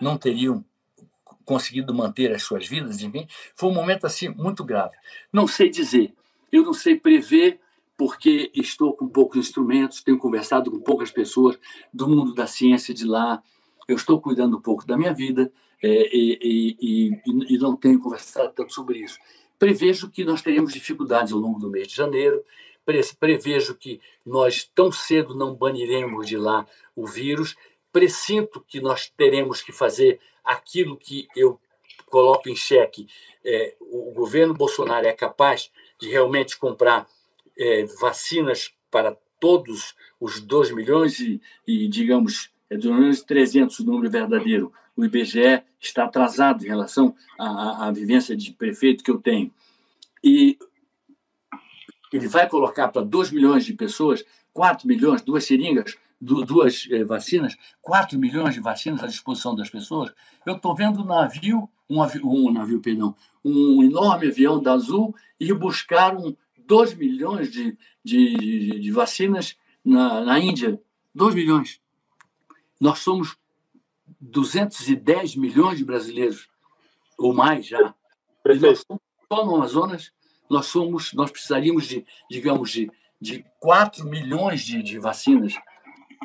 Não 0.00 0.16
teriam 0.16 0.64
conseguido 1.44 1.94
manter 1.94 2.30
as 2.34 2.42
suas 2.42 2.68
vidas, 2.68 3.00
enfim, 3.00 3.26
foi 3.54 3.70
um 3.70 3.74
momento 3.74 4.06
assim 4.06 4.28
muito 4.28 4.62
grave. 4.62 4.94
Não 5.32 5.46
sei 5.46 5.70
dizer, 5.70 6.14
eu 6.52 6.62
não 6.62 6.74
sei 6.74 6.94
prever, 6.94 7.58
porque 7.96 8.50
estou 8.54 8.94
com 8.94 9.08
poucos 9.08 9.38
instrumentos, 9.38 10.02
tenho 10.02 10.18
conversado 10.18 10.70
com 10.70 10.78
poucas 10.78 11.10
pessoas 11.10 11.58
do 11.92 12.06
mundo 12.06 12.34
da 12.34 12.46
ciência 12.46 12.92
de 12.92 13.06
lá, 13.06 13.42
eu 13.88 13.96
estou 13.96 14.20
cuidando 14.20 14.58
um 14.58 14.60
pouco 14.60 14.86
da 14.86 14.96
minha 14.96 15.14
vida 15.14 15.50
é, 15.82 15.88
e, 16.14 16.38
e, 16.42 17.20
e, 17.24 17.54
e 17.54 17.58
não 17.58 17.74
tenho 17.74 17.98
conversado 17.98 18.52
tanto 18.54 18.74
sobre 18.74 18.98
isso. 18.98 19.18
Prevejo 19.58 20.10
que 20.10 20.24
nós 20.24 20.42
teremos 20.42 20.74
dificuldades 20.74 21.32
ao 21.32 21.40
longo 21.40 21.58
do 21.58 21.70
mês 21.70 21.88
de 21.88 21.96
janeiro, 21.96 22.44
prevejo 23.18 23.74
que 23.74 24.00
nós 24.24 24.70
tão 24.74 24.92
cedo 24.92 25.34
não 25.34 25.54
baniremos 25.54 26.28
de 26.28 26.36
lá 26.36 26.66
o 26.94 27.06
vírus, 27.06 27.56
presinto 27.90 28.64
que 28.66 28.80
nós 28.80 29.10
teremos 29.16 29.62
que 29.62 29.72
fazer 29.72 30.20
aquilo 30.44 30.96
que 30.96 31.26
eu 31.34 31.58
coloco 32.06 32.48
em 32.48 32.56
xeque. 32.56 33.08
É, 33.44 33.74
o 33.80 34.12
governo 34.12 34.54
Bolsonaro 34.54 35.06
é 35.06 35.12
capaz 35.12 35.70
de 35.98 36.08
realmente 36.08 36.56
comprar 36.58 37.08
é, 37.58 37.84
vacinas 38.00 38.72
para 38.90 39.16
todos 39.40 39.94
os 40.20 40.40
2 40.40 40.72
milhões 40.72 41.20
e, 41.20 41.40
e 41.66 41.88
digamos, 41.88 42.50
é 42.70 42.76
2 42.76 42.96
milhões 42.96 43.18
e 43.20 43.26
300 43.26 43.78
o 43.80 43.84
número 43.84 44.10
verdadeiro. 44.10 44.72
O 44.96 45.04
IBGE 45.04 45.62
está 45.80 46.04
atrasado 46.04 46.64
em 46.64 46.68
relação 46.68 47.14
à, 47.38 47.86
à 47.86 47.92
vivência 47.92 48.36
de 48.36 48.52
prefeito 48.52 49.04
que 49.04 49.10
eu 49.10 49.18
tenho. 49.18 49.52
E 50.22 50.58
ele 52.12 52.26
vai 52.26 52.48
colocar 52.48 52.88
para 52.88 53.02
2 53.02 53.30
milhões 53.30 53.64
de 53.64 53.72
pessoas, 53.74 54.24
4 54.52 54.86
milhões, 54.88 55.22
duas 55.22 55.44
seringas, 55.44 55.96
duas 56.20 56.88
eh, 56.90 57.04
vacinas, 57.04 57.56
4 57.80 58.18
milhões 58.18 58.54
de 58.54 58.60
vacinas 58.60 59.02
à 59.02 59.06
disposição 59.06 59.54
das 59.54 59.70
pessoas. 59.70 60.12
Eu 60.44 60.56
estou 60.56 60.74
vendo 60.74 61.00
um 61.00 61.04
navio, 61.04 61.68
um, 61.88 62.02
avi, 62.02 62.20
um 62.22 62.52
navio, 62.52 62.80
perdão, 62.80 63.14
um 63.44 63.82
enorme 63.82 64.26
avião 64.26 64.60
da 64.60 64.72
Azul 64.72 65.14
ir 65.38 65.54
buscar 65.54 66.16
um, 66.16 66.34
2 66.66 66.94
milhões 66.94 67.50
de, 67.50 67.76
de, 68.04 68.34
de, 68.34 68.80
de 68.80 68.90
vacinas 68.90 69.56
na, 69.84 70.22
na 70.22 70.38
Índia. 70.38 70.80
2 71.14 71.34
milhões. 71.34 71.80
Nós 72.80 73.00
somos 73.00 73.36
210 74.20 75.36
milhões 75.36 75.78
de 75.78 75.84
brasileiros, 75.84 76.48
ou 77.18 77.34
mais 77.34 77.66
já. 77.66 77.94
Nós 78.44 78.84
somos, 78.86 79.02
só 79.30 79.44
no 79.44 79.56
Amazonas, 79.56 80.12
nós 80.48 80.66
somos, 80.66 81.12
nós 81.12 81.30
precisaríamos 81.30 81.86
de, 81.86 82.06
digamos, 82.30 82.70
de, 82.70 82.90
de 83.20 83.44
4 83.60 84.04
milhões 84.06 84.62
de, 84.62 84.82
de 84.82 84.98
vacinas 84.98 85.54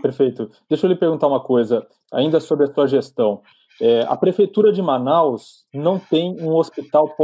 Perfeito. 0.02 0.50
Deixa 0.70 0.86
eu 0.86 0.90
lhe 0.90 0.98
perguntar 0.98 1.28
uma 1.28 1.40
coisa, 1.40 1.88
ainda 2.12 2.40
sobre 2.40 2.66
a 2.66 2.74
sua 2.74 2.88
gestão. 2.88 3.42
É, 3.82 4.02
a 4.02 4.16
Prefeitura 4.16 4.72
de 4.72 4.82
Manaus 4.82 5.66
não 5.74 5.98
tem 5.98 6.36
um 6.42 6.54
hospital 6.56 7.16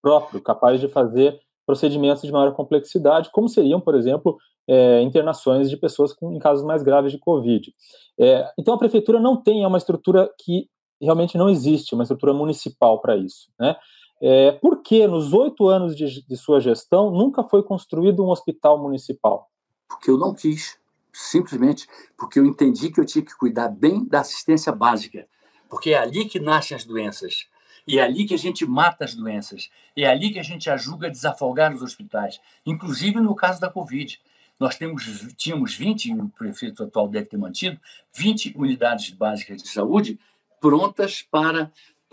próprio 0.00 0.40
capaz 0.40 0.80
de 0.80 0.88
fazer 0.88 1.38
procedimentos 1.68 2.22
de 2.22 2.32
maior 2.32 2.54
complexidade, 2.54 3.28
como 3.30 3.46
seriam, 3.46 3.78
por 3.78 3.94
exemplo, 3.94 4.38
é, 4.66 5.02
internações 5.02 5.68
de 5.68 5.76
pessoas 5.76 6.14
com, 6.14 6.32
em 6.32 6.38
casos 6.38 6.64
mais 6.64 6.82
graves 6.82 7.12
de 7.12 7.18
Covid. 7.18 7.74
É, 8.18 8.50
então, 8.58 8.72
a 8.72 8.78
Prefeitura 8.78 9.20
não 9.20 9.36
tem 9.36 9.66
uma 9.66 9.76
estrutura 9.76 10.32
que 10.42 10.66
realmente 10.98 11.36
não 11.36 11.50
existe 11.50 11.92
uma 11.92 12.04
estrutura 12.04 12.32
municipal 12.32 13.02
para 13.02 13.18
isso. 13.18 13.50
Né? 13.60 13.76
É, 14.18 14.52
por 14.52 14.82
que 14.82 15.06
nos 15.06 15.34
oito 15.34 15.68
anos 15.68 15.94
de, 15.94 16.26
de 16.26 16.36
sua 16.38 16.58
gestão 16.58 17.10
nunca 17.10 17.42
foi 17.42 17.62
construído 17.62 18.24
um 18.24 18.30
hospital 18.30 18.82
municipal? 18.82 19.50
Porque 19.86 20.10
eu 20.10 20.16
não 20.16 20.32
quis, 20.32 20.78
simplesmente 21.12 21.86
porque 22.16 22.38
eu 22.38 22.46
entendi 22.46 22.90
que 22.90 22.98
eu 22.98 23.04
tinha 23.04 23.22
que 23.22 23.36
cuidar 23.36 23.68
bem 23.68 24.06
da 24.06 24.20
assistência 24.20 24.72
básica, 24.72 25.28
porque 25.68 25.90
é 25.90 25.98
ali 25.98 26.24
que 26.24 26.40
nascem 26.40 26.74
as 26.74 26.86
doenças. 26.86 27.46
É 27.88 28.00
ali 28.00 28.26
que 28.26 28.34
a 28.34 28.38
gente 28.38 28.66
mata 28.66 29.04
as 29.04 29.14
doenças. 29.14 29.70
É 29.96 30.04
ali 30.04 30.30
que 30.30 30.38
a 30.38 30.42
gente 30.42 30.68
ajuda 30.68 31.06
a 31.06 31.10
desafogar 31.10 31.74
os 31.74 31.82
hospitais, 31.82 32.40
inclusive 32.66 33.20
no 33.20 33.34
caso 33.34 33.60
da 33.60 33.70
Covid. 33.70 34.20
Nós 34.60 34.76
temos, 34.76 35.04
tínhamos 35.36 35.74
20, 35.74 36.12
o 36.14 36.28
prefeito 36.30 36.82
atual 36.82 37.08
deve 37.08 37.26
ter 37.26 37.36
mantido, 37.36 37.80
20 38.12 38.54
unidades 38.56 39.10
básicas 39.10 39.62
de 39.62 39.68
saúde 39.68 40.18
prontas 40.60 41.22
para, 41.22 41.70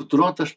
prontas, 0.09 0.55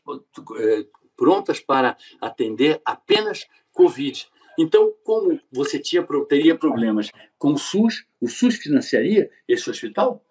é, 0.58 0.86
prontas 1.16 1.60
para 1.60 1.96
atender 2.20 2.80
apenas 2.84 3.46
Covid. 3.72 4.28
Então, 4.58 4.92
como 5.04 5.40
você 5.52 5.78
tinha, 5.78 6.04
teria 6.28 6.56
problemas 6.56 7.10
com 7.38 7.52
o 7.52 7.58
SUS, 7.58 8.04
o 8.20 8.28
SUS 8.28 8.56
financiaria 8.56 9.30
esse 9.46 9.70
hospital? 9.70 10.24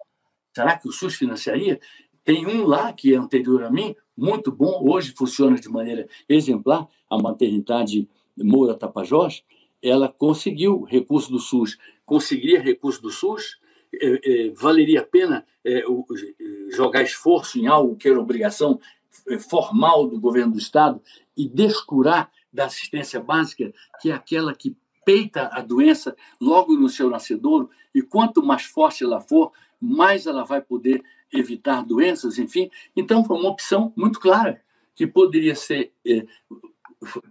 Será 0.54 0.76
que 0.76 0.88
o 0.88 0.92
SUS 0.92 1.14
financiaria? 1.14 1.80
Tem 2.28 2.46
um 2.46 2.66
lá 2.66 2.92
que 2.92 3.14
é 3.14 3.16
anterior 3.16 3.64
a 3.64 3.70
mim, 3.70 3.96
muito 4.14 4.52
bom, 4.52 4.86
hoje 4.86 5.14
funciona 5.16 5.56
de 5.56 5.66
maneira 5.66 6.06
exemplar, 6.28 6.86
a 7.08 7.16
maternidade 7.16 8.06
Moura 8.36 8.74
Tapajós, 8.74 9.42
ela 9.82 10.10
conseguiu 10.10 10.82
recurso 10.82 11.30
do 11.30 11.38
SUS. 11.38 11.78
Conseguiria 12.04 12.60
recurso 12.60 13.00
do 13.00 13.08
SUS? 13.08 13.58
É, 13.94 14.48
é, 14.48 14.50
valeria 14.50 15.00
a 15.00 15.06
pena 15.06 15.46
é, 15.64 15.86
o, 15.86 16.04
jogar 16.70 17.00
esforço 17.00 17.58
em 17.58 17.66
algo 17.66 17.96
que 17.96 18.06
era 18.06 18.20
obrigação 18.20 18.78
é, 19.26 19.38
formal 19.38 20.06
do 20.06 20.20
governo 20.20 20.52
do 20.52 20.58
Estado 20.58 21.00
e 21.34 21.48
descurar 21.48 22.30
da 22.52 22.66
assistência 22.66 23.20
básica, 23.20 23.72
que 24.02 24.10
é 24.10 24.12
aquela 24.12 24.54
que 24.54 24.76
peita 25.02 25.48
a 25.50 25.62
doença 25.62 26.14
logo 26.38 26.74
no 26.74 26.90
seu 26.90 27.08
nascedouro, 27.08 27.70
e 27.94 28.02
quanto 28.02 28.42
mais 28.42 28.64
forte 28.64 29.02
ela 29.02 29.18
for, 29.18 29.50
mais 29.80 30.26
ela 30.26 30.44
vai 30.44 30.60
poder 30.60 31.02
evitar 31.32 31.82
doenças, 31.82 32.38
enfim. 32.38 32.70
Então, 32.96 33.24
foi 33.24 33.36
uma 33.36 33.50
opção 33.50 33.92
muito 33.96 34.18
clara, 34.20 34.60
que 34.94 35.06
poderia 35.06 35.54
ser, 35.54 35.92
é, 36.06 36.26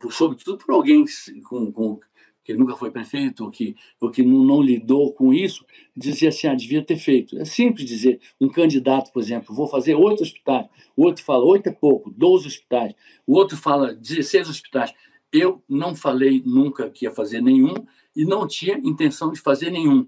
sobretudo 0.09 0.57
por 0.57 0.73
alguém 0.73 1.03
com, 1.47 1.71
com, 1.71 1.99
que 2.43 2.53
nunca 2.53 2.77
foi 2.77 2.89
prefeito, 2.89 3.43
ou 3.43 3.51
que, 3.51 3.75
ou 3.99 4.09
que 4.09 4.23
não, 4.23 4.43
não 4.43 4.61
lidou 4.61 5.11
com 5.11 5.33
isso, 5.33 5.65
dizer 5.95 6.29
assim, 6.29 6.47
ah, 6.47 6.55
devia 6.55 6.81
ter 6.81 6.95
feito. 6.95 7.37
É 7.37 7.43
simples 7.43 7.85
dizer, 7.85 8.21
um 8.39 8.47
candidato, 8.47 9.11
por 9.11 9.21
exemplo, 9.21 9.53
vou 9.53 9.67
fazer 9.67 9.95
oito 9.95 10.23
hospitais, 10.23 10.67
o 10.95 11.03
outro 11.03 11.25
fala 11.25 11.43
oito 11.43 11.67
é 11.67 11.73
pouco, 11.73 12.09
doze 12.09 12.47
hospitais, 12.47 12.93
o 13.25 13.33
outro 13.35 13.57
fala 13.57 13.93
16 13.93 14.49
hospitais. 14.49 14.93
Eu 15.29 15.61
não 15.67 15.93
falei 15.93 16.41
nunca 16.45 16.89
que 16.89 17.03
ia 17.03 17.11
fazer 17.11 17.41
nenhum 17.41 17.73
e 18.15 18.23
não 18.23 18.47
tinha 18.47 18.77
intenção 18.77 19.29
de 19.29 19.41
fazer 19.41 19.69
nenhum 19.69 20.07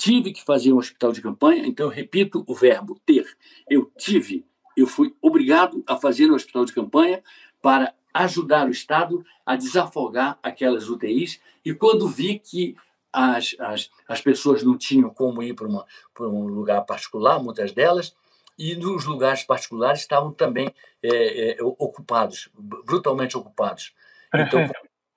tive 0.00 0.32
que 0.32 0.42
fazer 0.42 0.72
um 0.72 0.78
hospital 0.78 1.12
de 1.12 1.20
campanha, 1.20 1.66
então 1.66 1.86
eu 1.86 1.90
repito 1.90 2.42
o 2.46 2.54
verbo 2.54 2.98
ter. 3.04 3.26
Eu 3.68 3.92
tive, 3.98 4.46
eu 4.74 4.86
fui 4.86 5.14
obrigado 5.20 5.84
a 5.86 5.94
fazer 5.98 6.30
um 6.30 6.34
hospital 6.34 6.64
de 6.64 6.72
campanha 6.72 7.22
para 7.60 7.92
ajudar 8.14 8.66
o 8.66 8.70
Estado 8.70 9.22
a 9.44 9.56
desafogar 9.56 10.38
aquelas 10.42 10.88
UTIs. 10.88 11.38
E 11.62 11.74
quando 11.74 12.08
vi 12.08 12.38
que 12.38 12.74
as, 13.12 13.54
as, 13.58 13.90
as 14.08 14.22
pessoas 14.22 14.62
não 14.62 14.78
tinham 14.78 15.10
como 15.10 15.42
ir 15.42 15.52
para, 15.52 15.68
uma, 15.68 15.84
para 16.14 16.26
um 16.26 16.46
lugar 16.46 16.80
particular, 16.86 17.38
muitas 17.38 17.72
delas, 17.72 18.16
e 18.58 18.74
nos 18.74 19.04
lugares 19.04 19.42
particulares 19.44 20.00
estavam 20.00 20.32
também 20.32 20.74
é, 21.02 21.50
é, 21.50 21.56
ocupados, 21.62 22.48
brutalmente 22.56 23.36
ocupados. 23.36 23.92
Então, 24.34 24.70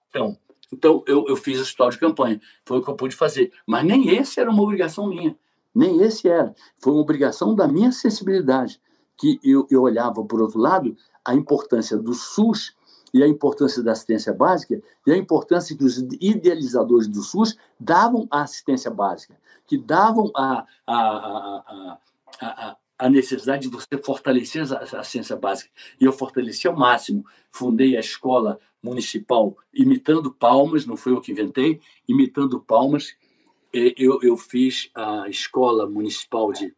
então 0.09 0.38
então, 0.74 1.03
eu, 1.05 1.26
eu 1.28 1.36
fiz 1.36 1.59
o 1.59 1.61
hospital 1.61 1.89
de 1.91 1.99
campanha. 1.99 2.41
Foi 2.65 2.80
o 2.80 2.82
que 2.82 2.89
eu 2.89 2.95
pude 2.95 3.15
fazer. 3.15 3.51
Mas 3.65 3.86
nem 3.86 4.09
esse 4.09 4.39
era 4.39 4.49
uma 4.49 4.63
obrigação 4.63 5.07
minha. 5.07 5.38
Nem 5.74 6.01
esse 6.01 6.28
era. 6.28 6.53
Foi 6.82 6.93
uma 6.93 7.01
obrigação 7.01 7.53
da 7.53 7.67
minha 7.67 7.91
sensibilidade. 7.91 8.82
Que 9.15 9.39
eu, 9.43 9.67
eu 9.69 9.84
olhava, 9.84 10.24
por 10.26 10.41
outro 10.41 10.59
lado, 10.59 10.97
a 11.24 11.36
importância 11.36 11.95
do 11.95 12.13
SUS 12.13 12.76
e 13.13 13.21
a 13.21 13.28
importância 13.28 13.84
da 13.84 13.91
assistência 13.91 14.34
básica 14.34 14.82
e 15.05 15.11
a 15.11 15.17
importância 15.17 15.78
que 15.78 15.84
os 15.84 15.99
idealizadores 16.19 17.07
do 17.07 17.21
SUS 17.21 17.55
davam 17.80 18.28
à 18.32 18.41
assistência 18.41 18.89
básica, 18.89 19.38
que 19.67 19.78
davam 19.78 20.32
a, 20.36 20.65
a, 20.88 21.97
a, 22.41 22.78
a, 22.97 23.09
necessidade 23.09 23.69
de 23.69 23.76
você 23.76 23.95
fortalecer 24.03 24.65
a, 24.74 24.99
a 24.99 25.03
ciência 25.03 25.36
básica. 25.36 25.69
E 26.01 26.05
eu 26.05 26.11
fortaleci 26.11 26.67
ao 26.67 26.76
máximo. 26.76 27.24
Fundei 27.51 27.95
a 27.95 27.99
escola 27.99 28.59
municipal 28.84 29.55
imitando 29.73 30.31
palmas, 30.31 30.86
não 30.86 30.97
foi 30.97 31.13
eu 31.13 31.21
que 31.21 31.31
inventei, 31.31 31.79
imitando 32.07 32.59
palmas. 32.59 33.15
Eu, 33.71 34.19
eu 34.21 34.38
fiz 34.38 34.91
a 34.93 35.27
escola 35.29 35.89
municipal 35.89 36.51
de 36.51 36.75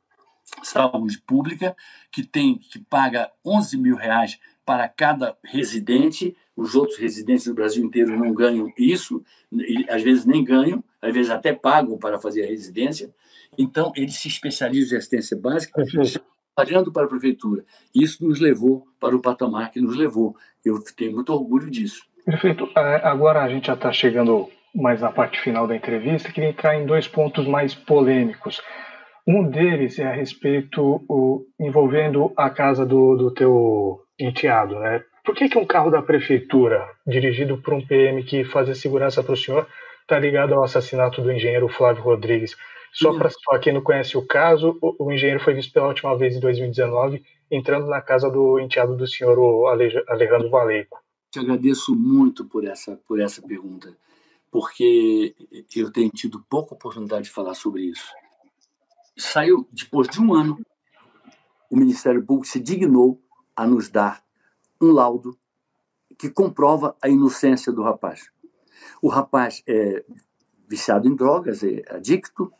saúde 0.63 1.19
pública, 1.25 1.75
que 2.11 2.23
tem 2.23 2.57
que 2.57 2.79
paga 2.79 3.31
11 3.43 3.77
mil 3.77 3.95
reais 3.95 4.39
para 4.65 4.87
cada 4.87 5.37
residente. 5.43 6.35
Os 6.55 6.75
outros 6.75 6.97
residentes 6.97 7.45
do 7.45 7.53
Brasil 7.53 7.83
inteiro 7.83 8.17
não 8.17 8.33
ganham 8.33 8.71
isso, 8.77 9.21
e 9.51 9.85
às 9.89 10.01
vezes 10.01 10.25
nem 10.25 10.43
ganham, 10.43 10.83
às 11.01 11.13
vezes 11.13 11.29
até 11.29 11.51
pagam 11.51 11.97
para 11.97 12.19
fazer 12.19 12.43
a 12.43 12.47
residência. 12.47 13.13
Então, 13.57 13.91
eles 13.95 14.15
se 14.15 14.27
especializam 14.27 14.95
em 14.95 14.97
assistência 14.97 15.35
básica, 15.35 15.83
trabalhando 16.55 16.91
para 16.91 17.05
a 17.05 17.09
prefeitura. 17.09 17.63
Isso 17.93 18.25
nos 18.25 18.39
levou 18.39 18.87
para 18.99 19.15
o 19.15 19.21
patamar 19.21 19.69
que 19.71 19.81
nos 19.81 19.95
levou. 19.95 20.35
Eu 20.63 20.81
tenho 20.95 21.13
muito 21.13 21.33
orgulho 21.33 21.69
disso. 21.69 22.01
Prefeito, 22.23 22.69
é, 22.75 23.07
agora 23.07 23.43
a 23.43 23.49
gente 23.49 23.67
já 23.67 23.73
está 23.73 23.91
chegando 23.91 24.49
mais 24.73 25.01
na 25.01 25.11
parte 25.11 25.39
final 25.41 25.67
da 25.67 25.75
entrevista. 25.75 26.31
Queria 26.31 26.49
entrar 26.49 26.75
em 26.75 26.85
dois 26.85 27.07
pontos 27.07 27.45
mais 27.45 27.75
polêmicos. 27.75 28.61
Um 29.27 29.47
deles 29.47 29.99
é 29.99 30.07
a 30.07 30.13
respeito 30.13 31.03
o, 31.09 31.45
envolvendo 31.59 32.31
a 32.37 32.49
casa 32.49 32.85
do, 32.85 33.15
do 33.15 33.31
teu 33.31 33.99
enteado, 34.19 34.79
né? 34.79 35.03
Por 35.23 35.33
que, 35.35 35.49
que 35.49 35.57
um 35.57 35.65
carro 35.65 35.89
da 35.89 36.03
prefeitura, 36.03 36.87
dirigido 37.05 37.57
por 37.57 37.73
um 37.73 37.85
PM 37.85 38.23
que 38.23 38.43
fazia 38.43 38.75
segurança 38.75 39.23
para 39.23 39.33
o 39.33 39.37
senhor, 39.37 39.67
está 40.01 40.19
ligado 40.19 40.53
ao 40.53 40.63
assassinato 40.63 41.21
do 41.21 41.31
engenheiro 41.31 41.67
Flávio 41.67 42.03
Rodrigues? 42.03 42.55
Só 42.95 43.11
para 43.17 43.59
quem 43.59 43.73
não 43.73 43.81
conhece 43.81 44.17
o 44.17 44.25
caso, 44.25 44.77
o, 44.81 45.05
o, 45.05 45.11
engenheiro 45.11 45.43
foi 45.43 45.53
visto 45.53 45.73
pela 45.73 45.89
última 45.89 46.17
vez 46.17 46.33
em 46.33 46.39
2019 46.39 47.21
entrando 47.51 47.87
na 47.87 48.01
casa 48.01 48.29
do 48.29 48.57
enteado 48.57 48.95
do 48.95 49.05
senhor 49.05 49.37
Alejandro 50.07 50.49
Valeico. 50.49 51.03
Te 51.29 51.39
agradeço 51.39 51.93
muito 51.93 52.45
por 52.45 52.65
essa, 52.65 52.95
por 53.05 53.19
essa 53.19 53.41
pergunta, 53.41 53.93
porque 54.49 55.35
eu 55.75 55.91
tenho 55.91 56.09
tido 56.09 56.41
pouca 56.49 56.73
oportunidade 56.73 57.25
de 57.25 57.31
falar 57.31 57.53
sobre 57.53 57.81
isso. 57.83 58.13
Saiu, 59.17 59.67
depois 59.73 60.07
de 60.07 60.21
um 60.21 60.33
ano, 60.33 60.57
o 61.69 61.75
Ministério 61.75 62.25
Público 62.25 62.47
se 62.47 62.61
dignou 62.61 63.21
a 63.53 63.67
nos 63.67 63.89
dar 63.89 64.23
um 64.81 64.93
laudo 64.93 65.37
que 66.17 66.29
comprova 66.29 66.95
a 67.01 67.09
inocência 67.09 67.73
do 67.73 67.83
rapaz. 67.83 68.31
O 69.01 69.09
rapaz 69.09 69.61
é 69.67 70.05
viciado 70.65 71.09
em 71.09 71.15
drogas, 71.15 71.61
é 71.61 71.83
adicto, 71.89 72.51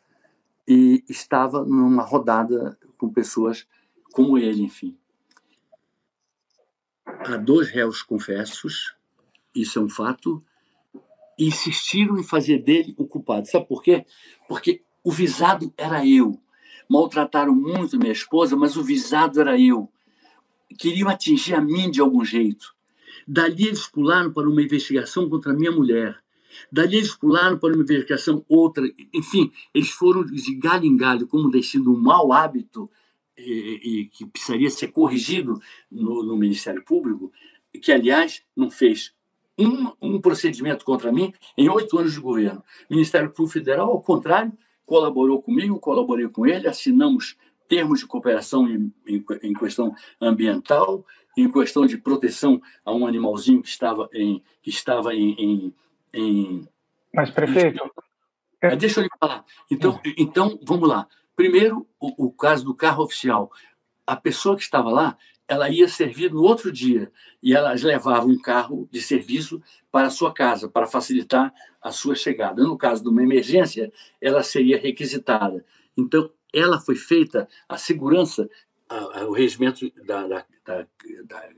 e 0.68 1.03
estava 1.07 1.63
numa 1.63 2.03
rodada 2.03 2.78
com 2.97 3.09
pessoas 3.09 3.68
como 4.11 4.38
ele, 4.38 4.63
enfim. 4.63 4.97
Há 7.05 7.38
dois 7.38 7.70
réus 7.70 8.01
confessos, 8.01 8.95
isso 9.53 9.80
é 9.80 9.82
um 9.82 9.89
fato, 9.89 10.43
e 11.38 11.47
insistiram 11.47 12.18
em 12.18 12.24
fazer 12.24 12.59
dele 12.59 12.95
o 12.97 13.05
culpado. 13.05 13.47
Sabe 13.47 13.68
por 13.68 13.84
quê? 13.84 14.05
Porque 14.47 14.82
o 15.03 15.11
visado 15.11 15.74
era 15.78 16.05
eu. 16.05 16.39
Maltrataram 16.89 17.53
muito 17.53 17.97
minha 17.97 18.11
esposa, 18.11 18.55
mas 18.55 18.78
o 18.78 18.84
visado 18.84 19.39
era 19.39 19.59
eu. 19.59 19.91
Queriam 20.78 21.09
atingir 21.09 21.55
a 21.55 21.61
mim 21.61 21.91
de 21.91 21.99
algum 21.99 22.24
jeito. 22.24 22.76
Dali 23.28 23.68
eles 23.68 23.88
pularam 23.88 24.32
para 24.32 24.47
uma 24.47 24.61
investigação 24.61 25.30
contra 25.30 25.53
minha 25.53 25.72
mulher. 25.72 26.24
Dali 26.72 26.97
eles 26.97 27.16
pularam 27.16 27.58
para 27.58 27.74
uma 27.74 27.84
verificação 27.84 28.43
outra. 28.47 28.84
Enfim, 29.14 29.51
eles 29.74 29.89
foram 29.89 30.26
de 30.26 30.56
galho 30.56 30.86
em 30.86 30.95
galho, 30.95 31.28
como 31.28 31.49
deixando 31.49 31.93
um 31.93 31.99
mau 31.99 32.32
hábito 32.32 32.89
e, 33.38 33.82
e 33.84 34.06
que 34.06 34.26
precisaria 34.26 34.70
ser 34.70 34.88
corrigido 34.89 35.60
no, 35.91 36.24
no, 36.24 36.38
Ministério 36.38 36.84
Público, 36.84 37.32
que, 37.82 37.91
aliás, 37.91 38.43
não 38.56 38.72
fez 38.72 39.14
um, 39.58 39.91
um 40.01 40.22
procedimento 40.22 40.86
contra 40.86 41.12
mim 41.12 41.34
em 41.58 41.70
oito 41.70 41.97
anos 41.97 42.14
de 42.14 42.20
governo. 42.20 42.64
O 42.89 42.93
Ministério 42.93 43.30
Público 43.30 43.53
Federal, 43.53 43.89
ao 43.89 44.01
contrário, 44.01 44.53
colaborou 44.86 45.41
comigo, 45.41 45.80
colaborei 45.80 46.28
com 46.28 46.45
ele, 46.45 46.68
assinamos 46.68 47.36
termos 47.68 47.99
de 47.99 48.06
cooperação 48.06 48.68
em, 48.68 48.93
em, 49.08 49.26
em, 49.41 49.53
questão 49.53 49.93
ambiental, 50.22 51.06
em 51.36 51.51
questão 51.51 51.86
de 51.86 51.97
proteção 51.97 52.62
a 52.84 52.93
um 52.93 53.08
animalzinho 53.08 53.62
que 53.62 53.70
estava 53.70 54.08
em, 54.14 54.41
que 54.62 54.70
estava 54.70 55.14
em, 55.14 55.32
em 55.34 55.74
em. 56.16 56.68
Mas, 57.13 57.30
prefeito. 57.30 57.84
Em... 58.63 58.78
Deixa 58.78 58.99
eu 58.99 59.03
lhe 59.03 59.09
falar. 59.20 59.45
Então, 59.70 59.99
então, 60.18 60.59
vamos 60.63 60.89
lá. 60.89 61.07
Primeiro, 61.36 61.86
o, 61.99 62.28
o 62.28 62.32
caso 62.32 62.63
do 62.66 62.74
carro 62.74 63.03
oficial. 63.03 63.51
a 64.07 64.16
pessoa 64.16 64.55
que 64.55 64.63
estava 64.63 64.89
lá, 64.89 65.18
ela 65.47 65.70
ia 65.70 65.88
servir 65.88 66.32
no 66.32 66.41
outro 66.41 66.72
dia 66.72 67.11
e 67.43 67.53
elas 67.53 67.84
levavam 67.84 68.30
um 68.30 68.41
carro 68.41 68.88
de 68.91 69.01
serviço 69.01 69.61
para 69.91 70.07
a 70.07 70.11
sua 70.11 70.34
casa, 70.34 70.68
para 70.68 70.88
facilitar 70.88 71.53
a 71.82 71.91
sua 71.91 72.16
chegada. 72.16 72.63
No 72.63 72.78
caso 72.78 73.03
de 73.03 73.09
uma 73.09 73.22
emergência, 73.22 73.91
ela 74.20 74.41
seria 74.41 74.80
requisitada. 74.80 75.63
Então, 75.95 76.30
ela 76.53 76.80
foi 76.80 76.95
feita, 76.95 77.47
a 77.68 77.78
segurança, 77.78 78.49
a, 78.89 79.20
a, 79.20 79.26
o 79.26 79.34
regimento 79.34 79.91
da, 80.03 80.28
da, 80.28 80.45
da, 80.66 80.88
da 81.26 81.49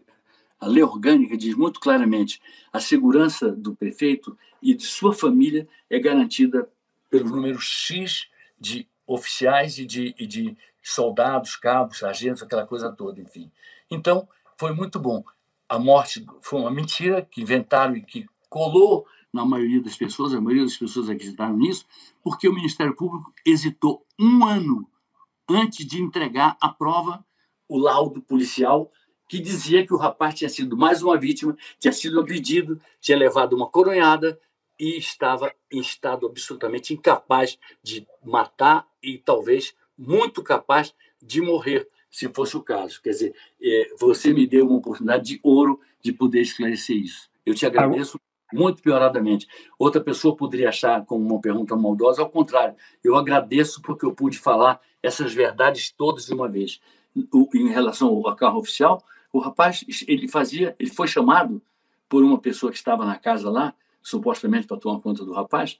a 0.59 0.67
lei 0.67 0.83
orgânica 0.83 1.37
diz 1.37 1.55
muito 1.55 1.79
claramente 1.79 2.41
a 2.73 2.79
segurança 2.79 3.51
do 3.51 3.75
prefeito 3.75 4.37
e 4.61 4.73
de 4.73 4.85
sua 4.85 5.13
família 5.13 5.67
é 5.89 5.99
garantida 5.99 6.69
pelo 7.09 7.29
número 7.29 7.59
X 7.59 8.27
de 8.59 8.87
oficiais 9.05 9.77
e 9.77 9.85
de, 9.85 10.15
e 10.17 10.25
de 10.25 10.57
soldados, 10.81 11.55
cabos, 11.55 12.03
agentes, 12.03 12.41
aquela 12.41 12.65
coisa 12.65 12.91
toda, 12.91 13.21
enfim. 13.21 13.51
Então, 13.89 14.27
foi 14.57 14.73
muito 14.73 14.99
bom. 14.99 15.23
A 15.69 15.77
morte 15.77 16.25
foi 16.41 16.59
uma 16.59 16.71
mentira 16.71 17.21
que 17.21 17.41
inventaram 17.41 17.95
e 17.95 18.01
que 18.01 18.25
colou 18.49 19.05
na 19.31 19.45
maioria 19.45 19.81
das 19.81 19.95
pessoas, 19.95 20.33
a 20.33 20.41
maioria 20.41 20.63
das 20.63 20.77
pessoas 20.77 21.09
acreditaram 21.09 21.55
nisso, 21.55 21.85
porque 22.23 22.47
o 22.47 22.53
Ministério 22.53 22.95
Público 22.95 23.31
hesitou 23.45 24.05
um 24.19 24.45
ano 24.45 24.89
antes 25.49 25.85
de 25.85 26.01
entregar 26.01 26.57
a 26.59 26.69
prova, 26.69 27.23
o 27.67 27.77
laudo 27.77 28.21
policial, 28.21 28.91
que 29.27 29.39
dizia 29.39 29.85
que 29.85 29.93
o 29.93 29.97
rapaz 29.97 30.35
tinha 30.35 30.49
sido 30.49 30.77
mais 30.77 31.03
uma 31.03 31.17
vítima, 31.17 31.55
tinha 31.79 31.91
sido 31.91 32.19
agredido, 32.19 32.79
tinha 33.01 33.17
levado 33.17 33.53
uma 33.53 33.67
coronhada 33.67 34.39
e 34.79 34.97
estava 34.97 35.51
em 35.71 35.79
estado 35.79 36.25
absolutamente 36.25 36.93
incapaz 36.93 37.57
de 37.83 38.07
matar 38.23 38.87
e 39.01 39.17
talvez 39.17 39.75
muito 39.97 40.43
capaz 40.43 40.93
de 41.21 41.41
morrer, 41.41 41.87
se 42.09 42.29
fosse 42.29 42.55
o 42.55 42.61
caso. 42.61 43.01
Quer 43.01 43.09
dizer, 43.09 43.35
é, 43.61 43.91
você 43.99 44.31
me 44.31 44.45
deu 44.45 44.67
uma 44.67 44.77
oportunidade 44.77 45.23
de 45.25 45.39
ouro 45.43 45.79
de 46.01 46.13
poder 46.13 46.41
esclarecer 46.41 46.95
isso. 46.95 47.29
Eu 47.45 47.55
te 47.55 47.65
agradeço 47.65 48.19
muito 48.53 48.81
pioradamente. 48.81 49.47
Outra 49.77 49.99
pessoa 49.99 50.35
poderia 50.35 50.69
achar 50.69 51.03
como 51.05 51.25
uma 51.25 51.41
pergunta 51.41 51.75
maldosa, 51.75 52.21
ao 52.21 52.29
contrário, 52.29 52.75
eu 53.03 53.15
agradeço 53.15 53.81
porque 53.81 54.05
eu 54.05 54.13
pude 54.13 54.37
falar 54.37 54.79
essas 55.01 55.33
verdades 55.33 55.91
todas 55.91 56.25
de 56.25 56.33
uma 56.33 56.47
vez. 56.47 56.79
Em 57.53 57.69
relação 57.69 58.09
ao 58.09 58.35
carro 58.35 58.59
oficial, 58.59 59.03
o 59.31 59.39
rapaz, 59.39 59.83
ele 60.07 60.27
fazia, 60.27 60.75
ele 60.79 60.89
foi 60.89 61.07
chamado 61.07 61.61
por 62.09 62.23
uma 62.23 62.39
pessoa 62.39 62.71
que 62.71 62.77
estava 62.77 63.05
na 63.05 63.17
casa 63.17 63.49
lá, 63.49 63.73
supostamente 64.01 64.67
para 64.67 64.77
tomar 64.77 65.01
conta 65.01 65.25
do 65.25 65.33
rapaz. 65.33 65.79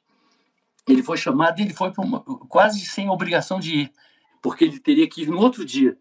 Ele 0.87 1.01
foi 1.01 1.17
chamado 1.17 1.59
e 1.59 1.63
ele 1.63 1.73
foi 1.73 1.91
uma, 1.97 2.21
quase 2.21 2.79
sem 2.81 3.09
obrigação 3.09 3.59
de 3.59 3.75
ir, 3.81 3.93
porque 4.41 4.65
ele 4.65 4.79
teria 4.79 5.07
que 5.07 5.23
ir 5.23 5.29
no 5.29 5.39
outro 5.39 5.65
dia. 5.65 5.97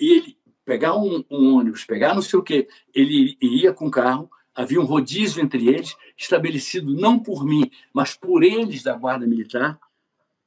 E 0.00 0.16
ele 0.16 0.38
pegar 0.64 0.96
um, 0.96 1.24
um 1.30 1.54
ônibus, 1.54 1.84
pegar 1.84 2.14
não 2.14 2.22
sei 2.22 2.38
o 2.38 2.42
quê, 2.42 2.68
ele 2.94 3.36
ia 3.40 3.72
com 3.72 3.86
o 3.86 3.90
carro, 3.90 4.30
havia 4.54 4.80
um 4.80 4.84
rodízio 4.84 5.42
entre 5.42 5.68
eles, 5.68 5.96
estabelecido 6.16 6.92
não 6.92 7.18
por 7.18 7.44
mim, 7.44 7.70
mas 7.92 8.14
por 8.14 8.42
eles 8.42 8.82
da 8.82 8.94
Guarda 8.94 9.26
Militar, 9.26 9.78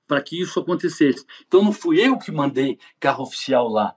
para 0.06 0.22
que 0.22 0.40
isso 0.40 0.60
acontecesse. 0.60 1.26
Então 1.48 1.64
não 1.64 1.72
fui 1.72 2.06
eu 2.06 2.18
que 2.18 2.32
mandei 2.32 2.78
carro 3.00 3.24
oficial 3.24 3.70
lá, 3.70 3.96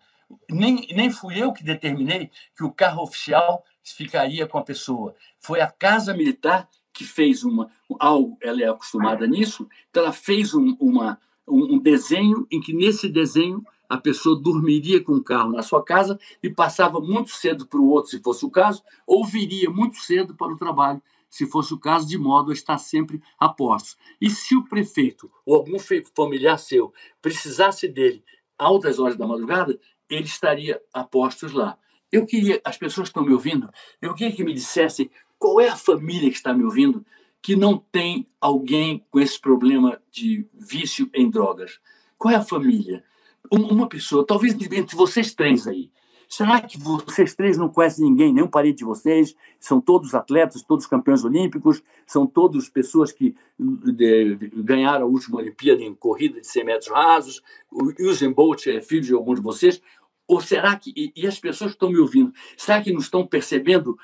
nem, 0.50 0.86
nem 0.94 1.10
fui 1.10 1.40
eu 1.40 1.52
que 1.52 1.64
determinei 1.64 2.30
que 2.56 2.64
o 2.64 2.72
carro 2.72 3.02
oficial 3.02 3.64
ficaria 3.82 4.46
com 4.46 4.58
a 4.58 4.64
pessoa. 4.64 5.14
Foi 5.40 5.60
a 5.60 5.70
Casa 5.70 6.14
Militar 6.14 6.68
que 6.92 7.04
fez 7.04 7.42
uma 7.42 7.70
algo, 7.98 8.38
ela 8.40 8.62
é 8.62 8.68
acostumada 8.68 9.26
nisso, 9.26 9.68
então 9.90 10.04
ela 10.04 10.12
fez 10.12 10.54
um, 10.54 10.76
uma, 10.78 11.18
um, 11.46 11.74
um 11.74 11.78
desenho 11.78 12.46
em 12.50 12.60
que 12.60 12.72
nesse 12.72 13.08
desenho 13.08 13.64
a 13.88 13.98
pessoa 13.98 14.40
dormiria 14.40 15.02
com 15.02 15.12
o 15.12 15.22
carro 15.22 15.52
na 15.52 15.62
sua 15.62 15.84
casa 15.84 16.18
e 16.42 16.48
passava 16.48 17.00
muito 17.00 17.30
cedo 17.30 17.66
para 17.66 17.80
o 17.80 17.88
outro, 17.88 18.10
se 18.10 18.20
fosse 18.20 18.46
o 18.46 18.50
caso, 18.50 18.82
ou 19.06 19.24
viria 19.24 19.68
muito 19.68 19.96
cedo 19.98 20.34
para 20.34 20.52
o 20.52 20.56
trabalho, 20.56 21.02
se 21.28 21.46
fosse 21.46 21.74
o 21.74 21.78
caso, 21.78 22.06
de 22.06 22.16
modo 22.16 22.50
a 22.50 22.54
estar 22.54 22.78
sempre 22.78 23.20
a 23.38 23.48
postos. 23.48 23.96
E 24.20 24.30
se 24.30 24.56
o 24.56 24.64
prefeito 24.64 25.30
ou 25.44 25.56
algum 25.56 25.76
familiar 26.14 26.58
seu 26.58 26.92
precisasse 27.20 27.88
dele 27.88 28.24
altas 28.56 28.98
horas 28.98 29.16
da 29.16 29.26
madrugada, 29.26 29.78
ele 30.08 30.24
estaria 30.24 30.80
a 30.92 31.04
postos 31.04 31.52
lá. 31.52 31.78
Eu 32.10 32.26
queria, 32.26 32.60
as 32.64 32.76
pessoas 32.76 33.08
que 33.08 33.10
estão 33.10 33.24
me 33.24 33.32
ouvindo, 33.32 33.68
eu 34.00 34.14
queria 34.14 34.34
que 34.34 34.44
me 34.44 34.54
dissessem 34.54 35.10
qual 35.38 35.60
é 35.60 35.68
a 35.68 35.76
família 35.76 36.30
que 36.30 36.36
está 36.36 36.52
me 36.54 36.64
ouvindo 36.64 37.04
que 37.42 37.54
não 37.54 37.76
tem 37.76 38.26
alguém 38.40 39.04
com 39.10 39.20
esse 39.20 39.38
problema 39.38 40.00
de 40.10 40.46
vício 40.54 41.10
em 41.12 41.28
drogas. 41.28 41.78
Qual 42.16 42.32
é 42.32 42.36
a 42.36 42.42
família? 42.42 43.04
uma 43.50 43.86
pessoa, 43.86 44.26
talvez 44.26 44.54
entre 44.54 44.96
vocês 44.96 45.34
três 45.34 45.66
aí, 45.66 45.90
será 46.36 46.60
que 46.60 46.76
vocês 46.76 47.32
três 47.32 47.56
não 47.56 47.68
conhecem 47.68 48.04
ninguém, 48.04 48.32
nenhum 48.32 48.48
parente 48.48 48.78
de 48.78 48.84
vocês? 48.84 49.36
São 49.60 49.80
todos 49.80 50.16
atletas, 50.16 50.64
todos 50.64 50.84
campeões 50.84 51.24
olímpicos, 51.24 51.80
são 52.04 52.26
todos 52.26 52.68
pessoas 52.68 53.12
que 53.12 53.36
de, 53.56 54.50
ganharam 54.56 55.06
a 55.06 55.08
última 55.08 55.38
Olimpíada 55.38 55.80
em 55.80 55.94
corrida 55.94 56.40
de 56.40 56.46
100 56.48 56.64
metros 56.64 56.90
rasos, 56.90 57.40
o 57.70 57.92
Usain 58.00 58.32
Bolt 58.32 58.66
é 58.66 58.80
filho 58.80 59.02
de 59.02 59.14
algum 59.14 59.32
de 59.32 59.40
vocês? 59.40 59.80
Ou 60.26 60.40
será 60.40 60.74
que, 60.74 60.92
e, 60.96 61.12
e 61.14 61.24
as 61.24 61.38
pessoas 61.38 61.70
que 61.70 61.76
estão 61.76 61.90
me 61.90 61.98
ouvindo, 61.98 62.32
será 62.56 62.82
que 62.82 62.90
não 62.90 62.98
estão 62.98 63.24
percebendo 63.24 63.96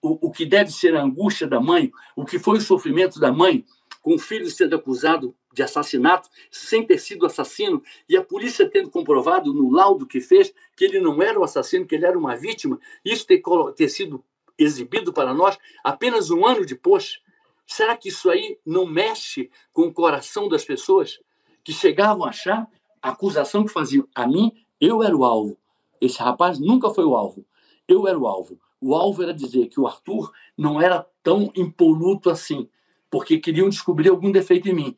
o, 0.00 0.28
o 0.28 0.30
que 0.30 0.46
deve 0.46 0.70
ser 0.70 0.96
a 0.96 1.02
angústia 1.02 1.46
da 1.46 1.60
mãe, 1.60 1.92
o 2.16 2.24
que 2.24 2.38
foi 2.38 2.56
o 2.56 2.62
sofrimento 2.62 3.20
da 3.20 3.30
mãe, 3.30 3.66
com 4.08 4.14
o 4.14 4.18
filho 4.18 4.50
sendo 4.50 4.74
acusado 4.74 5.36
de 5.52 5.62
assassinato 5.62 6.30
sem 6.50 6.82
ter 6.82 6.96
sido 6.96 7.26
assassino 7.26 7.82
e 8.08 8.16
a 8.16 8.24
polícia 8.24 8.66
tendo 8.66 8.88
comprovado 8.88 9.52
no 9.52 9.70
laudo 9.70 10.06
que 10.06 10.18
fez 10.18 10.50
que 10.74 10.86
ele 10.86 10.98
não 10.98 11.22
era 11.22 11.38
o 11.38 11.44
assassino, 11.44 11.86
que 11.86 11.94
ele 11.94 12.06
era 12.06 12.18
uma 12.18 12.34
vítima, 12.34 12.80
isso 13.04 13.26
ter, 13.26 13.42
ter 13.76 13.90
sido 13.90 14.24
exibido 14.56 15.12
para 15.12 15.34
nós 15.34 15.58
apenas 15.84 16.30
um 16.30 16.46
ano 16.46 16.64
depois. 16.64 17.20
Será 17.66 17.94
que 17.98 18.08
isso 18.08 18.30
aí 18.30 18.58
não 18.64 18.86
mexe 18.86 19.50
com 19.74 19.82
o 19.82 19.92
coração 19.92 20.48
das 20.48 20.64
pessoas 20.64 21.20
que 21.62 21.74
chegavam 21.74 22.24
a 22.24 22.30
achar 22.30 22.66
a 23.02 23.10
acusação 23.10 23.62
que 23.62 23.70
faziam 23.70 24.08
a 24.14 24.26
mim? 24.26 24.54
Eu 24.80 25.02
era 25.02 25.14
o 25.14 25.22
alvo. 25.22 25.58
Esse 26.00 26.18
rapaz 26.18 26.58
nunca 26.58 26.88
foi 26.88 27.04
o 27.04 27.14
alvo. 27.14 27.44
Eu 27.86 28.08
era 28.08 28.18
o 28.18 28.26
alvo. 28.26 28.58
O 28.80 28.94
alvo 28.94 29.22
era 29.22 29.34
dizer 29.34 29.66
que 29.66 29.78
o 29.78 29.86
Arthur 29.86 30.32
não 30.56 30.80
era 30.80 31.06
tão 31.22 31.52
impoluto 31.54 32.30
assim, 32.30 32.70
porque 33.10 33.38
queriam 33.38 33.68
descobrir 33.68 34.08
algum 34.08 34.30
defeito 34.30 34.68
em 34.68 34.74
mim 34.74 34.96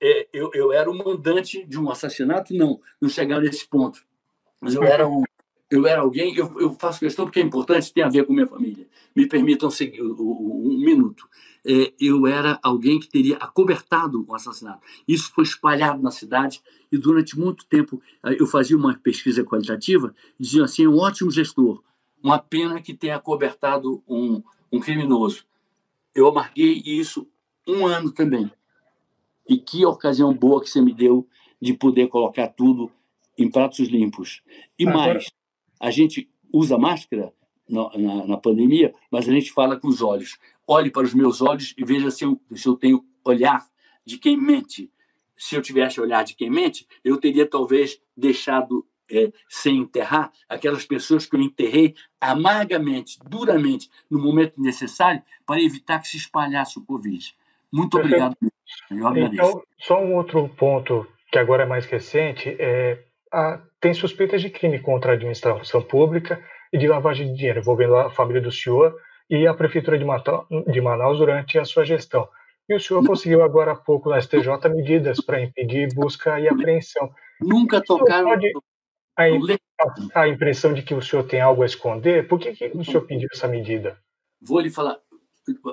é, 0.00 0.28
eu, 0.32 0.50
eu 0.54 0.72
era 0.72 0.90
o 0.90 0.96
mandante 0.96 1.64
de 1.64 1.78
um 1.78 1.90
assassinato? 1.90 2.54
Não, 2.54 2.80
não 3.00 3.08
chegaram 3.08 3.42
nesse 3.42 3.66
ponto. 3.66 4.04
Mas 4.60 4.74
eu 4.74 4.82
era 4.82 5.06
um, 5.06 5.22
eu 5.70 5.86
era 5.86 6.00
alguém, 6.00 6.34
eu, 6.34 6.60
eu, 6.60 6.74
faço 6.74 7.00
questão 7.00 7.24
porque 7.24 7.40
é 7.40 7.42
importante, 7.42 7.92
tem 7.92 8.02
a 8.02 8.08
ver 8.08 8.24
com 8.24 8.32
minha 8.32 8.46
família. 8.46 8.86
Me 9.14 9.26
permitam 9.26 9.70
seguir 9.70 10.02
um, 10.02 10.14
um 10.20 10.78
minuto. 10.78 11.28
É, 11.66 11.92
eu 12.00 12.26
era 12.26 12.58
alguém 12.62 12.98
que 12.98 13.08
teria 13.08 13.36
acobertado 13.36 14.24
um 14.28 14.34
assassinato. 14.34 14.80
Isso 15.06 15.32
foi 15.34 15.44
espalhado 15.44 16.02
na 16.02 16.10
cidade 16.10 16.62
e 16.90 16.96
durante 16.96 17.38
muito 17.38 17.66
tempo 17.66 18.00
eu 18.24 18.46
fazia 18.46 18.76
uma 18.76 18.96
pesquisa 18.96 19.44
qualitativa 19.44 20.14
diziam 20.38 20.64
assim, 20.64 20.86
um 20.86 20.96
ótimo 20.96 21.30
gestor, 21.30 21.82
uma 22.22 22.38
pena 22.38 22.80
que 22.80 22.94
tenha 22.94 23.16
acobertado 23.16 24.02
um, 24.08 24.42
um 24.72 24.80
criminoso. 24.80 25.44
Eu 26.14 26.28
amarguei 26.28 26.82
isso 26.84 27.28
um 27.68 27.86
ano 27.86 28.10
também. 28.10 28.50
E 29.48 29.58
que 29.58 29.84
ocasião 29.84 30.32
boa 30.32 30.60
que 30.62 30.70
você 30.70 30.80
me 30.80 30.92
deu 30.92 31.28
de 31.60 31.74
poder 31.74 32.08
colocar 32.08 32.48
tudo 32.48 32.90
em 33.36 33.50
pratos 33.50 33.88
limpos. 33.88 34.42
E 34.78 34.86
Agora... 34.86 35.14
mais, 35.14 35.30
a 35.78 35.90
gente 35.90 36.28
usa 36.52 36.78
máscara 36.78 37.32
na, 37.68 37.90
na, 37.96 38.26
na, 38.26 38.36
pandemia, 38.36 38.94
mas 39.10 39.28
a 39.28 39.32
gente 39.32 39.52
fala 39.52 39.78
com 39.78 39.88
os 39.88 40.02
olhos. 40.02 40.38
Olhe 40.66 40.90
para 40.90 41.04
os 41.04 41.14
meus 41.14 41.40
olhos 41.40 41.74
e 41.76 41.84
veja 41.84 42.10
se 42.10 42.24
eu, 42.24 42.40
se 42.52 42.66
eu 42.66 42.74
tenho 42.74 43.04
olhar 43.24 43.66
de 44.04 44.18
quem 44.18 44.36
mente. 44.36 44.90
Se 45.36 45.54
eu 45.54 45.62
tivesse 45.62 46.00
olhar 46.00 46.24
de 46.24 46.34
quem 46.34 46.50
mente, 46.50 46.86
eu 47.04 47.16
teria 47.16 47.46
talvez 47.46 48.00
deixado 48.16 48.84
é, 49.10 49.32
sem 49.48 49.78
enterrar 49.78 50.32
aquelas 50.48 50.84
pessoas 50.84 51.26
que 51.26 51.36
eu 51.36 51.40
enterrei 51.40 51.94
amargamente, 52.20 53.18
duramente, 53.24 53.88
no 54.10 54.18
momento 54.20 54.60
necessário, 54.60 55.22
para 55.46 55.62
evitar 55.62 56.00
que 56.00 56.08
se 56.08 56.16
espalhasse 56.16 56.78
o 56.78 56.84
Covid. 56.84 57.34
Muito 57.72 57.98
obrigado. 57.98 58.36
Então, 59.16 59.62
só 59.78 60.02
um 60.02 60.14
outro 60.14 60.46
ponto 60.50 61.06
que 61.32 61.38
agora 61.38 61.62
é 61.62 61.66
mais 61.66 61.86
recente 61.86 62.54
é 62.58 63.02
a, 63.32 63.60
tem 63.80 63.94
suspeitas 63.94 64.42
de 64.42 64.50
crime 64.50 64.78
contra 64.78 65.12
a 65.12 65.14
administração 65.14 65.82
pública 65.82 66.42
e 66.72 66.78
de 66.78 66.86
lavagem 66.86 67.28
de 67.28 67.34
dinheiro 67.36 67.60
envolvendo 67.60 67.96
a 67.96 68.10
família 68.10 68.42
do 68.42 68.52
senhor 68.52 68.94
e 69.30 69.46
a 69.46 69.54
prefeitura 69.54 69.98
de, 69.98 70.04
de 70.72 70.80
Manaus 70.80 71.18
durante 71.18 71.58
a 71.58 71.64
sua 71.64 71.84
gestão. 71.84 72.28
E 72.68 72.74
o 72.74 72.80
senhor 72.80 73.04
conseguiu 73.06 73.42
agora 73.42 73.72
há 73.72 73.76
pouco 73.76 74.10
na 74.10 74.20
STJ 74.20 74.68
medidas 74.70 75.20
para 75.24 75.40
impedir 75.40 75.88
busca 75.94 76.38
e 76.38 76.48
apreensão. 76.48 77.10
Nunca 77.40 77.80
tocaram. 77.80 78.28
Pode, 78.28 78.52
a, 79.16 80.22
a, 80.22 80.28
impressão 80.28 80.74
de 80.74 80.82
que 80.82 80.94
o 80.94 81.00
senhor 81.00 81.24
tem 81.24 81.40
algo 81.40 81.62
a 81.62 81.66
esconder? 81.66 82.28
Por 82.28 82.38
que, 82.38 82.52
que 82.52 82.70
o 82.74 82.84
senhor 82.84 83.06
pediu 83.06 83.28
essa 83.32 83.48
medida? 83.48 83.98
Vou 84.40 84.60
lhe 84.60 84.70
falar. 84.70 84.98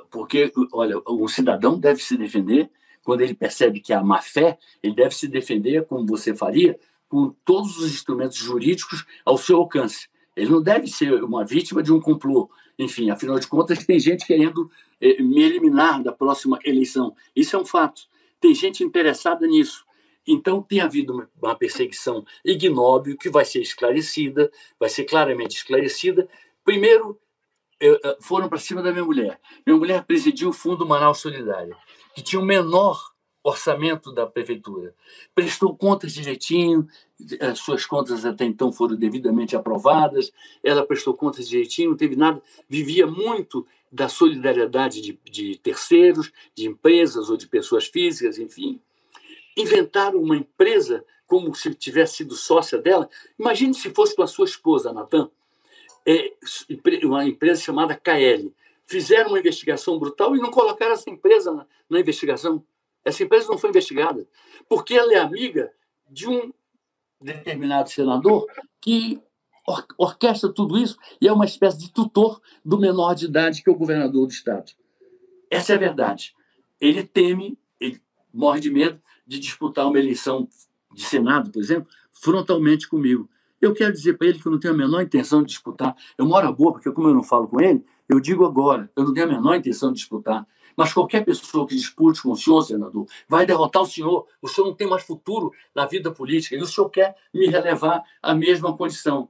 Porque, 0.10 0.52
olha, 0.72 1.02
o 1.06 1.28
cidadão 1.28 1.80
deve 1.80 2.02
se 2.02 2.18
defender 2.18 2.70
quando 3.06 3.22
ele 3.22 3.36
percebe 3.36 3.80
que 3.80 3.94
há 3.94 4.04
má 4.04 4.20
fé, 4.20 4.58
ele 4.82 4.96
deve 4.96 5.14
se 5.16 5.28
defender 5.28 5.86
como 5.86 6.08
você 6.08 6.36
faria 6.36 6.78
com 7.08 7.34
todos 7.46 7.78
os 7.78 7.94
instrumentos 7.94 8.36
jurídicos 8.36 9.06
ao 9.24 9.38
seu 9.38 9.58
alcance. 9.58 10.10
Ele 10.36 10.50
não 10.50 10.62
deve 10.62 10.88
ser 10.88 11.24
uma 11.24 11.46
vítima 11.46 11.84
de 11.84 11.94
um 11.94 12.02
complô. 12.02 12.50
Enfim, 12.78 13.12
afinal 13.12 13.40
de 13.40 13.48
contas, 13.48 13.86
tem 13.86 14.00
gente 14.00 14.26
querendo 14.26 14.70
eh, 15.00 15.22
me 15.22 15.44
eliminar 15.44 16.02
da 16.02 16.12
próxima 16.12 16.60
eleição. 16.66 17.16
Isso 17.36 17.56
é 17.56 17.60
um 17.60 17.64
fato. 17.64 18.02
Tem 18.42 18.54
gente 18.56 18.84
interessada 18.84 19.46
nisso. 19.46 19.86
Então, 20.28 20.62
tem 20.62 20.82
havido 20.82 21.30
uma 21.40 21.56
perseguição 21.56 22.26
ignóbil 22.44 23.16
que 23.16 23.30
vai 23.30 23.46
ser 23.46 23.62
esclarecida, 23.62 24.52
vai 24.80 24.90
ser 24.90 25.04
claramente 25.04 25.56
esclarecida. 25.56 26.28
Primeiro, 26.64 27.18
eh, 27.82 28.18
foram 28.22 28.48
para 28.48 28.60
cima 28.60 28.82
da 28.82 28.92
minha 28.92 29.06
mulher. 29.06 29.40
Minha 29.66 29.78
mulher 29.78 30.04
presidiu 30.04 30.50
o 30.50 30.54
Fundo 30.54 30.86
Manaus 30.86 31.20
Solidário, 31.20 31.76
que 32.14 32.22
tinha 32.22 32.42
o 32.42 32.46
menor 32.46 33.16
orçamento 33.44 34.12
da 34.12 34.26
prefeitura. 34.26 34.96
Prestou 35.36 35.78
contas 35.78 36.14
direitinho, 36.14 36.88
as 37.40 37.60
suas 37.60 37.86
contas 37.86 38.26
até 38.26 38.44
então 38.44 38.72
foram 38.72 38.96
devidamente 38.96 39.56
aprovadas, 39.56 40.32
ela 40.64 40.86
prestou 40.86 41.14
contas 41.14 41.48
direitinho, 41.48 41.92
não 41.92 41.98
teve 41.98 42.16
nada, 42.16 42.42
vivia 42.68 43.06
muito 43.06 43.66
da 43.92 44.10
solidariedade 44.10 45.00
de, 45.00 45.20
de 45.30 45.58
terceiros, 45.60 46.32
de 46.56 46.68
empresas 46.68 47.30
ou 47.30 47.38
de 47.38 47.48
pessoas 47.48 47.86
físicas, 47.86 48.40
enfim. 48.40 48.82
Inventaram 49.56 50.20
uma 50.20 50.36
empresa 50.36 51.06
como 51.28 51.54
se 51.54 51.74
tivesse 51.76 52.18
sido 52.18 52.36
sócia 52.36 52.80
dela. 52.80 53.08
Imagine 53.40 53.74
se 53.74 53.90
fosse 53.92 54.16
com 54.16 54.24
a 54.24 54.28
sua 54.28 54.46
esposa, 54.46 54.92
Natan, 54.92 55.30
uma 57.03 57.26
empresa 57.26 57.62
chamada 57.62 57.95
KL. 57.95 58.53
Fizeram 58.86 59.30
uma 59.30 59.39
investigação 59.39 59.97
brutal 59.97 60.36
e 60.36 60.39
não 60.39 60.51
colocaram 60.51 60.93
essa 60.93 61.10
empresa 61.10 61.51
na, 61.51 61.66
na 61.89 61.99
investigação. 61.99 62.64
Essa 63.03 63.24
empresa 63.24 63.47
não 63.47 63.58
foi 63.58 63.70
investigada, 63.70 64.28
porque 64.70 64.95
ela 64.95 65.14
é 65.14 65.18
amiga 65.18 65.72
de 66.10 66.28
um 66.28 66.51
determinado 67.22 67.89
senador 67.89 68.45
que 68.80 69.22
or 69.68 69.86
orquestra 69.97 70.51
tudo 70.51 70.78
isso 70.78 70.97
e 71.20 71.28
é 71.28 71.34
uma 71.34 71.45
espécie 71.45 71.80
de 71.80 71.91
tutor 71.91 72.39
do 72.64 72.78
menor 72.78 73.16
de 73.16 73.26
idade 73.26 73.64
que 73.64 73.70
é 73.70 73.74
o 73.74 73.78
governador 73.78 74.28
do 74.28 74.32
estado. 74.32 74.72
Essa 75.49 75.74
é 75.74 75.76
a 75.76 75.80
verdade. 75.80 76.36
Ele 76.80 77.03
teme, 77.03 77.58
ele 77.80 78.01
morre 78.34 78.60
de 78.60 78.70
medo 78.70 79.01
de 79.26 79.39
disputar 79.39 79.88
uma 79.88 79.97
eleição 79.97 80.47
de 80.93 81.03
Senado, 81.03 81.51
por 81.51 81.60
exemplo, 81.60 81.89
frontalmente 82.12 82.88
comigo. 82.88 83.30
Eu 83.66 83.74
quero 83.74 83.91
dizer 83.91 84.16
para 84.16 84.28
ele 84.28 84.38
que 84.38 84.47
eu 84.47 84.51
não 84.51 84.59
tenho 84.59 84.76
a 84.76 84.78
menor 84.78 85.01
intenção 85.01 85.41
de 85.41 85.47
disputar. 85.47 85.95
Eu 86.20 86.28
moro 86.28 86.47
a 86.47 86.51
boa, 86.51 86.74
porque 86.74 86.91
como 86.91 87.07
eu 87.07 87.16
não 87.16 87.24
falo 87.24 87.47
com 87.47 87.59
ele, 87.59 87.84
eu 88.07 88.20
digo 88.20 88.45
agora, 88.45 88.91
eu 88.95 89.03
não 89.03 89.11
tenho 89.11 89.26
a 89.26 89.30
menor 89.30 89.55
intenção 89.55 89.91
de 89.91 89.97
disputar. 89.97 90.45
Mas 90.78 90.93
qualquer 90.93 91.26
pessoa 91.26 91.66
que 91.66 91.76
dispute 91.76 92.22
com 92.22 92.32
o 92.32 92.36
senhor, 92.36 92.61
senador, 92.61 93.07
vai 93.28 93.43
derrotar 93.43 93.82
o 93.82 93.88
senhor. 93.88 94.28
O 94.39 94.47
senhor 94.47 94.68
não 94.68 94.76
tem 94.76 94.88
mais 94.88 95.01
futuro 95.01 95.51
na 95.74 95.88
vida 95.88 96.11
política 96.11 96.55
e 96.55 96.61
o 96.61 96.68
senhor 96.68 96.91
quer 96.91 97.16
me 97.34 97.47
relevar 97.47 98.03
à 98.22 98.36
mesma 98.36 98.78
condição. 98.78 99.30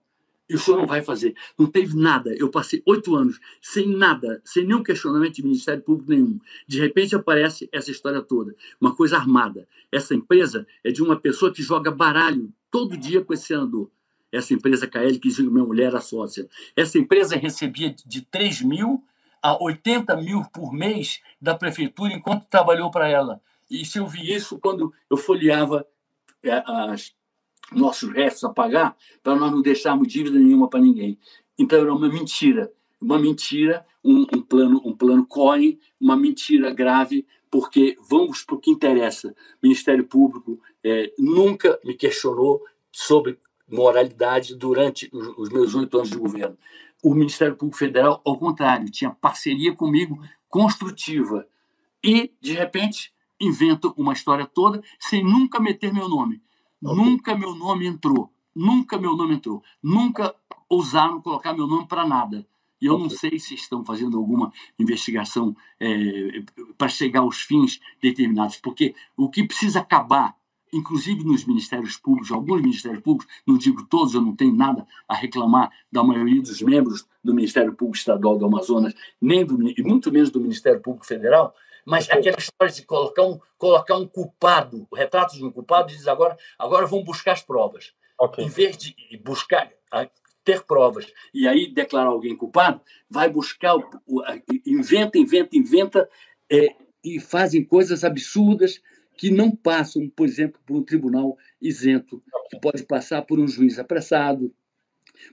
E 0.49 0.55
o 0.55 0.59
senhor 0.59 0.77
não 0.77 0.85
vai 0.85 1.01
fazer. 1.01 1.33
Não 1.57 1.67
teve 1.67 1.95
nada. 1.95 2.35
Eu 2.35 2.49
passei 2.49 2.83
oito 2.85 3.15
anos 3.15 3.39
sem 3.61 3.87
nada, 3.87 4.41
sem 4.43 4.65
nenhum 4.65 4.83
questionamento 4.83 5.35
de 5.35 5.43
Ministério 5.43 5.81
Público 5.81 6.11
nenhum. 6.11 6.37
De 6.67 6.77
repente 6.77 7.15
aparece 7.15 7.69
essa 7.71 7.89
história 7.89 8.21
toda. 8.21 8.53
Uma 8.81 8.93
coisa 8.93 9.15
armada. 9.15 9.65
Essa 9.89 10.13
empresa 10.13 10.67
é 10.83 10.91
de 10.91 11.01
uma 11.01 11.15
pessoa 11.15 11.53
que 11.53 11.63
joga 11.63 11.89
baralho 11.89 12.51
todo 12.69 12.97
dia 12.97 13.23
com 13.23 13.33
esse 13.33 13.45
senador. 13.45 13.89
Essa 14.35 14.53
empresa 14.53 14.87
KL, 14.87 15.19
que 15.19 15.41
minha 15.43 15.65
mulher 15.65 15.87
era 15.87 16.01
sócia. 16.01 16.47
Essa 16.75 16.97
empresa 16.97 17.35
recebia 17.35 17.95
de 18.05 18.21
3 18.21 18.61
mil 18.61 19.03
a 19.41 19.61
80 19.63 20.15
mil 20.17 20.43
por 20.51 20.73
mês 20.73 21.21
da 21.39 21.55
prefeitura 21.55 22.13
enquanto 22.13 22.47
trabalhou 22.47 22.89
para 22.89 23.07
ela. 23.07 23.41
E 23.69 23.85
se 23.85 23.99
eu 23.99 24.07
vi 24.07 24.33
isso 24.33 24.59
quando 24.59 24.93
eu 25.09 25.17
folheava 25.17 25.85
é, 26.43 26.63
as, 26.65 27.13
nossos 27.71 28.11
restos 28.11 28.43
a 28.43 28.49
pagar, 28.49 28.95
para 29.23 29.35
nós 29.35 29.51
não 29.51 29.61
deixarmos 29.61 30.07
dívida 30.07 30.37
nenhuma 30.37 30.69
para 30.69 30.79
ninguém. 30.79 31.17
Então 31.57 31.79
era 31.79 31.93
uma 31.93 32.09
mentira, 32.09 32.71
uma 33.01 33.17
mentira, 33.17 33.85
um, 34.03 34.25
um 34.33 34.41
plano, 34.41 34.81
um 34.85 34.95
plano 34.95 35.25
COIN, 35.25 35.79
uma 35.99 36.15
mentira 36.15 36.71
grave, 36.71 37.25
porque 37.49 37.97
vamos 38.09 38.43
para 38.43 38.55
o 38.55 38.59
que 38.59 38.71
interessa. 38.71 39.29
O 39.29 39.33
Ministério 39.63 40.05
Público 40.05 40.59
é, 40.83 41.13
nunca 41.17 41.79
me 41.83 41.93
questionou 41.95 42.61
sobre 42.91 43.39
moralidade 43.69 44.55
durante 44.55 45.09
os, 45.11 45.49
meus 45.49 45.73
oito 45.75 45.97
anos 45.97 46.09
de 46.09 46.17
governo 46.17 46.57
o 47.05 47.13
Ministério 47.13 47.55
Público 47.55 47.77
Federal, 47.77 48.19
ao 48.25 48.35
contrário, 48.35 48.89
tinha 48.89 49.11
parceria 49.11 49.75
comigo 49.75 50.19
construtiva. 50.49 51.47
E, 52.03 52.33
de 52.41 52.53
repente, 52.53 53.13
invento 53.39 53.93
uma 53.95 54.13
história 54.13 54.45
toda 54.45 54.83
sem 54.99 55.23
nunca 55.23 55.59
meter 55.59 55.93
meu 55.93 56.09
nome. 56.09 56.41
Okay. 56.83 56.95
Nunca 56.95 57.35
meu 57.35 57.53
nome 57.53 57.85
entrou. 57.85 58.33
Nunca 58.55 58.97
meu 58.97 59.15
nome 59.15 59.35
entrou. 59.35 59.61
Nunca 59.83 60.33
ousaram 60.67 61.21
colocar 61.21 61.53
meu 61.53 61.67
nome 61.67 61.87
para 61.87 62.07
nada. 62.07 62.47
E 62.81 62.87
eu 62.87 62.95
okay. 62.95 63.03
não 63.03 63.09
sei 63.11 63.37
se 63.37 63.53
estão 63.53 63.85
fazendo 63.85 64.17
alguma 64.17 64.51
investigação 64.79 65.55
é, 65.79 66.43
para 66.75 66.89
chegar 66.89 67.19
aos 67.19 67.41
fins 67.41 67.79
determinados, 68.01 68.57
porque 68.57 68.95
o 69.15 69.29
que 69.29 69.43
precisa 69.43 69.79
acabar 69.79 70.35
inclusive 70.75 71.23
nos 71.23 71.45
ministérios 71.45 71.97
públicos, 71.97 72.31
alguns 72.31 72.61
ministérios 72.61 73.01
públicos, 73.01 73.33
não 73.47 73.57
digo 73.57 73.85
todos, 73.85 74.13
eu 74.13 74.21
não 74.21 74.35
tenho 74.35 74.53
nada 74.53 74.85
a 75.07 75.15
reclamar 75.15 75.71
da 75.91 76.03
maioria 76.03 76.41
dos 76.41 76.61
membros 76.61 77.07
do 77.23 77.33
Ministério 77.33 77.73
Público 77.73 77.97
Estadual 77.97 78.37
do 78.37 78.45
Amazonas, 78.45 78.93
nem 79.21 79.45
do, 79.45 79.57
e 79.69 79.81
muito 79.81 80.11
menos 80.11 80.29
do 80.29 80.39
Ministério 80.39 80.81
Público 80.81 81.05
Federal, 81.05 81.55
mas 81.85 82.09
aquela 82.09 82.37
história 82.37 82.73
de 82.73 82.83
colocar 82.83 83.23
um, 83.23 83.39
colocar 83.57 83.95
um 83.95 84.07
culpado, 84.07 84.87
o 84.91 84.95
retrato 84.95 85.35
de 85.35 85.45
um 85.45 85.51
culpado, 85.51 85.91
e 85.91 85.95
diz 85.95 86.07
agora, 86.07 86.37
agora 86.57 86.85
vão 86.85 87.03
buscar 87.03 87.33
as 87.33 87.41
provas. 87.41 87.93
Okay. 88.19 88.45
Em 88.45 88.49
vez 88.49 88.77
de 88.77 88.95
buscar, 89.23 89.69
ter 90.43 90.63
provas 90.63 91.11
e 91.33 91.47
aí 91.47 91.67
declarar 91.67 92.09
alguém 92.09 92.35
culpado, 92.35 92.81
vai 93.09 93.29
buscar, 93.29 93.75
inventa, 94.65 95.17
inventa, 95.17 95.57
inventa, 95.57 96.09
é, 96.51 96.75
e 97.03 97.19
fazem 97.19 97.63
coisas 97.63 98.03
absurdas, 98.03 98.81
que 99.17 99.31
não 99.31 99.55
passam, 99.55 100.09
por 100.09 100.27
exemplo, 100.27 100.59
por 100.65 100.77
um 100.77 100.83
tribunal 100.83 101.37
isento, 101.61 102.21
que 102.49 102.59
pode 102.59 102.83
passar 102.83 103.21
por 103.21 103.39
um 103.39 103.47
juiz 103.47 103.79
apressado, 103.79 104.53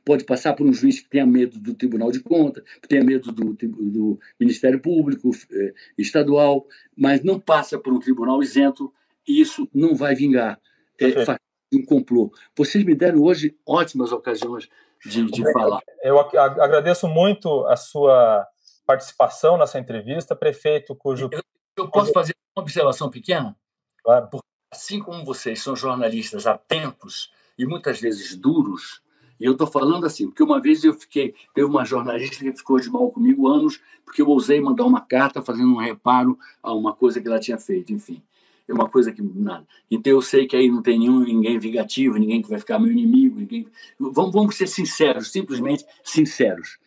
pode 0.05 0.25
passar 0.25 0.55
por 0.55 0.67
um 0.67 0.73
juiz 0.73 1.01
que 1.01 1.09
tenha 1.09 1.27
medo 1.27 1.59
do 1.59 1.75
Tribunal 1.75 2.11
de 2.11 2.21
Contas, 2.21 2.65
que 2.81 2.89
tenha 2.89 3.05
medo 3.05 3.33
do, 3.33 3.55
do 3.55 4.21
Ministério 4.39 4.81
Público 4.81 5.31
eh, 5.51 5.75
Estadual, 5.99 6.67
mas 6.97 7.23
não 7.23 7.39
passa 7.39 7.79
por 7.79 7.93
um 7.93 7.99
tribunal 7.99 8.43
isento 8.43 8.93
e 9.27 9.41
isso 9.41 9.69
não 9.75 9.95
vai 9.95 10.15
vingar. 10.15 10.61
É, 11.01 11.25
faz 11.25 11.39
um 11.73 11.85
complô. 11.85 12.33
Vocês 12.57 12.85
me 12.85 12.95
deram 12.95 13.23
hoje 13.23 13.57
ótimas 13.67 14.13
ocasiões 14.13 14.69
de, 15.05 15.25
de 15.25 15.53
falar. 15.53 15.81
Eu 16.03 16.19
agradeço 16.21 17.09
muito 17.09 17.67
a 17.67 17.77
sua 17.77 18.47
participação 18.87 19.57
nessa 19.57 19.79
entrevista, 19.79 20.37
prefeito 20.37 20.95
cujo. 20.95 21.29
Eu, 21.33 21.43
eu 21.77 21.91
posso 21.91 22.13
fazer 22.13 22.35
uma 22.55 22.63
observação 22.63 23.11
pequena? 23.11 23.57
Claro. 24.03 24.29
Porque, 24.31 24.47
assim 24.71 25.01
como 25.01 25.25
vocês 25.25 25.63
são 25.63 25.77
jornalistas 25.77 26.47
atentos 26.47 27.33
e 27.59 27.67
muitas 27.67 28.01
vezes 28.01 28.35
duros, 28.37 29.03
e 29.39 29.45
eu 29.45 29.53
estou 29.53 29.67
falando 29.67 30.07
assim, 30.07 30.29
porque 30.29 30.43
uma 30.43 30.61
vez 30.61 30.85
eu 30.85 30.95
fiquei, 30.95 31.35
teve 31.55 31.67
uma 31.67 31.85
jornalista 31.85 32.45
que 32.45 32.57
ficou 32.57 32.79
de 32.79 32.89
mal 32.89 33.11
comigo 33.11 33.49
anos, 33.49 33.81
porque 34.05 34.23
eu 34.23 34.29
ousei 34.29 34.61
mandar 34.61 34.85
uma 34.85 35.01
carta 35.01 35.43
fazendo 35.43 35.73
um 35.73 35.79
reparo 35.79 36.39
a 36.63 36.73
uma 36.73 36.95
coisa 36.95 37.21
que 37.21 37.27
ela 37.27 37.41
tinha 37.41 37.59
feito, 37.59 37.93
enfim. 37.93 38.23
É 38.69 38.73
uma 38.73 38.89
coisa 38.89 39.11
que 39.11 39.21
nada. 39.21 39.67
Então 39.91 40.13
eu 40.13 40.23
sei 40.23 40.47
que 40.47 40.57
aí 40.57 40.71
não 40.71 40.81
tem 40.81 40.99
nenhum, 40.99 41.21
ninguém 41.25 41.59
vingativo, 41.59 42.17
ninguém 42.19 42.41
que 42.41 42.49
vai 42.49 42.59
ficar 42.59 42.79
meu 42.79 42.93
inimigo, 42.93 43.41
ninguém. 43.41 43.67
Vamos, 43.99 44.33
vamos 44.33 44.57
ser 44.57 44.69
sinceros, 44.69 45.33
simplesmente 45.33 45.85
sinceros. 46.05 46.79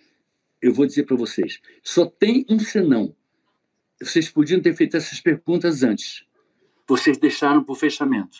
Eu 0.61 0.74
vou 0.74 0.86
dizer 0.86 1.03
para 1.03 1.18
vocês, 1.18 1.59
só 1.84 2.05
tem 2.05 2.45
um 2.49 2.57
senão. 2.57 3.13
Vocês 4.01 4.30
podiam 4.30 4.61
ter 4.61 4.74
feito 4.74 4.95
essas 4.95 5.20
perguntas 5.20 5.84
antes 5.84 6.26
vocês 6.88 7.18
deixaram 7.18 7.64
para 7.64 7.74
o 7.74 7.76
fechamento. 7.76 8.38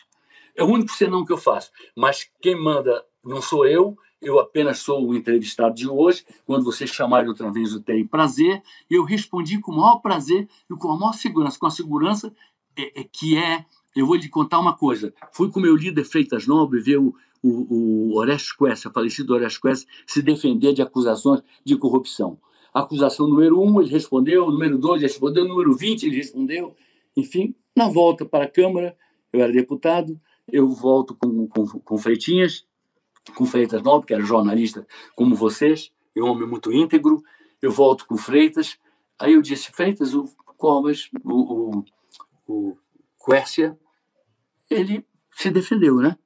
É 0.54 0.64
o 0.64 0.68
único 0.68 0.92
senão 0.92 1.24
que 1.24 1.32
eu 1.32 1.36
faço. 1.38 1.70
Mas 1.96 2.30
quem 2.40 2.58
manda 2.58 3.04
não 3.22 3.42
sou 3.42 3.66
eu, 3.66 3.96
eu 4.22 4.40
apenas 4.40 4.78
sou 4.78 5.06
o 5.06 5.14
entrevistado 5.14 5.74
de 5.74 5.88
hoje. 5.88 6.24
Quando 6.46 6.64
vocês 6.64 6.90
chamarem 6.90 7.28
outra 7.28 7.52
vez, 7.52 7.72
eu 7.72 7.80
tenho 7.80 8.08
prazer. 8.08 8.62
Eu 8.90 9.04
respondi 9.04 9.60
com 9.60 9.72
o 9.72 9.76
maior 9.76 9.98
prazer 9.98 10.48
e 10.70 10.74
com 10.74 10.90
a 10.90 10.98
maior 10.98 11.12
segurança, 11.12 11.58
com 11.58 11.66
a 11.66 11.70
segurança 11.70 12.34
é, 12.76 13.00
é, 13.00 13.04
que 13.04 13.36
é. 13.36 13.64
Eu 13.94 14.06
vou 14.06 14.16
lhe 14.16 14.28
contar 14.28 14.58
uma 14.58 14.74
coisa. 14.74 15.12
Fui 15.32 15.50
com 15.50 15.58
o 15.58 15.62
meu 15.62 15.76
líder 15.76 16.04
Freitas 16.04 16.46
Nobre 16.46 16.80
ver 16.80 16.98
o, 16.98 17.14
o, 17.42 18.12
o 18.12 18.18
Orestes 18.18 18.52
Quest, 18.52 18.86
a 18.86 18.90
falecido 18.90 19.34
Orestes 19.34 19.60
Quest, 19.60 19.88
se 20.06 20.22
defender 20.22 20.72
de 20.72 20.82
acusações 20.82 21.42
de 21.64 21.76
corrupção. 21.76 22.38
acusação 22.72 23.26
número 23.26 23.60
um, 23.60 23.80
ele 23.80 23.90
respondeu. 23.90 24.50
Número 24.50 24.78
dois, 24.78 25.02
ele 25.02 25.10
respondeu. 25.10 25.46
Número 25.46 25.74
vinte, 25.74 26.06
ele 26.06 26.16
respondeu. 26.16 26.74
Enfim, 27.16 27.54
na 27.76 27.88
volta 27.88 28.24
para 28.24 28.46
a 28.46 28.50
Câmara, 28.50 28.96
eu 29.32 29.40
era 29.42 29.52
deputado, 29.52 30.18
eu 30.50 30.66
volto 30.68 31.14
com, 31.14 31.46
com, 31.46 31.66
com 31.66 31.98
Freitinhas, 31.98 32.66
com 33.34 33.44
Freitas 33.44 33.82
Nobre, 33.82 34.06
que 34.06 34.14
era 34.14 34.22
jornalista 34.22 34.86
como 35.14 35.34
vocês, 35.34 35.92
e 36.14 36.22
um 36.22 36.26
homem 36.26 36.48
muito 36.48 36.72
íntegro, 36.72 37.22
eu 37.60 37.70
volto 37.70 38.06
com 38.06 38.16
Freitas, 38.16 38.78
aí 39.18 39.34
eu 39.34 39.42
disse, 39.42 39.70
Freitas, 39.72 40.14
o 40.14 40.26
Covas, 40.56 41.10
o, 41.22 41.82
o, 41.82 41.84
o 42.46 42.78
Quércia, 43.22 43.78
ele 44.70 45.04
se 45.36 45.50
defendeu, 45.50 45.96
né? 45.96 46.16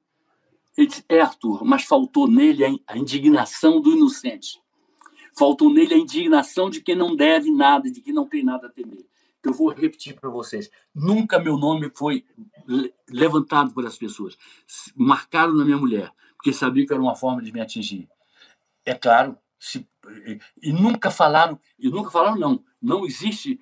Ele 0.76 0.86
disse: 0.86 1.04
É, 1.08 1.20
Arthur, 1.20 1.64
mas 1.64 1.82
faltou 1.84 2.28
nele 2.28 2.82
a 2.86 2.96
indignação 2.96 3.80
do 3.80 3.92
inocente. 3.92 4.62
Faltou 5.36 5.72
nele 5.72 5.94
a 5.94 5.98
indignação 5.98 6.70
de 6.70 6.80
quem 6.80 6.94
não 6.94 7.16
deve 7.16 7.50
nada, 7.50 7.90
de 7.90 8.00
quem 8.00 8.12
não 8.12 8.26
tem 8.26 8.44
nada 8.44 8.68
a 8.68 8.70
temer. 8.70 9.04
Eu 9.42 9.54
vou 9.54 9.68
repetir 9.68 10.18
para 10.18 10.28
vocês: 10.28 10.70
nunca 10.94 11.38
meu 11.38 11.56
nome 11.56 11.90
foi 11.94 12.24
levantado 13.08 13.72
por 13.72 13.86
as 13.86 13.96
pessoas. 13.96 14.36
Marcaram 14.94 15.54
na 15.54 15.64
minha 15.64 15.78
mulher, 15.78 16.12
porque 16.36 16.52
sabiam 16.52 16.86
que 16.86 16.92
era 16.92 17.02
uma 17.02 17.16
forma 17.16 17.42
de 17.42 17.52
me 17.52 17.60
atingir. 17.60 18.08
É 18.84 18.94
claro, 18.94 19.36
se, 19.58 19.86
e 20.62 20.72
nunca 20.72 21.10
falaram, 21.10 21.58
e 21.78 21.88
nunca 21.88 22.10
falaram, 22.10 22.38
não. 22.38 22.64
Não 22.80 23.04
existe, 23.04 23.60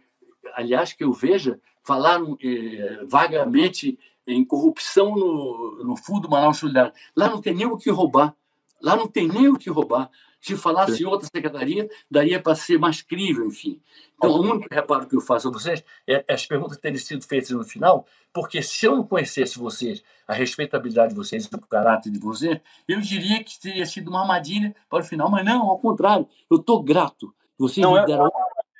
aliás, 0.54 0.92
que 0.92 1.02
eu 1.02 1.12
veja, 1.12 1.60
falaram 1.84 2.36
eh, 2.42 3.04
vagamente 3.08 3.98
em 4.26 4.44
corrupção 4.44 5.16
no, 5.16 5.82
no 5.84 5.96
Fundo 5.96 6.28
Manaus 6.28 6.58
Solidário. 6.58 6.92
Lá 7.16 7.28
não 7.28 7.40
tem 7.40 7.54
nem 7.54 7.66
o 7.66 7.78
que 7.78 7.90
roubar. 7.90 8.36
Lá 8.80 8.94
não 8.94 9.08
tem 9.08 9.26
nem 9.26 9.48
o 9.48 9.58
que 9.58 9.70
roubar. 9.70 10.10
Se 10.40 10.56
falasse 10.56 11.02
em 11.02 11.06
outra 11.06 11.28
secretaria, 11.32 11.88
daria 12.10 12.40
para 12.40 12.54
ser 12.54 12.78
mais 12.78 13.02
crível, 13.02 13.46
enfim. 13.46 13.80
Então, 14.16 14.30
o 14.30 14.40
único 14.40 14.72
reparo 14.72 15.06
que 15.06 15.16
eu 15.16 15.20
faço 15.20 15.48
a 15.48 15.50
vocês 15.50 15.84
é 16.06 16.24
as 16.28 16.46
perguntas 16.46 16.78
terem 16.78 16.98
sido 16.98 17.24
feitas 17.24 17.50
no 17.50 17.64
final, 17.64 18.06
porque 18.32 18.62
se 18.62 18.86
eu 18.86 18.96
não 18.96 19.04
conhecesse 19.04 19.58
vocês, 19.58 20.02
a 20.26 20.32
respeitabilidade 20.32 21.10
de 21.10 21.16
vocês, 21.16 21.46
o 21.46 21.58
caráter 21.66 22.10
de 22.10 22.18
vocês, 22.18 22.60
eu 22.86 23.00
diria 23.00 23.42
que 23.42 23.58
teria 23.58 23.84
sido 23.84 24.08
uma 24.08 24.20
armadilha 24.20 24.74
para 24.88 25.00
o 25.00 25.04
final, 25.04 25.30
mas 25.30 25.44
não, 25.44 25.68
ao 25.70 25.78
contrário, 25.78 26.28
eu 26.50 26.58
estou 26.58 26.82
grato. 26.82 27.34
Vocês 27.58 27.84
não, 27.84 27.94
me 27.94 27.98
é 27.98 28.06
deram. 28.06 28.30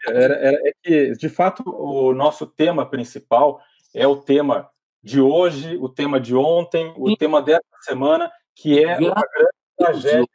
É, 0.08 0.68
é 0.68 0.72
que, 0.82 1.12
de 1.12 1.28
fato, 1.28 1.62
o 1.66 2.14
nosso 2.14 2.46
tema 2.46 2.86
principal 2.86 3.60
é 3.92 4.06
o 4.06 4.16
tema 4.16 4.70
de 5.02 5.20
hoje, 5.20 5.76
o 5.76 5.88
tema 5.88 6.20
de 6.20 6.34
ontem, 6.34 6.92
o 6.96 7.08
Sim. 7.08 7.16
tema 7.16 7.42
dessa 7.42 7.62
semana, 7.80 8.30
que 8.54 8.82
é 8.82 8.96
uma 8.96 9.14
grande 9.14 9.50
tragédia 9.76 10.28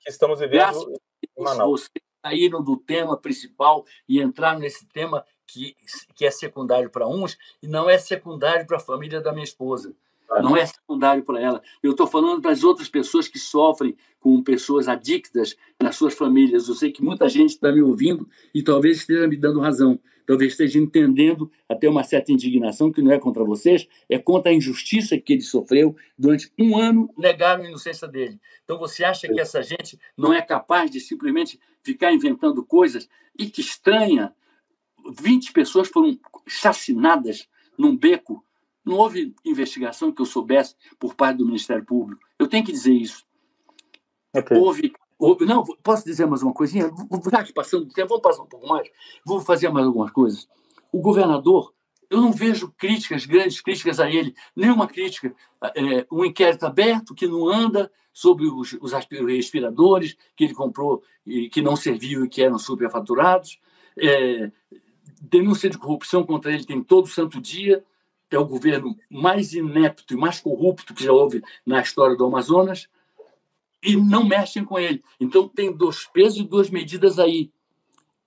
que 0.00 0.10
estamos 0.10 0.38
vivendo 0.38 0.58
Graças 0.58 0.84
em 0.84 1.42
Manaus. 1.42 1.82
Vocês 1.82 2.04
saíram 2.24 2.62
do 2.62 2.76
tema 2.76 3.16
principal 3.16 3.84
e 4.08 4.20
entraram 4.20 4.60
nesse 4.60 4.86
tema 4.86 5.24
que, 5.46 5.76
que 6.14 6.24
é 6.24 6.30
secundário 6.30 6.90
para 6.90 7.06
uns 7.06 7.36
e 7.62 7.66
não 7.66 7.88
é 7.88 7.98
secundário 7.98 8.66
para 8.66 8.76
a 8.76 8.80
família 8.80 9.20
da 9.20 9.32
minha 9.32 9.44
esposa. 9.44 9.94
Não 10.38 10.56
é 10.56 10.64
secundário 10.64 11.24
para 11.24 11.40
ela. 11.40 11.62
Eu 11.82 11.90
estou 11.90 12.06
falando 12.06 12.40
das 12.40 12.62
outras 12.62 12.88
pessoas 12.88 13.26
que 13.26 13.38
sofrem 13.38 13.96
com 14.20 14.42
pessoas 14.42 14.86
adictas 14.86 15.56
nas 15.80 15.96
suas 15.96 16.14
famílias. 16.14 16.68
Eu 16.68 16.74
sei 16.74 16.92
que 16.92 17.02
muita 17.02 17.28
gente 17.28 17.50
está 17.50 17.72
me 17.72 17.82
ouvindo 17.82 18.26
e 18.54 18.62
talvez 18.62 18.98
esteja 18.98 19.26
me 19.26 19.36
dando 19.36 19.60
razão. 19.60 19.98
Talvez 20.26 20.52
esteja 20.52 20.78
entendendo 20.78 21.50
até 21.68 21.88
uma 21.88 22.04
certa 22.04 22.30
indignação 22.30 22.92
que 22.92 23.02
não 23.02 23.10
é 23.10 23.18
contra 23.18 23.42
vocês, 23.42 23.88
é 24.08 24.16
contra 24.16 24.52
a 24.52 24.54
injustiça 24.54 25.18
que 25.18 25.32
ele 25.32 25.42
sofreu 25.42 25.96
durante 26.16 26.52
um 26.56 26.78
ano, 26.78 27.12
negaram 27.18 27.64
a 27.64 27.68
inocência 27.68 28.06
dele. 28.06 28.38
Então 28.62 28.78
você 28.78 29.02
acha 29.02 29.26
que 29.26 29.40
essa 29.40 29.60
gente 29.60 29.98
não 30.16 30.32
é 30.32 30.40
capaz 30.40 30.88
de 30.88 31.00
simplesmente 31.00 31.58
ficar 31.82 32.12
inventando 32.12 32.64
coisas? 32.64 33.08
E 33.36 33.46
que 33.46 33.60
estranha, 33.60 34.32
20 35.20 35.52
pessoas 35.52 35.88
foram 35.88 36.16
chacinadas 36.46 37.48
num 37.76 37.96
beco 37.96 38.44
não 38.84 38.96
houve 38.96 39.34
investigação 39.44 40.12
que 40.12 40.22
eu 40.22 40.26
soubesse 40.26 40.74
por 40.98 41.14
parte 41.14 41.38
do 41.38 41.46
Ministério 41.46 41.84
Público. 41.84 42.22
Eu 42.38 42.48
tenho 42.48 42.64
que 42.64 42.72
dizer 42.72 42.92
isso. 42.92 43.24
Okay. 44.32 44.56
Houve, 44.56 44.92
houve, 45.18 45.44
Não, 45.44 45.64
posso 45.82 46.04
dizer 46.04 46.26
mais 46.26 46.42
uma 46.42 46.52
coisinha? 46.52 46.90
Já 47.30 47.44
que 47.44 47.52
passando 47.52 47.84
do 47.86 47.92
tempo, 47.92 48.08
vamos 48.08 48.22
passar 48.22 48.42
um 48.42 48.46
pouco 48.46 48.66
mais. 48.66 48.88
Vou 49.24 49.40
fazer 49.40 49.68
mais 49.68 49.86
algumas 49.86 50.10
coisas. 50.10 50.48
O 50.92 51.00
governador, 51.00 51.72
eu 52.08 52.20
não 52.20 52.32
vejo 52.32 52.72
críticas, 52.76 53.26
grandes 53.26 53.60
críticas 53.60 54.00
a 54.00 54.10
ele, 54.10 54.34
nenhuma 54.56 54.86
crítica. 54.86 55.34
É, 55.74 56.06
um 56.10 56.24
inquérito 56.24 56.64
aberto 56.64 57.14
que 57.14 57.26
não 57.26 57.48
anda 57.48 57.90
sobre 58.12 58.46
os, 58.46 58.76
os 58.80 58.92
respiradores 58.92 60.16
que 60.34 60.44
ele 60.44 60.54
comprou 60.54 61.02
e 61.24 61.48
que 61.48 61.62
não 61.62 61.76
serviu 61.76 62.24
e 62.24 62.28
que 62.28 62.42
eram 62.42 62.58
superfaturados. 62.58 63.60
É, 63.96 64.50
denúncia 65.20 65.68
de 65.68 65.76
corrupção 65.76 66.24
contra 66.24 66.52
ele 66.52 66.64
tem 66.64 66.82
todo 66.82 67.06
santo 67.06 67.40
dia 67.40 67.84
é 68.36 68.38
o 68.38 68.46
governo 68.46 68.96
mais 69.10 69.52
inepto 69.52 70.14
e 70.14 70.16
mais 70.16 70.40
corrupto 70.40 70.94
que 70.94 71.04
já 71.04 71.12
houve 71.12 71.42
na 71.66 71.80
história 71.80 72.16
do 72.16 72.24
Amazonas, 72.24 72.88
e 73.82 73.96
não 73.96 74.24
mexem 74.24 74.64
com 74.64 74.78
ele. 74.78 75.02
Então 75.18 75.48
tem 75.48 75.74
dois 75.74 76.06
pesos 76.06 76.38
e 76.38 76.44
duas 76.44 76.70
medidas 76.70 77.18
aí. 77.18 77.50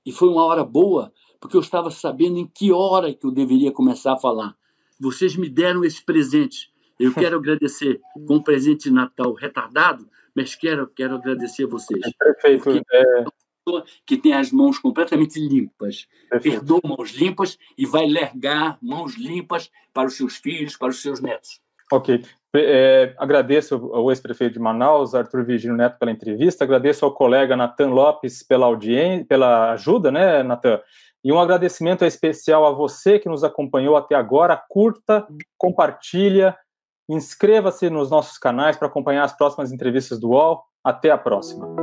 E 0.05 0.11
foi 0.11 0.27
uma 0.27 0.43
hora 0.43 0.63
boa, 0.63 1.13
porque 1.39 1.55
eu 1.55 1.61
estava 1.61 1.91
sabendo 1.91 2.37
em 2.37 2.47
que 2.47 2.71
hora 2.71 3.13
que 3.13 3.25
eu 3.25 3.31
deveria 3.31 3.71
começar 3.71 4.13
a 4.13 4.19
falar. 4.19 4.55
Vocês 4.99 5.35
me 5.35 5.49
deram 5.49 5.83
esse 5.83 6.03
presente. 6.03 6.71
Eu 6.99 7.13
quero 7.13 7.37
agradecer 7.37 8.01
com 8.27 8.35
um 8.35 8.41
presente 8.41 8.85
de 8.85 8.91
Natal 8.91 9.33
retardado, 9.33 10.09
mas 10.35 10.55
quero, 10.55 10.87
quero 10.87 11.15
agradecer 11.15 11.65
a 11.65 11.67
vocês. 11.67 12.01
Perfeito. 12.17 12.81
É 12.91 13.42
pessoa 13.63 13.83
que 14.05 14.17
tem 14.17 14.33
as 14.33 14.51
mãos 14.51 14.77
completamente 14.77 15.39
limpas. 15.39 16.07
Herdou 16.43 16.81
mãos 16.83 17.11
limpas 17.11 17.57
e 17.77 17.85
vai 17.85 18.09
largar 18.09 18.77
mãos 18.81 19.15
limpas 19.17 19.71
para 19.93 20.07
os 20.07 20.17
seus 20.17 20.35
filhos, 20.35 20.77
para 20.77 20.89
os 20.89 21.01
seus 21.01 21.19
netos. 21.21 21.61
Ok. 21.91 22.23
É, 22.55 23.15
agradeço 23.17 23.75
ao 23.93 24.11
ex-prefeito 24.11 24.53
de 24.53 24.59
Manaus, 24.59 25.15
Arthur 25.15 25.43
Virgínio 25.43 25.75
Neto, 25.75 25.97
pela 25.97 26.11
entrevista. 26.11 26.63
Agradeço 26.63 27.03
ao 27.03 27.13
colega 27.13 27.55
Natan 27.55 27.89
Lopes 27.89 28.43
pela 28.43 28.67
audiência, 28.67 29.25
pela 29.25 29.71
ajuda, 29.71 30.11
né, 30.11 30.43
Natan? 30.43 30.79
E 31.23 31.31
um 31.31 31.39
agradecimento 31.39 32.03
especial 32.05 32.65
a 32.65 32.71
você 32.71 33.17
que 33.17 33.29
nos 33.29 33.43
acompanhou 33.43 33.95
até 33.95 34.13
agora. 34.13 34.61
Curta, 34.69 35.25
compartilha, 35.57 36.55
inscreva-se 37.09 37.89
nos 37.89 38.11
nossos 38.11 38.37
canais 38.37 38.77
para 38.77 38.87
acompanhar 38.87 39.23
as 39.23 39.35
próximas 39.35 39.71
entrevistas 39.71 40.19
do 40.19 40.29
UOL. 40.29 40.63
Até 40.83 41.11
a 41.11 41.17
próxima. 41.17 41.82